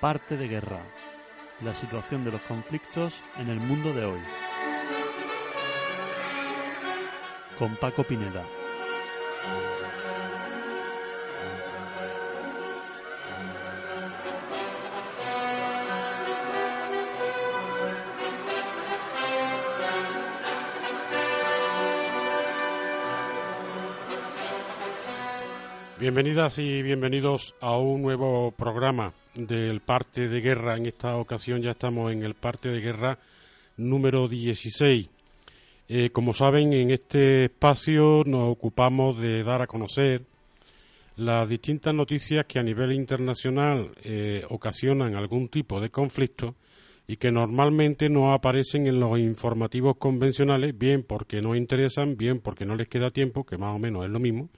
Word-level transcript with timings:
Parte 0.00 0.36
de 0.36 0.46
guerra. 0.46 0.80
La 1.60 1.74
situación 1.74 2.24
de 2.24 2.30
los 2.30 2.40
conflictos 2.42 3.18
en 3.36 3.48
el 3.48 3.58
mundo 3.58 3.92
de 3.92 4.04
hoy. 4.04 4.20
Con 7.58 7.74
Paco 7.74 8.04
Pineda. 8.04 8.44
Bienvenidas 25.98 26.58
y 26.60 26.82
bienvenidos 26.82 27.56
a 27.60 27.76
un 27.76 28.02
nuevo 28.02 28.52
programa 28.52 29.12
del 29.46 29.80
parte 29.80 30.28
de 30.28 30.40
guerra. 30.40 30.76
En 30.76 30.86
esta 30.86 31.16
ocasión 31.16 31.62
ya 31.62 31.70
estamos 31.72 32.12
en 32.12 32.24
el 32.24 32.34
parte 32.34 32.68
de 32.68 32.80
guerra 32.80 33.18
número 33.76 34.28
16. 34.28 35.08
Eh, 35.88 36.10
como 36.10 36.34
saben, 36.34 36.72
en 36.72 36.90
este 36.90 37.44
espacio 37.46 38.22
nos 38.26 38.50
ocupamos 38.50 39.18
de 39.18 39.42
dar 39.44 39.62
a 39.62 39.66
conocer 39.66 40.22
las 41.16 41.48
distintas 41.48 41.94
noticias 41.94 42.44
que 42.46 42.58
a 42.58 42.62
nivel 42.62 42.92
internacional 42.92 43.92
eh, 44.04 44.44
ocasionan 44.50 45.14
algún 45.14 45.48
tipo 45.48 45.80
de 45.80 45.90
conflicto 45.90 46.54
y 47.06 47.16
que 47.16 47.32
normalmente 47.32 48.10
no 48.10 48.34
aparecen 48.34 48.86
en 48.86 49.00
los 49.00 49.18
informativos 49.18 49.96
convencionales, 49.96 50.76
bien 50.76 51.02
porque 51.02 51.40
no 51.40 51.56
interesan, 51.56 52.16
bien 52.16 52.40
porque 52.40 52.66
no 52.66 52.76
les 52.76 52.86
queda 52.86 53.10
tiempo, 53.10 53.44
que 53.44 53.56
más 53.56 53.74
o 53.74 53.78
menos 53.78 54.04
es 54.04 54.10
lo 54.10 54.20
mismo, 54.20 54.50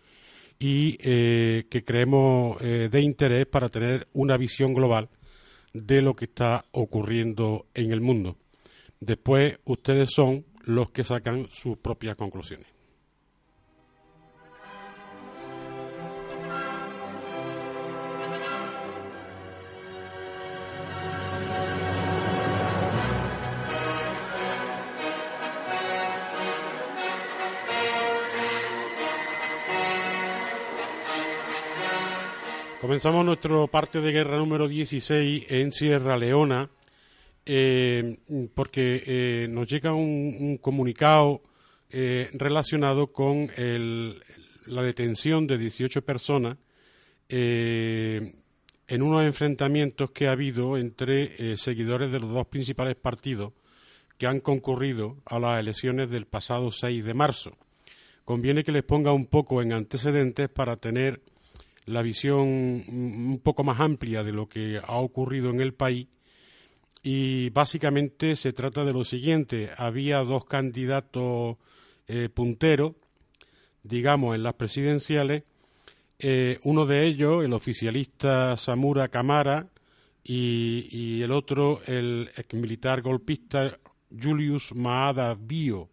y 0.61 0.99
eh, 1.01 1.65
que 1.71 1.83
creemos 1.83 2.59
eh, 2.61 2.91
de 2.93 3.01
interés 3.01 3.47
para 3.47 3.71
tener 3.71 4.07
una 4.13 4.37
visión 4.37 4.75
global 4.75 5.09
de 5.73 6.03
lo 6.03 6.15
que 6.15 6.27
está 6.27 6.67
ocurriendo 6.71 7.67
en 7.75 7.93
el 7.93 8.03
mundo. 8.03 8.37
Después 9.01 9.59
ustedes 9.65 10.11
son 10.15 10.45
los 10.65 10.91
que 10.91 11.03
sacan 11.03 11.49
sus 11.51 11.79
propias 11.79 12.15
conclusiones. 12.17 12.67
Comenzamos 32.91 33.25
nuestro 33.25 33.69
parte 33.69 34.01
de 34.01 34.11
guerra 34.11 34.37
número 34.39 34.67
16 34.67 35.47
en 35.49 35.71
Sierra 35.71 36.17
Leona, 36.17 36.69
eh, 37.47 38.19
porque 38.53 39.05
eh, 39.07 39.49
nos 39.49 39.69
llega 39.69 39.95
un, 39.95 40.37
un 40.41 40.59
comunicado 40.59 41.41
eh, 41.89 42.29
relacionado 42.33 43.13
con 43.13 43.49
la 44.67 44.83
detención 44.83 45.47
de 45.47 45.59
18 45.59 46.03
personas 46.03 46.57
en 47.29 48.33
unos 48.89 49.23
enfrentamientos 49.23 50.11
que 50.11 50.27
ha 50.27 50.33
habido 50.33 50.77
entre 50.77 51.57
seguidores 51.59 52.11
de 52.11 52.19
los 52.19 52.33
dos 52.33 52.49
principales 52.49 52.97
partidos 52.97 53.53
que 54.19 54.27
han 54.27 54.41
concurrido 54.41 55.17
a 55.27 55.39
las 55.39 55.61
elecciones 55.61 56.11
del 56.11 56.27
pasado 56.27 56.73
6 56.73 57.05
de 57.05 57.15
marzo. 57.15 57.53
Conviene 58.25 58.65
que 58.65 58.73
les 58.73 58.83
ponga 58.83 59.13
un 59.13 59.27
poco 59.27 59.63
en 59.63 59.75
antecedentes 59.75 60.49
para 60.49 60.77
tener 60.77 61.21
la 61.91 62.03
visión 62.03 62.47
un 62.47 63.41
poco 63.43 63.65
más 63.65 63.81
amplia 63.81 64.23
de 64.23 64.33
lo 64.33 64.49
que 64.49 64.81
ha 64.83 64.97
ocurrido 64.97 65.51
en 65.51 65.61
el 65.61 65.75
país. 65.75 66.09
Y 67.03 67.51
básicamente 67.51 68.37
se 68.37 68.53
trata 68.53 68.85
de 68.85 68.93
lo 68.93 69.05
siguiente. 69.05 69.71
Había 69.77 70.19
dos 70.19 70.45
candidatos 70.45 71.57
eh, 72.07 72.29
punteros 72.29 72.93
digamos 73.83 74.35
en 74.35 74.43
las 74.43 74.55
presidenciales. 74.55 75.45
Eh, 76.19 76.59
uno 76.65 76.87
de 76.87 77.07
ellos 77.07 77.45
el 77.45 77.53
oficialista 77.53 78.57
Samura 78.57 79.09
Kamara 79.09 79.69
y, 80.23 80.89
y 80.91 81.23
el 81.23 81.33
otro 81.33 81.81
el 81.87 82.31
exmilitar 82.37 83.01
golpista 83.01 83.79
Julius 84.11 84.75
Maada 84.75 85.35
Bio 85.35 85.89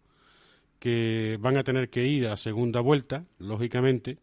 que 0.78 1.38
van 1.40 1.56
a 1.56 1.64
tener 1.64 1.88
que 1.88 2.06
ir 2.06 2.26
a 2.26 2.36
segunda 2.36 2.80
vuelta 2.80 3.24
lógicamente 3.38 4.18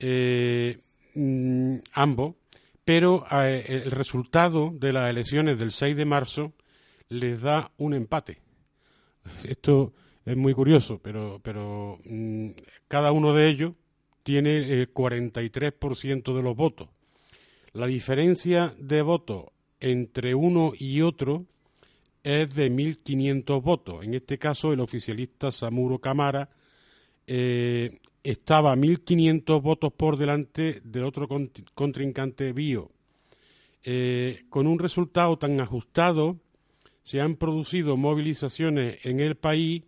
eh, 0.00 0.78
mm, 1.14 1.76
ambos, 1.92 2.34
pero 2.84 3.26
eh, 3.30 3.82
el 3.84 3.90
resultado 3.90 4.70
de 4.72 4.92
las 4.92 5.10
elecciones 5.10 5.58
del 5.58 5.72
6 5.72 5.96
de 5.96 6.04
marzo 6.04 6.52
les 7.08 7.40
da 7.40 7.70
un 7.76 7.94
empate. 7.94 8.40
Esto 9.44 9.92
es 10.24 10.36
muy 10.36 10.54
curioso, 10.54 11.00
pero, 11.02 11.40
pero 11.42 11.98
mm, 12.04 12.50
cada 12.86 13.12
uno 13.12 13.34
de 13.34 13.48
ellos 13.48 13.74
tiene 14.22 14.82
eh, 14.82 14.88
43% 14.92 16.36
de 16.36 16.42
los 16.42 16.56
votos. 16.56 16.88
La 17.72 17.86
diferencia 17.86 18.74
de 18.78 19.02
votos 19.02 19.46
entre 19.80 20.34
uno 20.34 20.72
y 20.78 21.02
otro 21.02 21.46
es 22.22 22.54
de 22.54 22.70
1.500 22.70 23.62
votos. 23.62 24.04
En 24.04 24.14
este 24.14 24.38
caso, 24.38 24.72
el 24.72 24.80
oficialista 24.80 25.50
Samuro 25.50 25.98
Camara 25.98 26.50
estaba 28.30 28.76
1.500 28.76 29.62
votos 29.62 29.92
por 29.92 30.18
delante 30.18 30.80
del 30.84 31.04
otro 31.04 31.26
cont- 31.26 31.64
contrincante 31.74 32.52
Bio. 32.52 32.90
Eh, 33.82 34.44
con 34.50 34.66
un 34.66 34.78
resultado 34.78 35.38
tan 35.38 35.58
ajustado, 35.60 36.38
se 37.02 37.22
han 37.22 37.36
producido 37.36 37.96
movilizaciones 37.96 39.06
en 39.06 39.20
el 39.20 39.36
país 39.36 39.82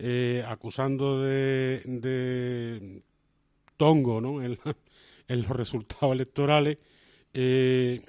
eh, 0.00 0.44
acusando 0.44 1.22
de, 1.22 3.02
tongo 3.76 4.20
¿no? 4.20 4.42
en, 4.44 4.58
los 5.28 5.48
resultados 5.50 6.12
electorales, 6.12 6.78
eh, 7.32 8.02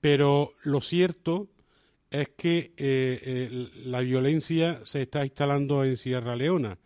pero 0.00 0.52
lo 0.62 0.80
cierto 0.80 1.48
es 2.10 2.30
que 2.30 2.72
la 3.84 4.00
violencia 4.00 4.80
se 4.86 5.02
está 5.02 5.26
instalando 5.26 5.84
en 5.84 5.98
Sierra 5.98 6.34
Leona. 6.36 6.78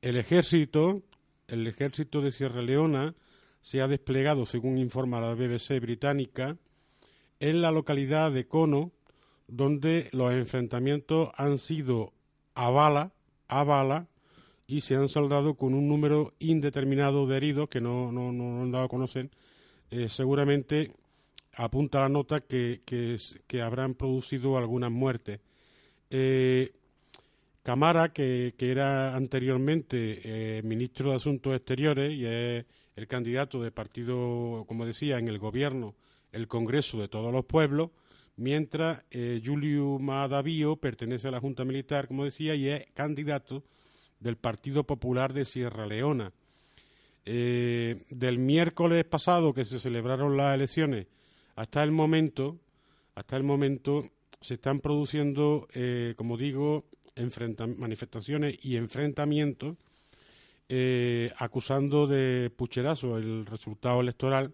El 0.00 0.16
ejército, 0.16 1.02
el 1.48 1.66
ejército 1.66 2.20
de 2.20 2.32
Sierra 2.32 2.62
Leona 2.62 3.14
se 3.60 3.80
ha 3.80 3.88
desplegado, 3.88 4.46
según 4.46 4.78
informa 4.78 5.20
la 5.20 5.34
BBC 5.34 5.80
británica, 5.80 6.56
en 7.40 7.60
la 7.60 7.70
localidad 7.70 8.30
de 8.32 8.46
Cono, 8.46 8.92
donde 9.48 10.08
los 10.12 10.32
enfrentamientos 10.32 11.30
han 11.36 11.58
sido 11.58 12.12
a 12.54 12.70
bala, 12.70 13.12
a 13.48 13.64
bala, 13.64 14.08
y 14.66 14.80
se 14.80 14.96
han 14.96 15.08
saldado 15.08 15.54
con 15.54 15.74
un 15.74 15.88
número 15.88 16.34
indeterminado 16.38 17.26
de 17.26 17.36
heridos 17.36 17.68
que 17.68 17.80
no, 17.80 18.10
no, 18.10 18.32
no 18.32 18.62
han 18.62 18.72
dado 18.72 18.84
a 18.84 18.88
conocer. 18.88 19.30
Eh, 19.90 20.08
seguramente 20.08 20.92
apunta 21.54 22.00
la 22.00 22.08
nota 22.08 22.40
que, 22.40 22.82
que, 22.84 23.16
que 23.46 23.62
habrán 23.62 23.94
producido 23.94 24.56
algunas 24.58 24.90
muertes. 24.90 25.40
Eh, 26.10 26.72
Camara, 27.66 28.12
que, 28.12 28.54
era 28.60 29.16
anteriormente 29.16 30.20
eh, 30.22 30.62
ministro 30.62 31.10
de 31.10 31.16
Asuntos 31.16 31.56
Exteriores 31.56 32.12
y 32.12 32.24
es 32.24 32.64
el 32.94 33.08
candidato 33.08 33.60
del 33.60 33.72
partido, 33.72 34.64
como 34.68 34.86
decía, 34.86 35.18
en 35.18 35.26
el 35.26 35.40
gobierno, 35.40 35.96
el 36.30 36.46
Congreso 36.46 37.00
de 37.00 37.08
todos 37.08 37.32
los 37.32 37.44
pueblos, 37.44 37.90
mientras 38.36 39.02
eh, 39.10 39.42
Julio 39.44 39.98
Madavío 39.98 40.76
pertenece 40.76 41.26
a 41.26 41.32
la 41.32 41.40
Junta 41.40 41.64
Militar, 41.64 42.06
como 42.06 42.24
decía, 42.24 42.54
y 42.54 42.68
es 42.68 42.86
candidato 42.94 43.64
del 44.20 44.36
Partido 44.36 44.84
Popular 44.84 45.32
de 45.32 45.44
Sierra 45.44 45.88
Leona. 45.88 46.32
Eh, 47.24 48.04
del 48.10 48.38
miércoles 48.38 49.04
pasado 49.06 49.52
que 49.52 49.64
se 49.64 49.80
celebraron 49.80 50.36
las 50.36 50.54
elecciones 50.54 51.08
hasta 51.56 51.82
el 51.82 51.90
momento, 51.90 52.60
hasta 53.16 53.36
el 53.36 53.42
momento 53.42 54.04
se 54.40 54.54
están 54.54 54.78
produciendo, 54.78 55.66
eh, 55.74 56.14
como 56.16 56.36
digo, 56.36 56.84
manifestaciones 57.76 58.58
y 58.62 58.76
enfrentamientos 58.76 59.76
eh, 60.68 61.30
acusando 61.38 62.08
de 62.08 62.50
pucherazo 62.50 63.18
el 63.18 63.46
resultado 63.46 64.00
electoral 64.00 64.52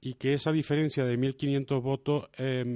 y 0.00 0.14
que 0.14 0.34
esa 0.34 0.52
diferencia 0.52 1.04
de 1.04 1.18
1.500 1.18 1.82
votos 1.82 2.28
es 2.36 2.66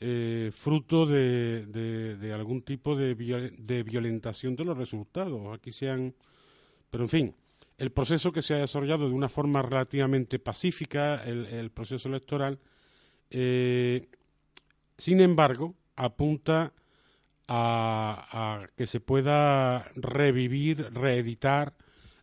eh, 0.00 0.50
fruto 0.54 1.04
de, 1.04 2.32
algún 2.34 2.62
tipo 2.62 2.96
de, 2.96 3.14
violentación 3.14 4.56
de 4.56 4.64
los 4.64 4.76
resultados. 4.76 5.54
Aquí 5.54 5.70
se 5.70 5.90
han... 5.90 6.14
Pero 6.90 7.04
en 7.04 7.08
fin, 7.08 7.34
el 7.76 7.90
proceso 7.90 8.32
que 8.32 8.42
se 8.42 8.54
ha 8.54 8.58
desarrollado 8.58 9.08
de 9.08 9.14
una 9.14 9.28
forma 9.28 9.60
relativamente 9.60 10.38
pacífica, 10.38 11.24
el, 11.24 11.70
proceso 11.70 12.08
electoral, 12.08 12.58
eh, 13.30 14.08
sin 14.96 15.20
embargo, 15.20 15.74
apunta 15.96 16.72
a, 17.48 18.68
que 18.76 18.86
se 18.86 19.00
pueda 19.00 19.90
revivir, 19.96 20.92
reeditar 20.92 21.74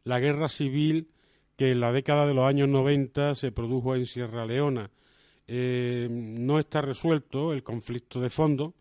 la 0.03 0.19
guerra 0.19 0.50
civil 0.50 1.09
que 1.56 1.71
en 1.71 1.79
la 1.79 1.91
década 1.91 2.25
de 2.25 2.33
los 2.33 2.47
años 2.47 2.69
90 2.69 3.35
se 3.35 3.51
produjo 3.51 3.95
en 3.95 4.06
Sierra 4.06 4.45
Leona. 4.45 4.89
Eh, 5.47 6.07
no 6.09 6.59
está 6.59 6.81
resuelto 6.81 7.53
el 7.53 7.63
conflicto 7.63 8.19
de 8.19 8.29
fondo, 8.29 8.73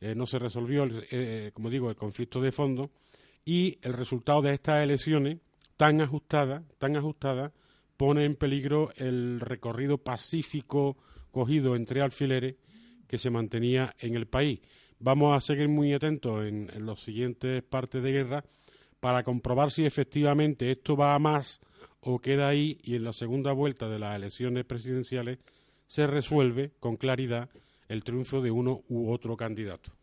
eh, 0.00 0.14
no 0.14 0.26
se 0.26 0.38
resolvió, 0.38 0.88
como 1.52 1.70
digo, 1.70 1.90
el 1.90 1.96
conflicto 1.96 2.40
de 2.40 2.52
fondo, 2.52 2.90
y 3.44 3.78
el 3.82 3.92
resultado 3.92 4.42
de 4.42 4.54
estas 4.54 4.82
elecciones 4.82 5.38
tan 5.76 6.00
ajustada, 6.00 6.64
tan 6.78 6.96
ajustada, 6.96 7.52
pone 7.96 8.24
en 8.24 8.36
peligro 8.36 8.92
el 8.96 9.40
recorrido 9.40 9.98
pacífico 9.98 10.96
cogido 11.30 11.76
entre 11.76 12.02
alfileres 12.02 12.56
que 13.06 13.18
se 13.18 13.30
mantenía 13.30 13.94
en 13.98 14.14
el 14.14 14.26
país. 14.26 14.60
Vamos 14.98 15.36
a 15.36 15.40
seguir 15.40 15.68
muy 15.68 15.92
atentos 15.92 16.46
en, 16.46 16.70
los 16.86 17.02
siguientes 17.02 17.62
partes 17.62 18.02
de 18.02 18.12
guerra 18.12 18.44
para 19.00 19.24
comprobar 19.24 19.70
si 19.70 19.84
efectivamente 19.84 20.70
esto 20.70 20.96
va 20.96 21.14
a 21.14 21.18
más 21.18 21.60
o 22.00 22.18
queda 22.18 22.48
ahí 22.48 22.78
y 22.82 22.96
en 22.96 23.04
la 23.04 23.12
segunda 23.12 23.52
vuelta 23.52 23.88
de 23.88 23.98
las 23.98 24.16
elecciones 24.16 24.64
presidenciales 24.64 25.38
se 25.86 26.06
resuelve 26.06 26.72
con 26.80 26.96
claridad 26.96 27.50
el 27.88 28.04
triunfo 28.04 28.40
de 28.40 28.50
uno 28.50 28.82
u 28.88 29.12
otro 29.12 29.36
candidato. 29.36 29.95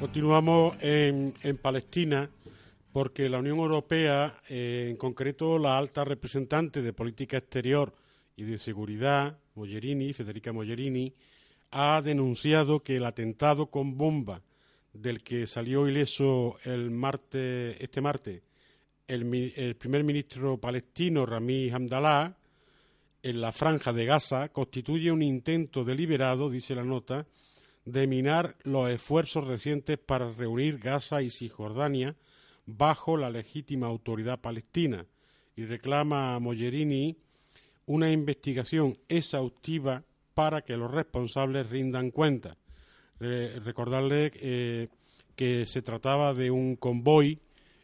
Continuamos 0.00 0.76
en, 0.80 1.34
Palestina 1.60 2.30
porque 2.92 3.28
la 3.28 3.40
Unión 3.40 3.58
Europea, 3.58 4.40
eh, 4.48 4.86
en 4.90 4.96
concreto 4.96 5.58
la 5.58 5.76
alta 5.76 6.04
representante 6.04 6.82
de 6.82 6.92
política 6.92 7.36
exterior 7.36 7.92
y 8.36 8.44
de 8.44 8.58
seguridad, 8.58 9.36
Mogherini, 9.56 10.12
Federica 10.12 10.52
Mogherini, 10.52 11.12
ha 11.72 12.00
denunciado 12.00 12.80
que 12.80 12.96
el 12.96 13.04
atentado 13.04 13.66
con 13.66 13.96
bomba 13.96 14.40
del 14.92 15.22
que 15.22 15.48
salió 15.48 15.88
ileso 15.88 16.58
el 16.64 16.92
martes, 16.92 17.76
este 17.80 18.00
martes 18.00 18.42
el, 19.08 19.52
el 19.56 19.74
primer 19.74 20.04
ministro 20.04 20.58
palestino 20.58 21.26
Rami 21.26 21.70
Hamdallah 21.70 22.36
en 23.22 23.40
la 23.40 23.50
franja 23.50 23.92
de 23.92 24.04
Gaza 24.04 24.50
constituye 24.50 25.10
un 25.10 25.22
intento 25.22 25.82
deliberado, 25.82 26.48
dice 26.48 26.76
la 26.76 26.84
nota, 26.84 27.26
de 27.90 28.06
minar 28.06 28.56
los 28.64 28.90
esfuerzos 28.90 29.46
recientes 29.46 29.98
para 29.98 30.30
reunir 30.32 30.78
Gaza 30.78 31.22
y 31.22 31.30
Cisjordania 31.30 32.16
bajo 32.66 33.16
la 33.16 33.30
legítima 33.30 33.86
autoridad 33.86 34.40
palestina 34.40 35.06
y 35.56 35.64
reclama 35.64 36.34
a 36.34 36.38
Mogherini 36.38 37.16
una 37.86 38.12
investigación 38.12 38.98
exhaustiva 39.08 40.04
para 40.34 40.60
que 40.62 40.76
los 40.76 40.90
responsables 40.90 41.68
rindan 41.70 42.10
cuenta. 42.10 42.58
recordarle 43.18 44.32
eh, 44.34 44.88
que 45.34 45.66
se 45.66 45.82
trataba 45.82 46.34
de 46.34 46.50
un 46.50 46.76
convoy 46.76 47.40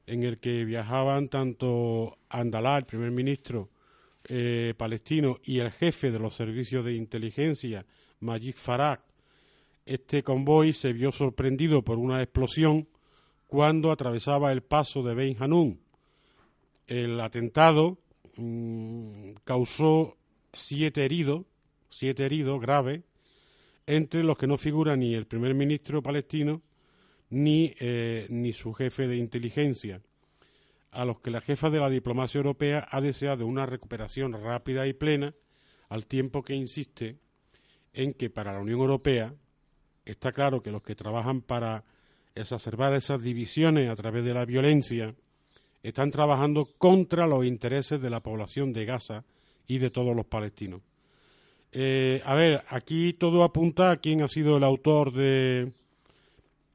en 0.06 0.22
el 0.22 0.38
que 0.38 0.64
viajaban 0.64 1.28
tanto 1.28 2.18
Andalá, 2.28 2.76
el 2.76 2.84
primer 2.84 3.10
ministro 3.10 3.70
eh, 4.28 4.74
palestino, 4.76 5.38
y 5.44 5.60
el 5.60 5.70
jefe 5.70 6.10
de 6.10 6.18
los 6.18 6.34
servicios 6.34 6.84
de 6.84 6.94
inteligencia, 6.94 7.86
Majid 8.20 8.56
Farag, 8.56 9.00
este 9.86 10.22
convoy 10.22 10.72
se 10.72 10.92
vio 10.92 11.12
sorprendido 11.12 11.82
por 11.82 11.98
una 11.98 12.22
explosión 12.22 12.88
cuando 13.46 13.92
atravesaba 13.92 14.52
el 14.52 14.62
paso 14.62 15.02
de 15.02 15.14
Ben 15.14 15.36
Hanun. 15.38 15.80
El 16.86 17.20
atentado 17.20 17.98
mm, 18.36 19.32
causó 19.44 20.16
siete 20.52 21.04
heridos, 21.04 21.44
siete 21.88 22.24
heridos 22.24 22.60
graves, 22.60 23.02
entre 23.86 24.24
los 24.24 24.38
que 24.38 24.46
no 24.46 24.56
figura 24.56 24.96
ni 24.96 25.14
el 25.14 25.26
primer 25.26 25.54
ministro 25.54 26.02
palestino 26.02 26.62
ni, 27.30 27.74
eh, 27.80 28.26
ni 28.30 28.52
su 28.52 28.72
jefe 28.72 29.06
de 29.06 29.16
inteligencia, 29.16 30.00
a 30.90 31.04
los 31.04 31.20
que 31.20 31.30
la 31.30 31.40
jefa 31.40 31.70
de 31.70 31.80
la 31.80 31.90
diplomacia 31.90 32.38
europea 32.38 32.86
ha 32.90 33.00
deseado 33.00 33.46
una 33.46 33.66
recuperación 33.66 34.32
rápida 34.32 34.86
y 34.86 34.92
plena, 34.92 35.34
al 35.88 36.06
tiempo 36.06 36.42
que 36.42 36.54
insiste 36.54 37.18
en 37.92 38.14
que 38.14 38.30
para 38.30 38.52
la 38.52 38.60
Unión 38.60 38.80
Europea 38.80 39.34
está 40.04 40.32
claro 40.32 40.62
que 40.62 40.70
los 40.70 40.82
que 40.82 40.94
trabajan 40.94 41.40
para 41.40 41.84
exacerbar 42.34 42.92
esas 42.94 43.22
divisiones 43.22 43.88
a 43.88 43.96
través 43.96 44.24
de 44.24 44.34
la 44.34 44.44
violencia 44.44 45.14
están 45.82 46.10
trabajando 46.10 46.66
contra 46.78 47.26
los 47.26 47.44
intereses 47.44 48.00
de 48.00 48.10
la 48.10 48.20
población 48.20 48.72
de 48.72 48.86
Gaza 48.86 49.24
y 49.66 49.78
de 49.78 49.90
todos 49.90 50.16
los 50.16 50.26
palestinos. 50.26 50.80
Eh, 51.72 52.22
a 52.24 52.34
ver, 52.34 52.62
aquí 52.68 53.14
todo 53.14 53.42
apunta 53.42 53.90
a 53.90 53.96
quién 53.96 54.22
ha 54.22 54.28
sido 54.28 54.56
el 54.56 54.64
autor 54.64 55.12
de, 55.12 55.72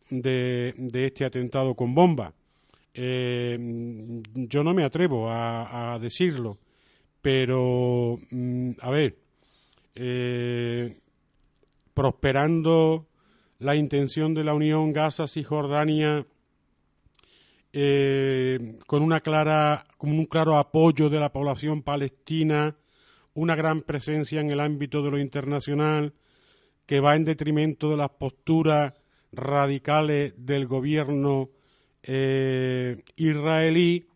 de, 0.09 1.05
este 1.05 1.25
atentado 1.25 1.73
con 1.73 1.95
bomba. 1.95 2.33
Eh, 2.93 3.57
yo 4.35 4.63
no 4.63 4.73
me 4.73 4.83
atrevo 4.83 5.29
a, 5.29 5.97
decirlo, 6.01 6.57
pero, 7.21 8.19
mm, 8.29 8.71
a 8.81 8.89
ver, 8.89 9.17
eh, 9.95 10.97
prosperando 11.93 13.08
la 13.59 13.75
intención 13.75 14.33
de 14.33 14.43
la 14.43 14.53
Unión 14.53 14.93
Gaza-Cisjordania 14.93 16.25
eh, 17.71 18.79
con 18.87 19.03
una 19.03 19.19
clara, 19.19 19.85
con 19.97 20.11
un 20.11 20.25
claro 20.25 20.57
apoyo 20.57 21.09
de 21.09 21.19
la 21.19 21.31
población 21.31 21.83
palestina, 21.83 22.75
una 23.33 23.55
gran 23.55 23.81
presencia 23.81 24.41
en 24.41 24.49
el 24.49 24.59
ámbito 24.59 25.03
de 25.03 25.11
lo 25.11 25.19
internacional 25.19 26.13
que 26.85 26.99
va 26.99 27.15
en 27.15 27.25
detrimento 27.25 27.91
de 27.91 27.97
las 27.97 28.09
posturas 28.09 28.93
radicales 29.31 30.33
del 30.37 30.65
gobierno 30.65 31.49
eh, 32.01 33.03
israelí, 33.17 34.07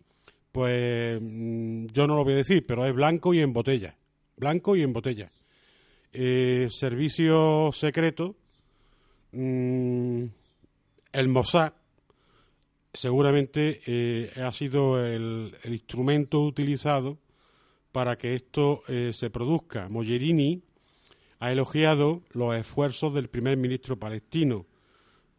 pues 0.51 1.19
mm, 1.21 1.87
yo 1.87 2.07
no 2.07 2.15
lo 2.15 2.23
voy 2.23 2.33
a 2.33 2.37
decir, 2.37 2.65
pero 2.65 2.85
es 2.85 2.93
blanco 2.93 3.33
y 3.33 3.41
en 3.41 3.53
botella, 3.53 3.95
blanco 4.37 4.75
y 4.75 4.81
en 4.81 4.93
botella. 4.93 5.31
Eh, 6.11 6.67
servicio 6.71 7.71
secreto 7.73 8.35
Mm, 9.33 10.25
el 11.11 11.27
Mossad 11.27 11.73
seguramente 12.93 13.81
eh, 13.87 14.31
ha 14.39 14.51
sido 14.51 15.03
el, 15.03 15.57
instrumento 15.65 16.41
utilizado 16.41 17.17
para 17.91 18.15
que 18.15 18.35
esto 18.35 18.83
eh, 18.87 19.11
se 19.11 19.31
produzca. 19.31 19.89
Mogherini 19.89 20.61
ha 21.39 21.51
elogiado 21.51 22.21
los 22.31 22.55
esfuerzos 22.55 23.13
del 23.15 23.27
primer 23.27 23.57
ministro 23.57 23.97
palestino 23.97 24.67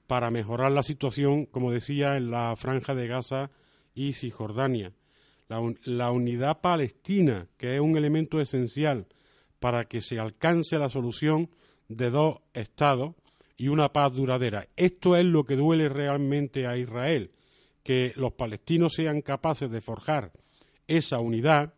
para 0.08 0.30
mejorar 0.30 0.72
la 0.72 0.82
situación, 0.82 1.46
como 1.46 1.70
decía, 1.70 2.16
en 2.16 2.32
la 2.32 2.54
franja 2.56 2.96
de 2.96 3.06
Gaza 3.06 3.50
y 3.94 4.12
Cisjordania. 4.14 4.92
la 5.48 6.10
unidad 6.10 6.60
palestina, 6.60 7.46
que 7.56 7.76
es 7.76 7.80
un 7.80 7.96
elemento 7.96 8.40
esencial 8.40 9.06
para 9.60 9.84
que 9.84 10.00
se 10.00 10.18
alcance 10.18 10.78
la 10.78 10.90
solución 10.90 11.48
de 11.88 12.10
dos 12.10 12.38
estados 12.54 13.14
y 13.56 13.68
una 13.68 13.92
paz 13.92 14.14
duradera. 14.14 14.68
Esto 14.76 15.16
es 15.16 15.24
lo 15.24 15.44
que 15.44 15.56
duele 15.56 15.88
realmente 15.88 16.66
a 16.66 16.76
Israel, 16.76 17.30
que 17.82 18.12
los 18.16 18.32
palestinos 18.32 18.94
sean 18.94 19.22
capaces 19.22 19.70
de 19.70 19.80
forjar 19.80 20.32
esa 20.86 21.18
unidad 21.18 21.74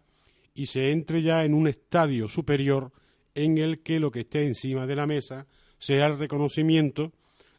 y 0.54 0.66
se 0.66 0.90
entre 0.90 1.22
ya 1.22 1.44
en 1.44 1.54
un 1.54 1.68
estadio 1.68 2.28
superior 2.28 2.92
en 3.34 3.58
el 3.58 3.82
que 3.82 4.00
lo 4.00 4.10
que 4.10 4.20
esté 4.20 4.46
encima 4.46 4.86
de 4.86 4.96
la 4.96 5.06
mesa 5.06 5.46
sea 5.78 6.06
el 6.06 6.18
reconocimiento 6.18 7.12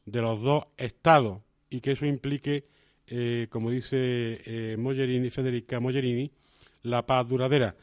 de 0.05 0.21
los 0.21 0.41
dos 0.41 0.63
estados 0.77 1.41
y 1.69 1.81
que 1.81 1.91
eso 1.91 2.05
implique, 2.05 2.65
eh, 3.05 3.47
como 3.49 3.69
dice 3.69 4.41
eh, 4.45 5.29
Federica 5.31 5.79
Mogherini, 5.79 6.31
la 6.83 7.05
paz 7.05 7.27
duradera. 7.27 7.75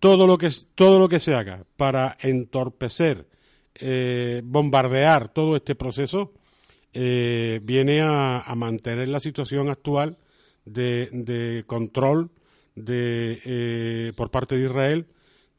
Todo 0.00 0.26
lo 0.26 0.38
que, 0.38 0.48
todo 0.74 0.98
lo 0.98 1.08
que 1.08 1.20
se 1.20 1.34
haga 1.34 1.64
para 1.76 2.16
entorpecer, 2.20 3.27
eh, 3.80 4.42
bombardear 4.44 5.32
todo 5.32 5.56
este 5.56 5.74
proceso, 5.74 6.32
viene 6.92 8.00
a, 8.02 8.52
mantener 8.56 9.08
la 9.08 9.20
situación 9.20 9.68
actual 9.68 10.18
de, 10.64 11.62
control 11.66 12.30
de, 12.74 14.12
por 14.16 14.30
parte 14.32 14.56
de 14.56 14.64
Israel, 14.64 15.06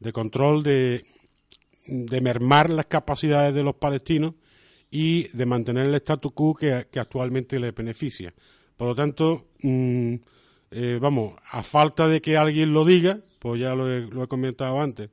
de 0.00 0.12
control 0.12 0.62
de, 0.62 1.06
de 1.86 2.20
mermar 2.20 2.70
las 2.70 2.86
capacidades 2.86 3.54
de 3.54 3.62
los 3.62 3.74
palestinos 3.74 4.34
y 4.90 5.28
de 5.28 5.46
mantener 5.46 5.86
el 5.86 5.94
statu 5.96 6.32
quo 6.32 6.54
que, 6.54 6.72
actualmente 6.72 7.60
les 7.60 7.74
beneficia. 7.74 8.34
Por 8.76 8.88
lo 8.88 8.94
tanto, 8.94 9.46
mm, 9.62 10.14
eh, 10.72 10.98
vamos, 11.00 11.34
a 11.50 11.62
falta 11.62 12.08
de 12.08 12.20
que 12.20 12.36
alguien 12.36 12.72
lo 12.72 12.84
diga, 12.84 13.20
pues 13.38 13.60
ya 13.60 13.74
lo 13.74 13.90
he, 13.90 14.28
comentado 14.28 14.80
antes, 14.80 15.10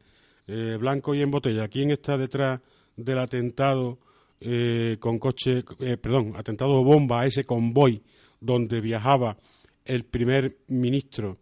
eh, 0.48 0.78
blanco 0.80 1.14
y 1.14 1.22
en 1.22 1.32
botella, 1.32 1.68
¿quién 1.68 1.92
está 1.92 2.18
detrás 2.18 2.62
del 2.98 3.20
atentado 3.20 4.00
eh, 4.42 4.98
con 5.00 5.18
coche, 5.18 5.63
perdón, 6.01 6.34
atentado 6.36 6.84
bomba 6.84 7.22
a 7.22 7.25
ese 7.25 7.46
convoy 7.46 8.04
donde 8.42 8.82
viajaba 8.82 9.38
el 9.86 10.04
primer 10.04 10.58
ministro 10.68 11.38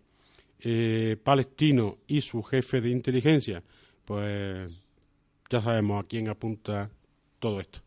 palestino 1.23 1.97
y 2.07 2.21
su 2.21 2.43
jefe 2.43 2.81
de 2.81 2.89
inteligencia? 2.89 3.63
Pues 4.05 4.71
ya 5.49 5.61
sabemos 5.61 6.03
a 6.03 6.07
quién 6.07 6.29
apunta 6.29 6.89
todo 7.39 7.59
esto. 7.59 7.84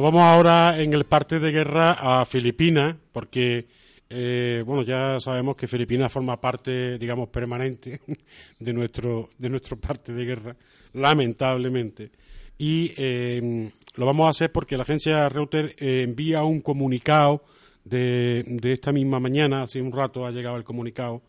Vamos 0.00 0.22
ahora 0.22 0.80
en 0.80 0.92
el 0.94 1.04
parte 1.04 1.40
de 1.40 1.52
guerra 1.52 2.20
a 2.20 2.24
Filipinas, 2.24 2.94
porque 3.12 3.66
eh, 4.08 4.62
bueno, 4.66 4.82
ya 4.82 5.20
sabemos 5.20 5.56
que 5.56 5.68
Filipinas 5.68 6.12
forma 6.12 6.40
parte, 6.40 6.98
digamos, 6.98 7.28
permanente 7.28 8.00
de 8.58 8.72
nuestro, 8.72 9.30
de 9.38 9.48
nuestro 9.48 9.78
parte 9.78 10.12
de 10.12 10.24
guerra, 10.24 10.56
lamentablemente. 10.94 12.10
Y 12.58 12.92
eh, 12.96 13.70
lo 13.96 14.06
vamos 14.06 14.26
a 14.26 14.30
hacer 14.30 14.52
porque 14.52 14.76
la 14.76 14.82
agencia 14.82 15.28
Reuters 15.28 15.74
eh, 15.78 16.02
envía 16.02 16.42
un 16.42 16.60
comunicado 16.60 17.44
de, 17.84 18.42
de, 18.46 18.72
esta 18.72 18.92
misma 18.92 19.20
mañana, 19.20 19.62
hace 19.62 19.80
un 19.80 19.92
rato 19.92 20.26
ha 20.26 20.30
llegado 20.30 20.56
el 20.56 20.64
comunicado 20.64 21.22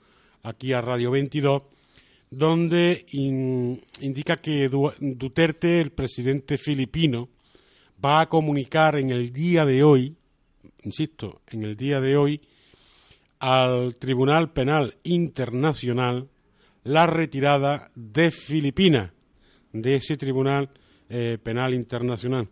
aquí 0.43 0.73
a 0.73 0.81
Radio 0.81 1.11
22, 1.11 1.63
donde 2.31 3.05
indica 3.11 4.37
que 4.37 4.69
Duterte, 4.69 5.81
el 5.81 5.91
presidente 5.91 6.57
filipino, 6.57 7.29
va 8.03 8.21
a 8.21 8.29
comunicar 8.29 8.97
en 8.97 9.09
el 9.09 9.31
día 9.31 9.65
de 9.65 9.83
hoy, 9.83 10.15
insisto, 10.83 11.41
en 11.47 11.63
el 11.63 11.75
día 11.75 11.99
de 11.99 12.17
hoy, 12.17 12.41
al 13.39 13.95
Tribunal 13.95 14.51
Penal 14.51 14.95
Internacional 15.03 16.29
la 16.83 17.05
retirada 17.05 17.91
de 17.95 18.31
Filipinas, 18.31 19.11
de 19.71 19.95
ese 19.95 20.17
Tribunal 20.17 20.69
eh, 21.09 21.37
Penal 21.41 21.73
Internacional, 21.73 22.47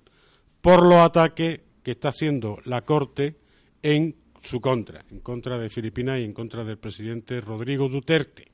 por 0.62 0.86
los 0.86 0.98
ataques 0.98 1.62
que 1.82 1.92
está 1.92 2.10
haciendo 2.10 2.60
la 2.66 2.82
Corte 2.82 3.38
en 3.82 4.16
su 4.42 4.62
contra, 4.62 5.04
en 5.10 5.20
contra 5.20 5.58
de 5.58 5.70
Filipinas 5.70 6.20
y 6.20 6.24
en 6.24 6.34
contra 6.34 6.64
del 6.64 6.78
presidente 6.78 7.42
Rodrigo 7.42 7.90
Duterte. 7.90 8.48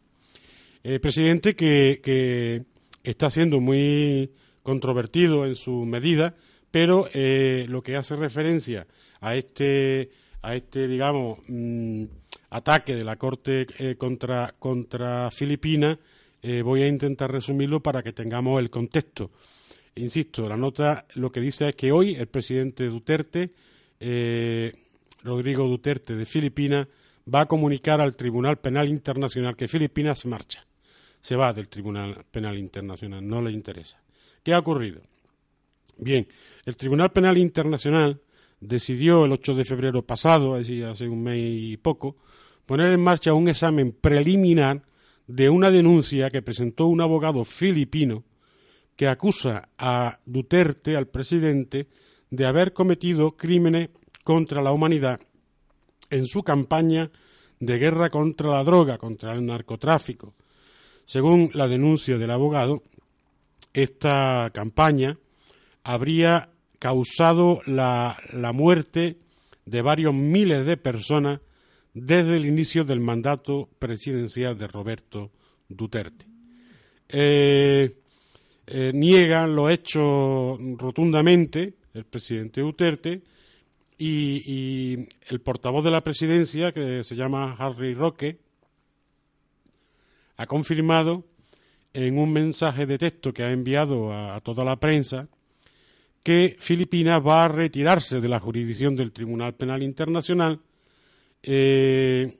El 0.83 1.01
presidente 1.01 1.55
que, 1.55 1.99
que 2.01 2.63
está 3.03 3.29
siendo 3.29 3.59
muy 3.59 4.31
controvertido 4.63 5.45
en 5.45 5.55
su 5.55 5.85
medida 5.85 6.35
pero 6.71 7.07
eh, 7.13 7.65
lo 7.69 7.81
que 7.81 7.95
hace 7.95 8.15
referencia 8.15 8.85
a 9.21 9.35
este, 9.35 10.09
a 10.41 10.55
este 10.55 10.87
digamos, 10.87 11.39
mm, 11.47 12.03
ataque 12.49 12.95
de 12.95 13.03
la 13.03 13.15
Corte 13.15 13.65
eh, 13.79 13.95
contra, 13.95 14.53
contra 14.59 15.31
Filipinas, 15.31 15.97
eh, 16.41 16.61
voy 16.61 16.83
a 16.83 16.87
intentar 16.87 17.31
resumirlo 17.31 17.81
para 17.81 18.03
que 18.03 18.13
tengamos 18.13 18.59
el 18.59 18.69
contexto. 18.69 19.31
Insisto, 19.95 20.47
la 20.49 20.57
nota 20.57 21.05
lo 21.15 21.31
que 21.31 21.39
dice 21.39 21.69
es 21.69 21.75
que 21.75 21.91
hoy 21.91 22.15
el 22.15 22.27
presidente 22.27 22.85
Duterte, 22.87 23.51
Rodrigo 25.23 25.67
Duterte 25.67 26.15
de 26.15 26.25
Filipinas, 26.25 26.87
va 27.33 27.41
a 27.41 27.45
comunicar 27.47 28.01
al 28.01 28.15
Tribunal 28.15 28.57
Penal 28.57 28.89
Internacional 28.89 29.55
que 29.55 29.67
Filipinas 29.67 30.25
marcha, 30.25 30.65
se 31.21 31.35
va 31.35 31.53
del 31.53 31.69
Tribunal 31.69 32.25
Penal 32.29 32.57
Internacional, 32.57 33.25
no 33.25 33.41
le 33.41 33.51
interesa. 33.51 34.01
¿Qué 34.43 34.53
ha 34.53 34.59
ocurrido? 34.59 35.01
Bien, 35.97 36.27
el 36.65 36.75
Tribunal 36.75 37.11
Penal 37.11 37.37
Internacional 37.37 38.21
decidió 38.59 39.25
el 39.25 39.31
8 39.31 39.55
de 39.55 39.65
febrero 39.65 40.05
pasado, 40.05 40.57
es 40.57 40.69
hace 40.83 41.07
un 41.07 41.23
mes 41.23 41.39
y 41.39 41.77
poco, 41.77 42.17
poner 42.65 42.91
en 42.91 43.03
marcha 43.03 43.33
un 43.33 43.47
examen 43.47 43.91
preliminar 43.93 44.83
de 45.27 45.49
una 45.49 45.71
denuncia 45.71 46.29
que 46.29 46.41
presentó 46.41 46.87
un 46.87 47.01
abogado 47.01 47.43
filipino 47.45 48.23
que 48.95 49.07
acusa 49.07 49.69
a 49.77 50.19
Duterte, 50.25 50.95
al 50.95 51.07
presidente, 51.07 51.87
de 52.29 52.45
haber 52.45 52.73
cometido 52.73 53.35
crímenes 53.35 53.89
contra 54.23 54.61
la 54.61 54.71
humanidad 54.71 55.19
en 56.09 56.27
su 56.27 56.43
campaña 56.43 57.11
de 57.59 57.77
guerra 57.77 58.09
contra 58.09 58.49
la 58.49 58.63
droga, 58.63 58.97
contra 58.97 59.33
el 59.33 59.45
narcotráfico. 59.45 60.33
Según 61.05 61.51
la 61.53 61.67
denuncia 61.67 62.17
del 62.17 62.31
abogado, 62.31 62.83
esta 63.73 64.49
campaña 64.53 65.17
habría 65.85 66.49
causado 66.79 67.61
la, 67.67 68.17
muerte 68.53 69.19
de 69.65 69.81
varios 69.83 70.15
miles 70.15 70.65
de 70.65 70.77
personas 70.77 71.39
desde 71.93 72.35
el 72.35 72.45
inicio 72.45 72.83
del 72.83 72.99
mandato 72.99 73.69
presidencial 73.77 74.57
de 74.57 74.67
Roberto 74.67 75.31
Duterte. 75.69 76.25
Eh, 77.07 77.97
eh, 78.65 78.91
niegan 78.95 79.55
lo 79.55 79.69
hecho 79.69 80.57
rotundamente 80.75 81.75
el 81.93 82.05
presidente 82.05 82.61
Duterte 82.61 83.21
y, 83.97 85.07
el 85.29 85.39
portavoz 85.41 85.83
de 85.83 85.91
la 85.91 86.03
presidencia, 86.03 86.71
que 86.73 87.03
se 87.03 87.15
llama 87.15 87.55
Harry 87.59 87.93
Roque, 87.93 88.39
ha 90.35 90.47
confirmado 90.47 91.25
en 91.93 92.17
un 92.17 92.33
mensaje 92.33 92.87
de 92.87 92.97
texto 92.97 93.33
que 93.33 93.43
ha 93.43 93.51
enviado 93.51 94.11
a 94.11 94.41
toda 94.41 94.65
la 94.65 94.77
prensa 94.77 95.29
que 96.25 96.55
Filipinas 96.57 97.21
va 97.21 97.45
a 97.45 97.47
retirarse 97.47 98.19
de 98.19 98.27
la 98.27 98.39
jurisdicción 98.39 98.95
del 98.95 99.11
Tribunal 99.11 99.53
Penal 99.53 99.83
Internacional 99.83 100.59
eh, 101.43 102.35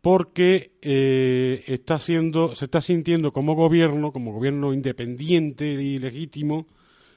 porque 0.00 0.72
eh, 0.80 1.62
está 1.66 1.98
siendo, 1.98 2.54
se 2.54 2.64
está 2.64 2.80
sintiendo 2.80 3.30
como 3.30 3.54
gobierno, 3.54 4.12
como 4.12 4.32
gobierno 4.32 4.72
independiente 4.72 5.66
y 5.66 5.98
legítimo, 5.98 6.66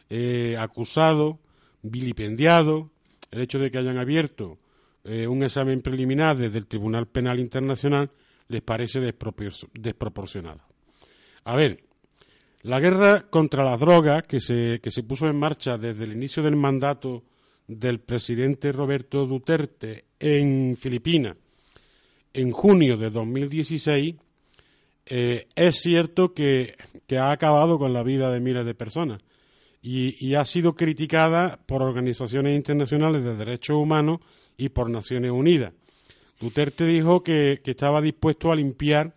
eh, 0.10 0.58
acusado, 0.60 1.40
vilipendiado, 1.82 2.92
el 3.32 3.40
hecho 3.40 3.58
de 3.58 3.72
que 3.72 3.78
hayan 3.78 3.98
abierto 3.98 4.60
un 5.06 5.44
examen 5.44 5.82
preliminar 5.82 6.36
desde 6.36 6.58
el 6.58 6.66
Tribunal 6.66 7.08
Penal 7.08 7.40
Internacional 7.40 8.10
les 8.48 8.64
parece 8.64 9.00
desproporcionado. 9.00 10.62
A 11.44 11.56
ver, 11.56 11.85
la 12.66 12.80
guerra 12.80 13.28
contra 13.30 13.64
las 13.64 13.80
drogas 13.80 14.24
que 14.24 14.40
se, 14.40 14.80
que 14.82 14.90
se 14.90 15.04
puso 15.04 15.28
en 15.28 15.38
marcha 15.38 15.78
desde 15.78 16.06
el 16.06 16.14
inicio 16.14 16.42
del 16.42 16.56
mandato 16.56 17.24
del 17.68 18.00
presidente 18.00 18.72
Roberto 18.72 19.28
Duterte 19.28 20.06
en 20.20 20.76
Filipinas 20.76 21.36
en 22.34 22.52
junio 22.52 22.98
de 22.98 23.12
2016, 23.12 24.16
eh, 25.06 25.48
es 25.56 25.76
cierto 25.80 26.34
que, 26.34 26.76
que, 27.06 27.20
ha 27.20 27.32
acabado 27.32 27.78
con 27.78 27.94
la 27.94 28.02
vida 28.02 28.32
de 28.32 28.42
miles 28.42 28.66
de 28.66 28.74
personas 28.74 29.22
y, 29.82 30.16
y, 30.20 30.34
ha 30.34 30.44
sido 30.44 30.76
criticada 30.76 31.60
por 31.68 31.84
organizaciones 31.84 32.56
internacionales 32.56 33.24
de 33.24 33.36
derechos 33.36 33.78
humanos 33.78 34.20
y 34.58 34.70
por 34.70 34.90
Naciones 34.90 35.30
Unidas. 35.30 35.72
Duterte 36.42 36.86
dijo 36.86 37.22
que, 37.22 37.62
que 37.64 37.72
estaba 37.72 38.02
dispuesto 38.02 38.52
a 38.52 38.56
limpiar, 38.56 39.14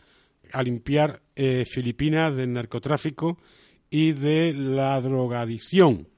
a 0.53 0.63
limpiar 0.63 1.23
eh, 1.37 1.65
Filipinas 1.67 2.35
del 2.35 2.53
narcotráfico 2.53 3.39
y 3.91 4.13
de 4.13 4.53
la 4.53 5.01
drogadicción. 5.01 6.09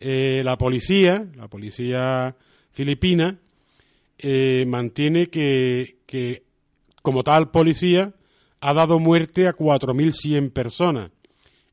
Eh, 0.00 0.42
la 0.44 0.56
policía, 0.56 1.26
la 1.36 1.48
policía 1.48 2.36
filipina, 2.70 3.38
eh, 4.18 4.64
mantiene 4.66 5.28
que, 5.28 5.98
que, 6.06 6.44
como 7.02 7.22
tal 7.24 7.50
policía, 7.50 8.14
ha 8.60 8.74
dado 8.74 8.98
muerte 8.98 9.46
a 9.46 9.54
4.100 9.54 10.52
personas 10.52 11.10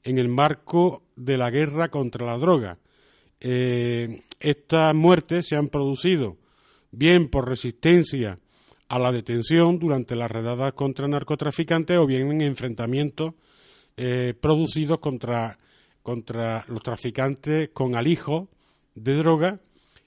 en 0.04 0.18
el 0.18 0.28
marco 0.28 1.04
de 1.16 1.38
la 1.38 1.50
guerra 1.50 1.90
contra 1.90 2.26
la 2.26 2.38
droga. 2.38 2.78
Estas 3.40 4.94
muertes 4.94 5.48
se 5.48 5.56
han 5.56 5.70
producido 5.70 6.38
bien 6.92 7.28
por 7.30 7.48
resistencia 7.48 8.38
a 8.92 9.00
la 9.00 9.14
detención 9.14 9.80
durante 9.80 10.18
las 10.18 10.30
redadas 10.30 10.74
contra 10.74 11.08
narcotraficantes 11.08 11.98
o 11.98 12.06
bien 12.06 12.30
en 12.30 12.42
enfrentamientos 12.42 13.36
eh, 13.96 14.34
producidos 14.38 15.00
contra, 15.00 15.58
contra 16.04 16.66
los 16.68 16.84
traficantes 16.84 17.70
con 17.70 17.96
alijo 17.96 18.50
de 18.94 19.16
droga 19.16 19.62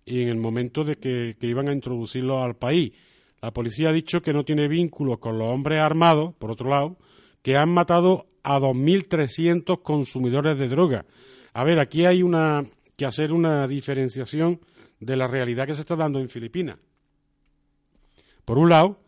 y 0.04 0.20
en 0.20 0.28
el 0.28 0.36
momento 0.36 0.84
de 0.84 0.96
que, 0.96 1.34
que 1.40 1.46
iban 1.46 1.68
a 1.68 1.72
introducirlo 1.72 2.42
al 2.42 2.56
país. 2.56 2.92
La 3.40 3.54
policía 3.54 3.88
ha 3.88 3.92
dicho 3.92 4.20
que 4.20 4.34
no 4.34 4.44
tiene 4.44 4.68
vínculos 4.68 5.16
con 5.16 5.38
los 5.38 5.48
hombres 5.48 5.80
armados, 5.80 6.34
por 6.34 6.50
otro 6.50 6.68
lado, 6.68 6.98
que 7.40 7.56
han 7.56 7.72
matado 7.72 8.26
a 8.42 8.60
2.300 8.60 9.80
consumidores 9.82 10.58
de 10.58 10.68
droga. 10.68 11.06
A 11.54 11.64
ver, 11.64 11.78
aquí 11.78 12.04
hay 12.04 12.22
una, 12.22 12.66
que 12.98 13.06
hacer 13.06 13.32
una 13.32 13.66
diferenciación 13.66 14.60
de 15.00 15.16
la 15.16 15.26
realidad 15.26 15.66
que 15.66 15.74
se 15.74 15.80
está 15.80 15.96
dando 15.96 16.20
en 16.20 16.28
Filipinas. 16.28 16.76
Por 18.44 18.58
un 18.58 18.68
lado, 18.68 18.98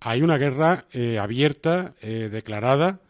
hay 0.00 0.22
una 0.22 0.38
guerra 0.38 0.86
eh, 0.92 1.18
abierta, 1.18 1.94
eh, 2.00 2.28
declarada 2.30 3.00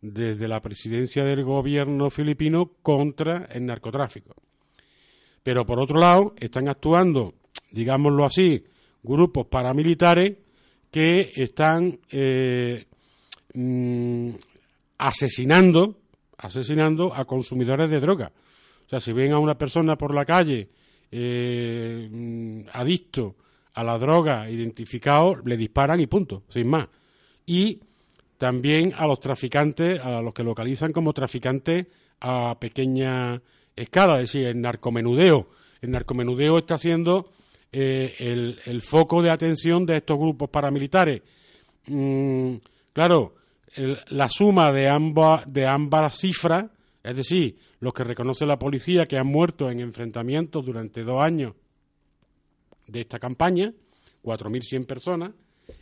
desde 0.00 0.46
la 0.48 0.62
presidencia 0.62 1.24
del 1.24 1.44
gobierno 1.44 2.08
filipino 2.10 2.72
contra 2.82 3.48
el 3.52 3.66
narcotráfico. 3.66 4.34
Pero 5.42 5.66
por 5.66 5.80
otro 5.80 5.98
lado, 5.98 6.34
están 6.38 6.68
actuando, 6.68 7.34
digámoslo 7.72 8.24
así, 8.24 8.64
grupos 9.02 9.46
paramilitares 9.46 10.36
que 10.90 11.32
están 11.34 11.98
eh, 12.10 12.86
mm, 13.54 14.30
asesinando, 14.98 15.98
asesinando 16.38 17.12
a 17.12 17.24
consumidores 17.24 17.90
de 17.90 18.00
droga. 18.00 18.32
O 18.86 18.88
sea, 18.88 19.00
si 19.00 19.12
ven 19.12 19.32
a 19.32 19.38
una 19.38 19.58
persona 19.58 19.98
por 19.98 20.14
la 20.14 20.24
calle 20.24 20.68
mm, 21.10 22.68
adicto 22.72 23.36
a 23.78 23.84
la 23.84 23.96
droga, 23.96 24.50
identificado, 24.50 25.36
le 25.44 25.56
disparan 25.56 26.00
y 26.00 26.08
punto, 26.08 26.42
sin 26.48 26.66
más. 26.66 26.88
Y 27.46 27.78
también 28.36 28.92
a 28.96 29.06
los 29.06 29.20
traficantes, 29.20 30.00
a 30.00 30.20
los 30.20 30.34
que 30.34 30.42
localizan 30.42 30.92
como 30.92 31.12
traficantes 31.12 31.86
a 32.20 32.58
pequeña 32.58 33.40
escala, 33.76 34.16
es 34.16 34.32
decir, 34.32 34.48
el 34.48 34.60
narcomenudeo. 34.60 35.50
El 35.80 35.92
narcomenudeo 35.92 36.58
está 36.58 36.76
siendo 36.76 37.30
eh, 37.70 38.16
el, 38.18 38.82
foco 38.82 39.22
de 39.22 39.30
atención 39.30 39.86
de 39.86 39.98
estos 39.98 40.18
grupos 40.18 40.50
paramilitares. 40.50 41.22
Mm, 41.86 42.54
claro, 42.92 43.36
la 44.08 44.28
suma 44.28 44.72
de 44.72 44.88
ambas, 44.88 45.44
de 45.46 45.68
ambas 45.68 46.18
cifras, 46.18 46.64
es 47.04 47.14
decir, 47.14 47.56
los 47.78 47.94
que 47.94 48.02
reconoce 48.02 48.44
la 48.44 48.58
policía 48.58 49.06
que 49.06 49.18
han 49.18 49.28
muerto 49.28 49.70
en 49.70 49.78
enfrentamientos 49.78 50.66
durante 50.66 51.04
dos 51.04 51.22
años 51.22 51.54
de 52.88 53.02
esta 53.02 53.18
campaña, 53.18 53.72
4.100 54.22 54.86
personas, 54.86 55.30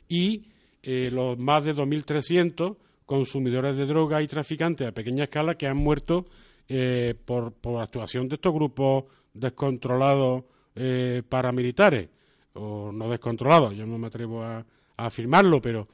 y 0.09 0.47
eh, 0.83 1.11
los 1.11 1.38
más 1.38 1.64
de 1.64 1.75
2.300 1.75 2.77
consumidores 3.07 3.77
de 3.77 3.87
droga 3.87 4.21
y 4.21 4.27
traficantes 4.27 4.87
a 4.87 4.92
pequeña 4.92 5.25
escala 5.25 5.55
que 5.55 5.66
han 5.66 5.77
muerto 5.77 6.27
eh, 6.69 7.14
por, 7.25 7.55
actuación 7.81 8.29
de 8.29 8.35
estos 8.35 8.53
grupos 8.53 9.05
descontrolados 9.33 10.45
eh, 10.75 11.23
paramilitares, 11.27 12.09
o 12.55 12.90
no 12.90 13.09
descontrolados, 13.09 13.75
yo 13.75 13.87
no 13.87 13.99
me 13.99 14.09
atrevo 14.09 14.42
a, 14.42 14.66
afirmarlo, 14.99 15.61
pero, 15.61 15.87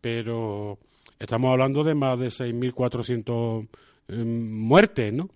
pero 0.00 0.78
estamos 1.18 1.52
hablando 1.52 1.84
de 1.84 1.94
más 1.94 2.18
de 2.18 2.28
6.400 2.28 3.68
eh, 4.08 4.16
muertes, 4.16 5.12
¿no? 5.12 5.30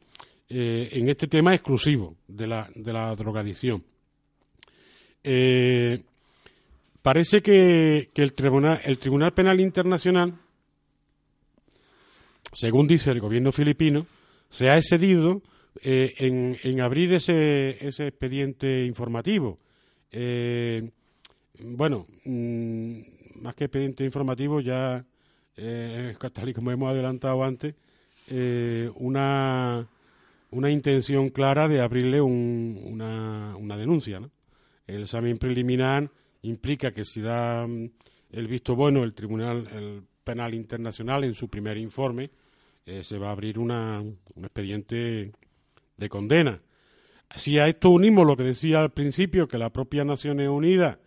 En 0.52 1.08
este 1.08 1.28
tema 1.28 1.54
exclusivo 1.54 2.16
de 2.26 2.48
la, 2.48 2.68
de 2.74 2.92
la 2.92 3.14
drogadicción. 3.14 3.84
Eh, 5.24 6.02
parece 7.02 7.42
que, 7.42 8.11
que 8.14 8.22
el, 8.22 8.33
tribunal, 8.33 8.80
el 8.85 8.98
Tribunal 8.98 9.33
Penal 9.33 9.61
Internacional, 9.61 10.35
según 12.52 12.87
dice 12.87 13.11
el 13.11 13.20
gobierno 13.20 13.52
filipino, 13.52 14.06
se 14.50 14.68
ha 14.68 14.76
excedido 14.76 15.42
eh, 15.83 16.14
en, 16.18 16.56
en, 16.62 16.80
abrir 16.80 17.14
ese, 17.14 17.78
ese 17.87 18.09
expediente 18.09 18.85
informativo. 18.85 19.59
Eh, 20.11 20.90
bueno, 21.61 22.06
mmm, 22.24 23.00
más 23.37 23.54
que 23.54 23.64
expediente 23.64 24.04
informativo, 24.04 24.61
ya, 24.61 25.04
eh, 25.56 26.14
tal 26.33 26.48
y 26.48 26.54
como 26.54 26.70
hemos 26.70 26.90
adelantado 26.90 27.44
antes, 27.44 27.74
una, 28.96 29.88
una 30.50 30.70
intención 30.70 31.30
clara 31.30 31.66
de 31.66 31.80
abrirle 31.80 32.20
un, 32.20 32.80
una, 32.85 33.56
una, 33.56 33.76
denuncia. 33.76 34.20
¿no? 34.20 34.30
El 34.94 35.03
examen 35.03 35.38
preliminar 35.38 36.11
implica 36.42 36.92
que 36.92 37.05
si 37.05 37.20
da 37.20 37.66
mm, 37.66 37.90
el 38.31 38.46
visto 38.48 38.74
bueno 38.74 39.05
el 39.05 39.14
Tribunal 39.14 39.68
el 39.72 40.03
Penal 40.24 40.55
Internacional 40.55 41.24
en 41.24 41.35
su 41.35 41.48
primer 41.48 41.79
informe, 41.79 42.31
eh, 42.87 43.03
se 43.03 43.18
va 43.18 43.29
a 43.29 43.33
abrir 43.33 43.59
una, 43.59 44.00
un 44.00 44.44
expediente 44.44 45.33
de 45.96 46.09
condena. 46.09 46.61
Si 47.35 47.59
a 47.59 47.66
esto 47.66 47.90
unimos 47.90 48.26
lo 48.26 48.37
que 48.37 48.42
decía 48.42 48.81
al 48.81 48.92
principio, 48.92 49.46
que 49.46 49.59
la 49.59 49.72
propia 49.72 50.05
Naciones 50.05 50.48
Unidas 50.48 50.98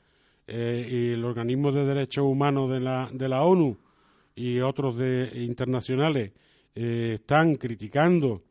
eh, 0.48 0.88
y 0.90 1.14
el 1.14 1.26
organismo 1.26 1.72
de 1.72 1.86
derechos 1.86 2.26
humanos 2.26 2.70
de 2.70 2.80
la, 2.80 3.10
de 3.12 3.30
la 3.30 3.44
ONU 3.44 3.78
y 4.36 4.60
otros 4.60 4.98
de, 4.98 5.32
internacionales 5.36 6.32
eh, 6.76 7.14
están 7.16 7.56
criticando 7.56 8.44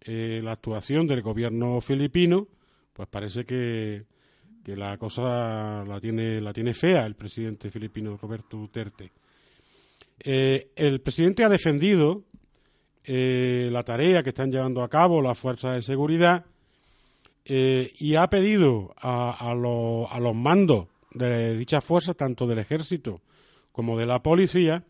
eh, 0.00 0.40
la 0.42 0.52
actuación 0.52 1.06
del 1.06 1.22
gobierno 1.22 1.80
filipino, 1.80 2.48
pues 2.92 3.08
parece 3.08 3.44
que, 3.44 4.04
que, 4.66 4.76
la 4.76 4.98
cosa 4.98 5.84
la 5.86 6.00
tiene, 6.00 6.40
la 6.40 6.52
tiene 6.52 6.74
fea 6.74 7.06
el 7.06 7.14
presidente 7.14 7.70
filipino 7.70 8.16
Roberto 8.16 8.56
Duterte. 8.56 9.12
el 10.18 11.00
presidente 11.00 11.44
ha 11.44 11.48
defendido 11.48 12.24
eh, 13.08 13.68
la 13.70 13.84
tarea 13.84 14.24
que 14.24 14.30
están 14.30 14.50
llevando 14.50 14.82
a 14.82 14.88
cabo 14.88 15.22
las 15.22 15.38
fuerzas 15.38 15.76
de 15.76 15.82
seguridad 15.82 16.44
eh, 17.44 17.92
y 18.00 18.16
ha 18.16 18.28
pedido 18.28 18.96
a, 18.96 19.30
a, 19.30 19.52
a, 19.52 20.20
los 20.20 20.34
mandos 20.34 20.88
de 21.12 21.56
dichas 21.56 21.84
fuerzas, 21.84 22.16
tanto 22.16 22.48
del 22.48 22.58
ejército 22.58 23.22
como 23.70 23.96
de 23.96 24.06
la 24.06 24.24
policía, 24.24 24.82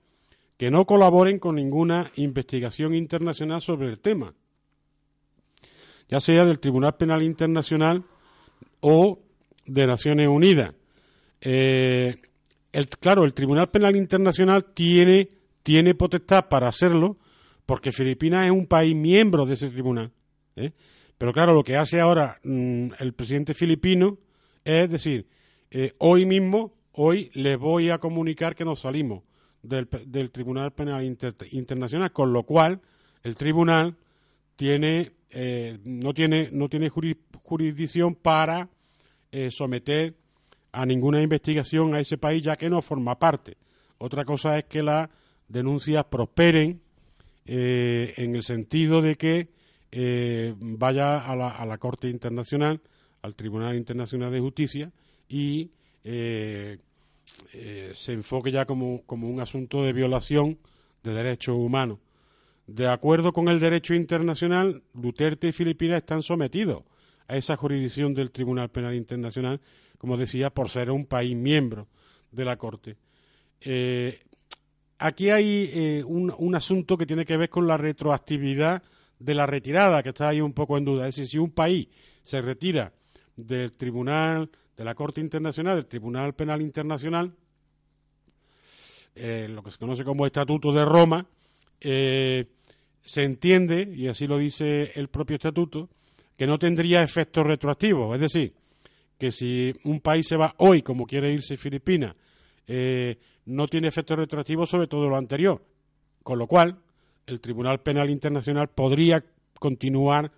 que 0.57 0.71
no 0.71 0.87
colaboren 0.87 1.39
con 1.39 1.57
ninguna 1.57 2.11
investigación 2.17 2.95
internacional 2.95 3.61
sobre 3.61 3.89
el 3.89 3.99
tema, 3.99 4.33
ya 6.09 6.19
sea 6.19 6.47
del 6.47 6.61
Tribunal 6.61 6.97
Penal 6.97 7.23
Internacional 7.23 8.03
o 8.81 9.26
de 9.67 9.87
Naciones 9.87 10.29
Unidas. 10.29 10.73
Eh, 11.41 12.15
claro, 13.01 13.25
el 13.25 13.35
Tribunal 13.35 13.69
Penal 13.69 13.97
Internacional 13.97 14.65
tiene, 14.73 15.29
tiene 15.63 15.95
potestad 15.95 16.49
para 16.49 16.69
hacerlo, 16.69 17.19
porque 17.65 17.93
Filipinas 17.93 18.47
es 18.47 18.53
un 18.53 18.67
país 18.67 18.95
miembro 18.95 19.45
de 19.45 19.55
ese 19.55 19.69
tribunal. 19.69 20.13
¿eh? 20.55 20.73
Pero 21.19 21.33
claro, 21.33 21.55
lo 21.55 21.65
que 21.65 21.77
hace 21.77 22.01
ahora 22.01 22.39
mmm, 22.43 22.89
el 23.01 23.13
presidente 23.13 23.55
filipino 23.55 24.19
es 24.65 24.91
decir, 24.91 25.29
eh, 25.71 25.93
hoy 25.99 26.27
mismo, 26.27 26.75
hoy 26.93 27.31
les 27.35 27.59
voy 27.59 27.91
a 27.91 27.99
comunicar 27.99 28.57
que 28.57 28.65
nos 28.65 28.81
salimos 28.81 29.23
del, 29.63 29.89
del 30.07 30.31
Tribunal 30.31 30.73
Penal 30.73 31.05
Inter 31.05 31.35
Internacional, 31.53 32.13
con 32.13 32.33
lo 32.33 32.43
cual 32.43 32.81
el 33.23 33.37
tribunal 33.37 33.97
tiene, 34.57 35.13
no 35.85 36.15
tiene, 36.15 36.49
no 36.51 36.69
tiene 36.69 36.89
jurisdicción 36.89 38.15
para 38.15 38.69
eh, 39.33 39.51
someter 39.51 40.15
a 40.73 40.87
ninguna 40.87 41.23
investigación 41.23 41.95
a 41.95 42.01
ese 42.01 42.19
país, 42.19 42.43
ya 42.43 42.57
que 42.57 42.71
no 42.71 42.83
forma 42.83 43.19
parte. 43.19 43.57
Otra 43.99 44.25
cosa 44.25 44.59
es 44.59 44.65
que 44.65 44.83
las 44.83 45.09
denuncias 45.49 46.05
prosperen 46.05 46.81
eh, 47.45 48.13
en 48.17 48.35
el 48.35 48.43
sentido 48.43 49.01
de 49.01 49.17
que 49.17 49.49
eh, 49.93 50.55
vaya 50.59 51.19
a 51.19 51.35
la, 51.37 51.79
Corte 51.79 52.09
Internacional, 52.09 52.81
al 53.23 53.35
Tribunal 53.35 53.77
Internacional 53.77 54.31
de 54.31 54.41
Justicia 54.41 54.93
y 55.29 55.71
se 56.03 56.79
enfoque 58.13 58.53
ya 58.53 58.65
como, 58.67 59.03
como 59.07 59.29
un 59.29 59.41
asunto 59.41 59.83
de 59.83 59.93
violación 59.93 60.59
de 61.03 61.15
derechos 61.15 61.57
humanos. 61.57 61.99
De 62.67 62.89
acuerdo 62.89 63.33
con 63.33 63.49
el 63.49 63.61
derecho 63.61 63.95
internacional, 63.95 64.83
Duterte 64.93 65.49
y 65.49 65.53
Filipinas 65.53 65.99
están 65.99 66.23
sometidos 66.23 66.83
a 67.29 67.37
esa 67.37 67.57
jurisdicción 67.57 68.15
del 68.15 68.31
Tribunal 68.31 68.71
Penal 68.71 68.95
Internacional, 68.95 69.61
como 69.99 70.17
decía, 70.17 70.51
por 70.51 70.69
ser 70.69 70.91
un 70.91 71.07
país 71.07 71.37
miembro 71.37 71.89
de 72.31 72.45
la 72.45 72.57
Corte. 72.57 72.97
Eh, 73.61 74.21
aquí 74.99 75.31
hay 75.31 75.71
eh, 75.73 76.05
un, 76.05 76.33
un, 76.37 76.55
asunto 76.55 76.97
que 76.97 77.07
tiene 77.07 77.25
que 77.25 77.37
ver 77.37 77.49
con 77.49 77.67
la 77.67 77.77
retroactividad 77.77 78.83
de 79.19 79.35
la 79.35 79.47
retirada, 79.47 80.03
que 80.03 80.11
está 80.11 80.29
ahí 80.29 80.41
un 80.41 80.53
poco 80.53 80.77
en 80.77 80.85
duda. 80.85 81.09
Es 81.09 81.17
decir, 81.17 81.29
si 81.29 81.39
un 81.39 81.51
país 81.51 81.89
se 82.23 82.41
retira 82.41 82.93
del 83.37 83.73
Tribunal, 83.73 84.51
de 84.77 84.85
la 84.85 84.95
Corte 84.95 85.21
Internacional, 85.21 85.77
del 85.77 85.87
Tribunal 85.87 86.35
Penal 86.35 86.61
Internacional, 86.61 87.33
eh, 89.15 89.49
lo 89.49 89.63
que 89.63 89.71
se 89.71 89.79
conoce 89.79 90.05
como 90.05 90.27
Estatuto 90.27 90.73
de 90.73 90.85
Roma, 90.85 91.27
se 91.79 93.23
entiende, 93.23 93.93
y 93.95 94.09
así 94.09 94.27
lo 94.27 94.37
dice 94.37 94.91
el 94.97 95.09
propio 95.09 95.37
Estatuto, 95.37 95.89
que 96.37 96.47
no 96.47 96.59
tendría 96.59 97.03
efectos 97.03 97.47
retroactivos. 97.47 98.15
Es 98.15 98.21
decir, 98.21 98.55
que 99.19 99.31
si 99.31 99.73
un 99.85 100.01
país 100.01 100.27
se 100.27 100.37
va 100.37 100.55
hoy, 100.59 100.83
como 100.83 101.07
quiere 101.07 101.33
irse 101.33 101.57
Filipinas, 101.57 102.15
eh, 102.67 103.19
no 103.47 103.67
tiene 103.69 103.89
efectos 103.89 104.19
retroactivos 104.19 104.69
sobre 104.69 104.87
todo 104.87 105.09
lo 105.09 105.17
anterior. 105.17 105.63
Con 106.23 106.39
lo 106.39 106.47
cual, 106.47 106.79
el 107.27 107.41
Tribunal 107.41 107.81
Penal 107.81 108.11
Internacional 108.11 108.69
podría 108.69 109.25
continuar 109.59 110.31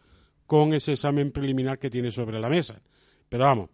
con 0.46 0.72
ese 0.72 0.92
examen 0.92 1.32
preliminar 1.32 1.78
que 1.78 1.90
tiene 1.90 2.10
sobre 2.10 2.40
la 2.40 2.48
mesa. 2.48 2.80
Pero 3.28 3.44
vamos, 3.44 3.70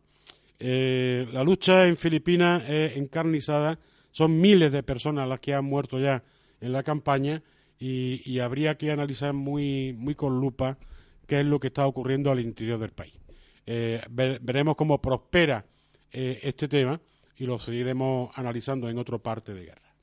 eh, 0.59 1.27
la 1.33 1.45
lucha 1.45 1.87
en 1.87 1.97
Filipinas 1.97 2.63
es 2.69 2.97
encarnizada, 2.97 3.79
son 4.11 4.41
miles 4.41 4.73
de 4.73 4.83
personas 4.83 5.29
las 5.29 5.41
que 5.41 5.55
han 5.55 5.65
muerto 5.65 5.99
ya 5.99 6.23
en 6.61 6.73
la 6.73 6.83
campaña 6.83 7.43
y, 7.79 8.39
habría 8.39 8.77
que 8.77 8.91
analizar 8.91 9.35
muy, 9.35 9.93
muy 9.93 10.15
con 10.15 10.41
lupa 10.41 10.79
qué 11.27 11.41
es 11.41 11.47
lo 11.47 11.61
que 11.61 11.69
está 11.69 11.87
ocurriendo 11.87 12.31
al 12.31 12.41
interior 12.41 12.79
del 12.79 12.91
país. 12.91 13.15
Eh, 13.67 14.03
veremos 14.09 14.77
cómo 14.77 15.01
prospera 15.01 15.65
eh, 16.13 16.41
este 16.43 16.69
tema 16.69 17.01
y 17.37 17.47
lo 17.47 17.59
seguiremos 17.59 18.31
analizando 18.35 18.89
en 18.89 18.99
otra 18.99 19.19
parte 19.19 19.55
de 19.55 19.65
guerra. 19.65 19.95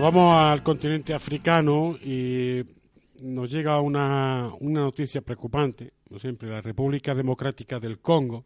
Vamos 0.00 0.34
al 0.34 0.62
continente 0.62 1.12
africano 1.12 1.98
y 2.02 2.64
nos 3.22 3.50
llega 3.50 3.80
una, 3.80 4.50
una 4.60 4.80
noticia 4.80 5.20
preocupante, 5.20 5.92
como 6.08 6.18
siempre, 6.18 6.48
la 6.48 6.62
República 6.62 7.14
Democrática 7.14 7.78
del 7.78 7.98
Congo, 7.98 8.44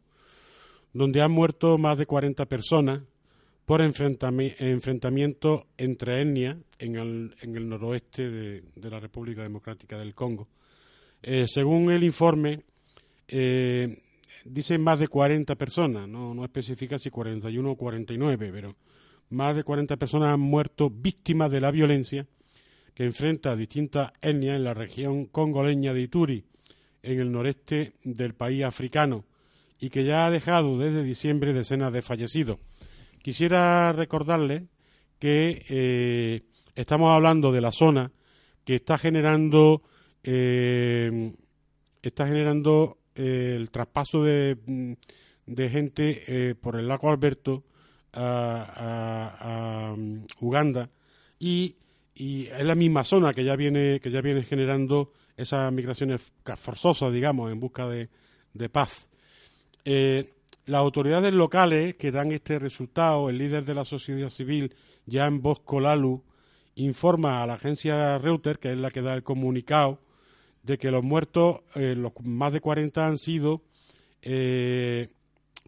donde 0.92 1.22
han 1.22 1.30
muerto 1.30 1.78
más 1.78 1.98
de 1.98 2.06
40 2.06 2.46
personas 2.46 3.00
por 3.64 3.80
enfrentamiento 3.80 5.66
entre 5.76 6.20
etnias 6.20 6.56
en 6.78 6.96
el, 6.96 7.34
en 7.40 7.56
el 7.56 7.68
noroeste 7.68 8.28
de, 8.28 8.90
la 8.90 8.98
República 8.98 9.42
Democrática 9.42 9.98
del 9.98 10.14
Congo. 10.14 10.48
Eh, 11.22 11.46
según 11.48 11.90
el 11.90 12.02
informe, 12.02 12.62
eh, 13.28 14.02
dicen 14.44 14.82
más 14.82 14.98
de 14.98 15.08
40 15.08 15.54
personas, 15.54 16.08
no, 16.08 16.34
no 16.34 16.44
especifica 16.44 16.98
si 16.98 17.10
41 17.10 17.70
o 17.70 17.76
49, 17.76 18.50
pero 18.52 18.76
más 19.30 19.56
de 19.56 19.64
40 19.64 19.96
personas 19.96 20.30
han 20.30 20.40
muerto 20.40 20.90
víctimas 20.90 21.50
de 21.50 21.60
la 21.60 21.70
violencia 21.70 22.26
que 22.94 23.04
enfrenta 23.04 23.52
a 23.52 23.56
distintas 23.56 24.12
etnias 24.22 24.56
en 24.56 24.64
la 24.64 24.72
región 24.72 25.26
congoleña 25.26 25.92
de 25.92 26.00
Ituri, 26.00 26.44
en 27.02 27.20
el 27.20 27.30
noreste 27.30 27.92
del 28.02 28.34
país 28.34 28.64
africano, 28.64 29.26
y 29.78 29.90
que 29.90 30.04
ya 30.04 30.24
ha 30.24 30.30
dejado 30.30 30.78
desde 30.78 31.02
diciembre 31.02 31.52
decenas 31.52 31.92
de 31.92 32.00
fallecidos. 32.00 32.58
Quisiera 33.22 33.92
recordarle 33.92 34.68
que 35.18 35.64
eh, 35.68 36.42
estamos 36.74 37.14
hablando 37.14 37.52
de 37.52 37.60
la 37.60 37.70
zona 37.70 38.12
que 38.64 38.76
está 38.76 38.96
generando 38.96 39.82
eh, 40.24 41.32
está 42.00 42.26
generando 42.26 42.98
eh, 43.14 43.54
el 43.56 43.70
traspaso 43.70 44.22
de, 44.22 44.96
de 45.44 45.68
gente 45.68 46.54
por 46.60 46.76
el 46.76 46.88
lago 46.88 47.10
Alberto 47.10 47.64
a, 48.16 49.94
um, 49.94 50.24
Uganda 50.40 50.90
y, 51.38 51.76
es 52.14 52.64
la 52.64 52.74
misma 52.74 53.04
zona 53.04 53.34
que 53.34 53.44
ya 53.44 53.56
viene 53.56 54.00
que 54.00 54.10
ya 54.10 54.22
viene 54.22 54.42
generando 54.42 55.12
esas 55.36 55.70
migraciones 55.70 56.22
forzosas, 56.56 57.12
digamos, 57.12 57.52
en 57.52 57.60
busca 57.60 57.86
de, 57.86 58.08
paz. 58.70 59.06
Eh, 59.84 60.26
las 60.64 60.78
autoridades 60.78 61.34
locales 61.34 61.94
que 61.96 62.10
dan 62.10 62.32
este 62.32 62.58
resultado, 62.58 63.28
el 63.28 63.36
líder 63.36 63.66
de 63.66 63.74
la 63.74 63.84
sociedad 63.84 64.30
civil, 64.30 64.74
Jan 65.06 65.42
Bosco 65.42 65.78
Lalu, 65.78 66.22
informa 66.76 67.42
a 67.42 67.46
la 67.46 67.54
agencia 67.54 68.16
Reuters, 68.16 68.58
que 68.58 68.72
es 68.72 68.78
la 68.78 68.90
que 68.90 69.02
da 69.02 69.12
el 69.12 69.22
comunicado, 69.22 70.00
de 70.62 70.78
que 70.78 70.90
los 70.90 71.04
muertos, 71.04 71.60
eh, 71.74 71.94
los 71.94 72.12
más 72.22 72.52
de 72.52 72.60
40 72.60 73.06
han 73.06 73.18
sido 73.18 73.62
eh, 74.22 75.08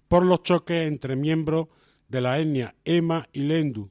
por 0.08 0.24
los 0.24 0.42
choques 0.42 0.88
entre 0.88 1.14
miembros 1.14 1.68
de 2.08 2.20
la 2.20 2.38
etnia 2.38 2.74
Ema 2.84 3.28
y 3.32 3.40
Lendu. 3.40 3.90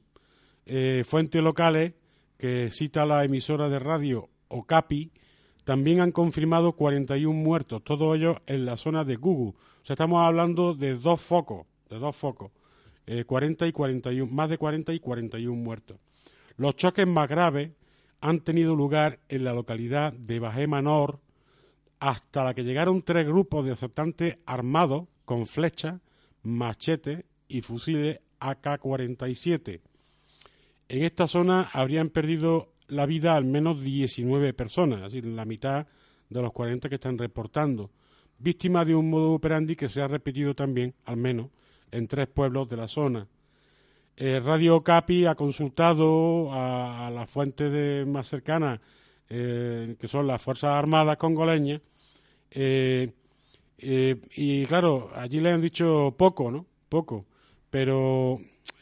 Eh, 0.66 1.04
fuentes 1.06 1.42
locales 1.42 1.94
que 2.36 2.70
cita 2.72 3.06
la 3.06 3.24
emisora 3.24 3.68
de 3.68 3.78
radio 3.78 4.28
Okapi 4.48 5.10
también 5.64 6.00
han 6.00 6.12
confirmado 6.12 6.72
41 6.72 7.36
muertos, 7.38 7.84
todos 7.84 8.16
ellos 8.16 8.38
en 8.46 8.64
la 8.64 8.76
zona 8.76 9.04
de 9.04 9.16
Gugu. 9.16 9.48
O 9.48 9.84
sea, 9.84 9.94
estamos 9.94 10.26
hablando 10.26 10.74
de 10.74 10.96
dos 10.96 11.20
focos, 11.20 11.66
de 11.90 11.98
dos 11.98 12.16
focos, 12.16 12.52
40 13.26 13.64
eh, 13.64 13.68
y 13.68 13.72
41, 13.72 14.32
más 14.32 14.48
de 14.48 14.58
40 14.58 14.92
y 14.94 15.00
41 15.00 15.62
muertos. 15.62 15.98
Los 16.56 16.76
choques 16.76 17.06
más 17.06 17.28
graves 17.28 17.72
han 18.20 18.40
tenido 18.40 18.74
lugar 18.74 19.20
en 19.28 19.44
la 19.44 19.52
localidad 19.52 20.12
de 20.12 20.38
Bajé 20.38 20.66
Manor, 20.66 21.20
hasta 22.00 22.44
la 22.44 22.54
que 22.54 22.64
llegaron 22.64 23.02
tres 23.02 23.26
grupos 23.26 23.64
de 23.64 23.72
asaltantes 23.72 24.38
armados 24.46 25.06
con 25.24 25.46
flechas, 25.46 26.00
machetes 26.42 27.24
y 27.48 27.62
fusiles 27.62 28.20
AK-47. 28.40 29.80
En 30.88 31.02
esta 31.02 31.26
zona 31.26 31.68
habrían 31.72 32.10
perdido 32.10 32.72
la 32.88 33.06
vida 33.06 33.36
al 33.36 33.44
menos 33.44 33.82
19 33.82 34.54
personas, 34.54 34.98
es 34.98 35.12
decir, 35.12 35.26
la 35.26 35.44
mitad 35.44 35.86
de 36.30 36.42
los 36.42 36.52
40 36.52 36.88
que 36.88 36.94
están 36.94 37.18
reportando, 37.18 37.90
víctimas 38.38 38.86
de 38.86 38.94
un 38.94 39.10
modo 39.10 39.32
operandi 39.32 39.76
que 39.76 39.88
se 39.88 40.00
ha 40.00 40.08
repetido 40.08 40.54
también, 40.54 40.94
al 41.04 41.16
menos, 41.16 41.48
en 41.90 42.06
tres 42.06 42.28
pueblos 42.28 42.68
de 42.68 42.76
la 42.76 42.88
zona. 42.88 43.26
Eh, 44.16 44.40
Radio 44.40 44.82
Capi 44.82 45.26
ha 45.26 45.34
consultado 45.34 46.52
a, 46.52 47.10
las 47.10 47.30
fuentes 47.30 48.06
más 48.06 48.28
cercanas, 48.28 48.80
eh, 49.28 49.94
que 49.98 50.08
son 50.08 50.26
las 50.26 50.40
Fuerzas 50.40 50.70
Armadas 50.70 51.16
congoleñas, 51.18 51.80
eh, 52.50 53.12
y 53.80 54.66
claro, 54.66 55.10
allí 55.14 55.38
le 55.40 55.50
han 55.50 55.60
dicho 55.60 56.14
poco, 56.16 56.50
¿no? 56.50 56.66
Poco 56.88 57.26
pero 57.70 58.38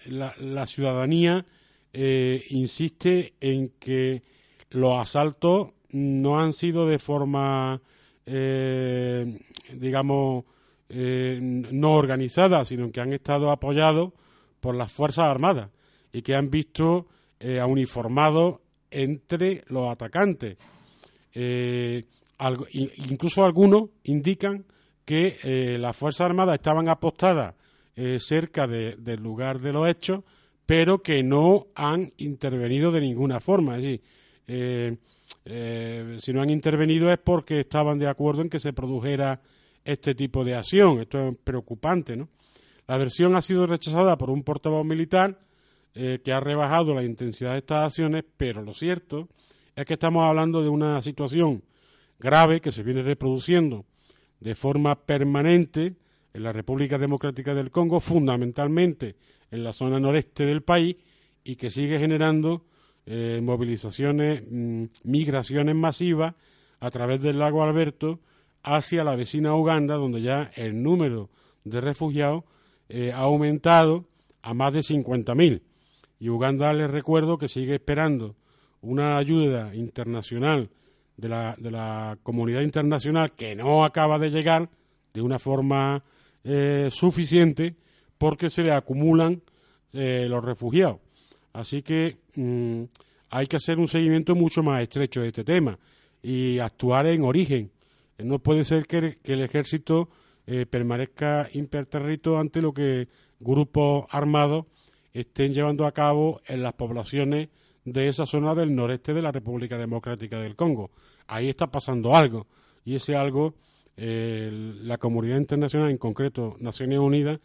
la, 0.07 0.66
ciudadanía 0.66 1.44
eh, 1.92 2.44
insiste 2.51 3.35
en 3.40 3.70
que 3.79 4.22
los 4.70 4.99
asaltos 5.01 5.70
no 5.90 6.38
han 6.38 6.53
sido 6.53 6.87
de 6.87 6.99
forma, 6.99 7.81
eh, 8.27 9.38
digamos, 9.72 10.44
eh, 10.88 11.38
no 11.40 11.94
organizada, 11.94 12.64
sino 12.64 12.90
que 12.90 13.01
han 13.01 13.12
estado 13.12 13.51
apoyados 13.51 14.12
por 14.61 14.75
las 14.75 14.92
Fuerzas 14.92 15.27
Armadas 15.27 15.70
y 16.12 16.22
que 16.22 16.35
han 16.35 16.51
visto 16.51 17.07
a 17.61 17.66
uniformados 17.66 18.61
entre 18.90 19.62
los 19.68 19.92
atacantes. 19.92 20.57
incluso 22.72 23.44
algunos 23.44 23.90
indican 24.05 24.64
que 25.05 25.77
las 25.79 25.94
Fuerzas 25.94 26.22
Armadas 26.22 26.55
estaban 26.55 26.88
apostadas 26.88 27.56
eh, 27.99 28.19
cerca 28.21 28.67
del 28.67 29.23
lugar 29.23 29.59
de 29.59 29.73
los 29.73 29.89
hechos 29.89 30.23
pero 30.67 31.01
que 31.01 31.23
no 31.23 31.69
han 31.75 32.13
intervenido 32.19 32.91
de 32.91 33.01
ninguna 33.01 33.41
forma. 33.41 33.77
Es 33.77 33.85
decir, 33.85 34.03
eh, 34.49 34.97
eh, 35.45 36.17
si 36.19 36.33
no 36.33 36.43
han 36.43 36.51
intervenido 36.51 37.11
es 37.11 37.19
porque 37.19 37.61
estaban 37.61 37.99
de 37.99 38.09
acuerdo 38.09 38.43
en 38.43 38.51
que 38.51 38.59
se 38.59 38.73
produjera 38.73 39.41
este 39.85 40.15
tipo 40.17 40.45
de 40.45 40.57
acción. 40.57 41.01
Esto 41.01 41.29
es 41.29 41.37
preocupante, 41.43 42.17
¿no? 42.17 42.29
La 42.89 42.99
versión 42.99 43.37
ha 43.37 43.43
sido 43.43 43.65
rechazada 43.67 44.19
por 44.19 44.29
un 44.29 44.43
portavoz 44.43 44.85
militar 44.85 45.39
que 45.95 46.33
ha 46.33 46.41
rebajado 46.41 46.93
la 46.95 47.03
intensidad 47.03 47.53
de 47.53 47.59
estas 47.59 47.85
acciones, 47.85 48.25
pero 48.37 48.61
lo 48.63 48.75
cierto 48.75 49.29
es 49.75 49.87
que 49.87 49.95
estamos 49.95 50.25
hablando 50.25 50.63
de 50.63 50.69
una 50.69 51.01
situación 51.01 51.63
grave 52.19 52.61
que 52.61 52.71
se 52.71 52.83
viene 52.83 53.03
reproduciendo 53.03 53.87
de 54.41 54.55
forma 54.55 54.95
permanente 54.95 55.95
en 56.37 56.42
la 56.42 56.53
República 56.53 56.99
Democrática 56.99 57.55
del 57.55 57.70
Congo, 57.70 57.99
fundamentalmente 57.99 59.16
en 59.51 59.64
la 59.64 59.72
zona 59.72 59.99
noreste 59.99 60.44
del 60.44 60.62
país, 60.62 60.96
y 61.42 61.57
que 61.57 61.70
sigue 61.70 61.99
generando 61.99 62.66
eh, 63.07 63.40
movilizaciones, 63.42 64.42
mm, 64.46 64.85
migraciones 65.05 65.75
masivas 65.75 66.35
a 66.79 66.90
través 66.90 67.22
del 67.22 67.38
lago 67.38 67.62
Alberto 67.62 68.20
hacia 68.62 69.03
la 69.03 69.16
vecina 69.16 69.55
Uganda, 69.55 69.94
donde 69.94 70.20
ya 70.20 70.51
el 70.57 70.83
número 70.83 71.31
de 71.64 71.81
refugiados 71.81 72.44
eh, 72.90 73.12
ha 73.12 73.20
aumentado 73.20 74.05
a 74.42 74.53
más 74.53 74.75
de 74.75 74.81
50.000. 74.81 75.62
Y 76.20 76.29
Uganda, 76.29 76.70
les 76.75 76.90
recuerdo, 76.90 77.38
que 77.38 77.49
sigue 77.49 77.77
esperando 77.77 78.37
una 78.83 79.16
ayuda 79.16 79.75
internacional 79.75 80.68
de 81.16 81.31
la, 81.31 81.57
de 81.57 81.70
la 81.70 82.18
comunidad 82.22 82.61
internacional 82.61 83.33
que 83.33 83.55
no 83.55 83.87
acaba 83.87 84.18
de 84.18 84.31
llegar 84.31 84.68
de 85.14 85.22
una 85.22 85.38
forma 85.38 86.05
eh, 86.49 86.91
suficiente 86.93 87.75
porque 88.19 88.51
se 88.51 88.63
le 88.63 88.71
acumulan 88.71 89.43
eh, 89.93 90.27
los 90.29 90.45
refugiados. 90.45 91.01
Así 91.53 91.83
que 91.83 92.19
mm, 92.37 92.85
hay 93.31 93.47
que 93.49 93.57
hacer 93.57 93.81
un 93.81 93.89
seguimiento 93.89 94.37
mucho 94.37 94.63
más 94.63 94.81
estrecho 94.81 95.23
de 95.23 95.29
este 95.29 95.43
tema 95.43 95.77
y 96.23 96.61
actuar 96.61 97.09
en 97.09 97.25
origen. 97.25 97.73
No 98.19 98.39
puede 98.39 98.65
ser 98.65 98.87
que, 98.87 99.19
el 99.25 99.43
ejército 99.43 100.09
eh, 100.47 100.67
permanezca 100.67 101.49
imperterrito 101.53 102.39
ante 102.39 102.63
lo 102.63 102.73
que 102.73 103.09
grupos 103.41 104.07
armados 104.11 104.67
estén 105.13 105.53
llevando 105.53 105.85
a 105.85 105.93
cabo 105.93 106.41
en 106.47 106.63
las 106.63 106.75
poblaciones 106.75 107.49
de 107.85 108.07
esa 108.07 108.25
zona 108.25 108.55
del 108.55 108.73
noreste 108.73 109.15
de 109.15 109.23
la 109.23 109.33
República 109.33 109.79
Democrática 109.79 110.39
del 110.39 110.55
Congo. 110.55 110.93
Ahí 111.27 111.49
está 111.49 111.73
pasando 111.73 112.15
algo 112.15 112.47
y 112.85 112.95
ese 112.95 113.17
algo 113.17 113.57
la 113.97 114.99
comunidad 114.99 115.39
internacional, 115.39 115.91
en 115.91 115.97
concreto 115.97 116.57
Naciones 116.61 116.99
Unidas, 116.99 117.41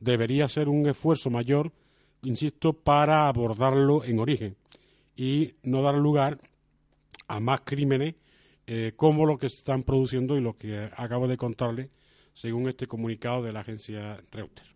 debería 0.00 0.44
hacer 0.44 0.68
un 0.68 0.86
esfuerzo 0.86 1.30
mayor, 1.30 1.72
insisto, 2.22 2.74
para 2.74 3.28
abordarlo 3.28 4.04
en 4.04 4.18
origen 4.18 4.56
y 5.16 5.54
no 5.62 5.82
dar 5.82 5.94
lugar 5.94 6.38
a 7.26 7.40
más 7.40 7.62
crímenes 7.62 8.14
eh, 8.66 8.92
como 8.96 9.26
los 9.26 9.38
que 9.38 9.48
se 9.48 9.56
están 9.56 9.82
produciendo 9.82 10.36
y 10.36 10.40
lo 10.40 10.56
que 10.56 10.90
acabo 10.96 11.28
de 11.28 11.36
contarle 11.36 11.90
según 12.32 12.68
este 12.68 12.86
comunicado 12.86 13.42
de 13.42 13.52
la 13.52 13.60
agencia 13.60 14.22
Reuters. 14.30 14.73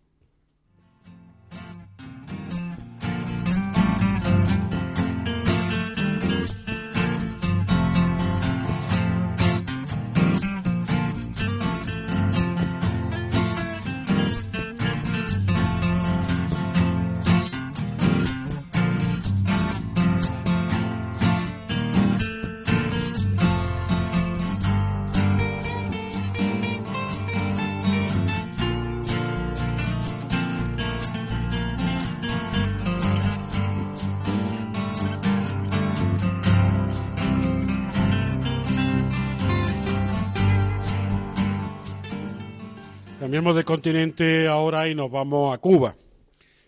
Cambiamos 43.19 43.53
de 43.53 43.65
continente 43.65 44.47
ahora 44.47 44.87
y 44.87 44.95
nos 44.95 45.11
vamos 45.11 45.53
a 45.53 45.57
Cuba. 45.57 45.93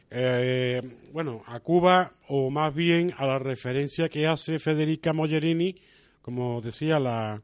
Eh, 0.10 0.82
bueno, 1.14 1.42
a 1.48 1.62
Cuba, 1.62 2.12
o 2.28 2.50
más 2.50 2.76
bien 2.76 3.14
a 3.18 3.26
la 3.26 3.40
referencia 3.40 4.10
que 4.10 4.28
hace 4.28 4.60
Federica 4.60 5.14
Mogherini, 5.14 5.74
como 6.22 6.60
decía 6.60 7.00
la, 7.00 7.42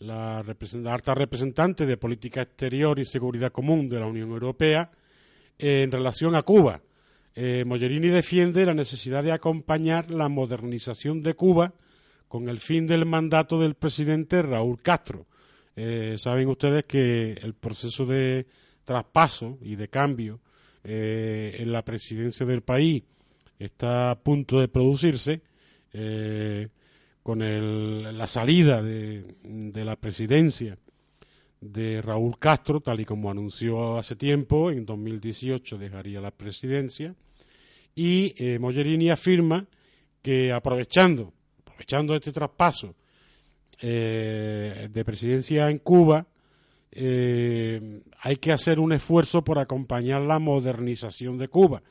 la, 0.00 0.44
alta 0.84 1.14
representante 1.14 1.86
de 1.86 1.96
Política 1.96 2.42
Exterior 2.42 2.98
y 2.98 3.06
Seguridad 3.06 3.52
Común 3.52 3.88
de 3.88 4.00
la 4.00 4.06
Unión 4.06 4.28
Europea, 4.28 4.90
en 5.56 5.90
relación 5.90 6.34
a 6.34 6.42
Cuba. 6.42 6.82
Eh, 7.34 7.64
Mogherini 7.64 8.08
defiende 8.08 8.66
la 8.66 8.74
necesidad 8.74 9.24
de 9.24 9.32
acompañar 9.32 10.10
la 10.10 10.28
modernización 10.28 11.22
de 11.22 11.32
Cuba 11.32 11.72
con 12.28 12.50
el 12.50 12.58
fin 12.58 12.86
del 12.86 13.06
mandato 13.06 13.58
del 13.58 13.76
presidente 13.76 14.42
Raúl 14.42 14.82
Castro 14.82 15.26
eh, 15.74 16.16
saben 16.18 16.48
ustedes 16.48 16.84
que 16.84 17.32
el 17.32 17.54
proceso 17.54 18.04
de 18.04 18.46
traspaso 18.84 19.58
y 19.62 19.76
de 19.76 19.88
cambio 19.88 20.40
eh, 20.84 21.56
en 21.60 21.72
la 21.72 21.82
presidencia 21.82 22.44
del 22.44 22.62
país 22.62 23.02
está 23.58 24.10
a 24.10 24.18
punto 24.18 24.60
de 24.60 24.68
producirse 24.68 25.40
eh, 25.92 26.68
con 27.22 27.38
la 28.18 28.26
salida 28.26 28.82
de, 28.82 29.24
la 29.84 29.96
presidencia 29.96 30.76
de 31.60 32.02
Raúl 32.02 32.38
Castro, 32.38 32.80
tal 32.80 32.98
y 32.98 33.04
como 33.04 33.30
anunció 33.30 33.96
hace 33.96 34.16
tiempo, 34.16 34.72
en 34.72 34.84
2018 34.84 35.78
dejaría 35.78 36.20
la 36.20 36.32
presidencia, 36.32 37.14
y 37.94 38.34
Mogherini 38.58 39.10
afirma 39.10 39.68
que 40.20 40.50
aprovechando, 40.50 41.32
aprovechando 41.60 42.16
este 42.16 42.32
traspaso 42.32 42.96
eh, 43.80 44.88
de 44.92 45.04
presidencia 45.04 45.68
en 45.70 45.78
Cuba, 45.78 46.26
eh, 46.92 48.02
hay 48.20 48.36
que 48.36 48.52
hacer 48.52 48.78
un 48.78 48.92
esfuerzo 48.92 49.42
por 49.42 49.58
acompañar 49.58 50.22
la 50.22 50.38
modernización 50.38 51.38
de 51.38 51.48
Cuba. 51.48 51.82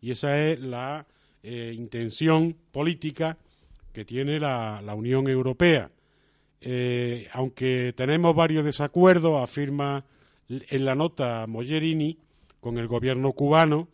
Y 0.00 0.12
esa 0.12 0.38
es 0.38 0.60
la 0.60 1.06
eh, 1.42 1.72
intención 1.74 2.56
política 2.70 3.36
que 3.92 4.04
tiene 4.04 4.38
la, 4.38 4.80
Unión 4.94 5.28
Europea. 5.28 5.90
aunque 7.32 7.92
tenemos 7.96 8.36
varios 8.36 8.64
desacuerdos, 8.64 9.42
afirma 9.42 10.04
en 10.48 10.84
la 10.84 10.94
nota 10.94 11.46
Mogherini 11.48 12.18
con 12.60 12.78
el 12.78 12.86
gobierno 12.86 13.32
cubano, 13.32 13.88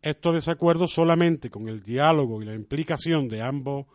estos 0.00 0.34
desacuerdos 0.34 0.92
solamente 0.92 1.50
con 1.50 1.68
el 1.68 1.82
diálogo 1.82 2.40
y 2.40 2.46
la 2.46 2.54
implicación 2.54 3.28
de 3.28 3.42
ambos 3.42 3.86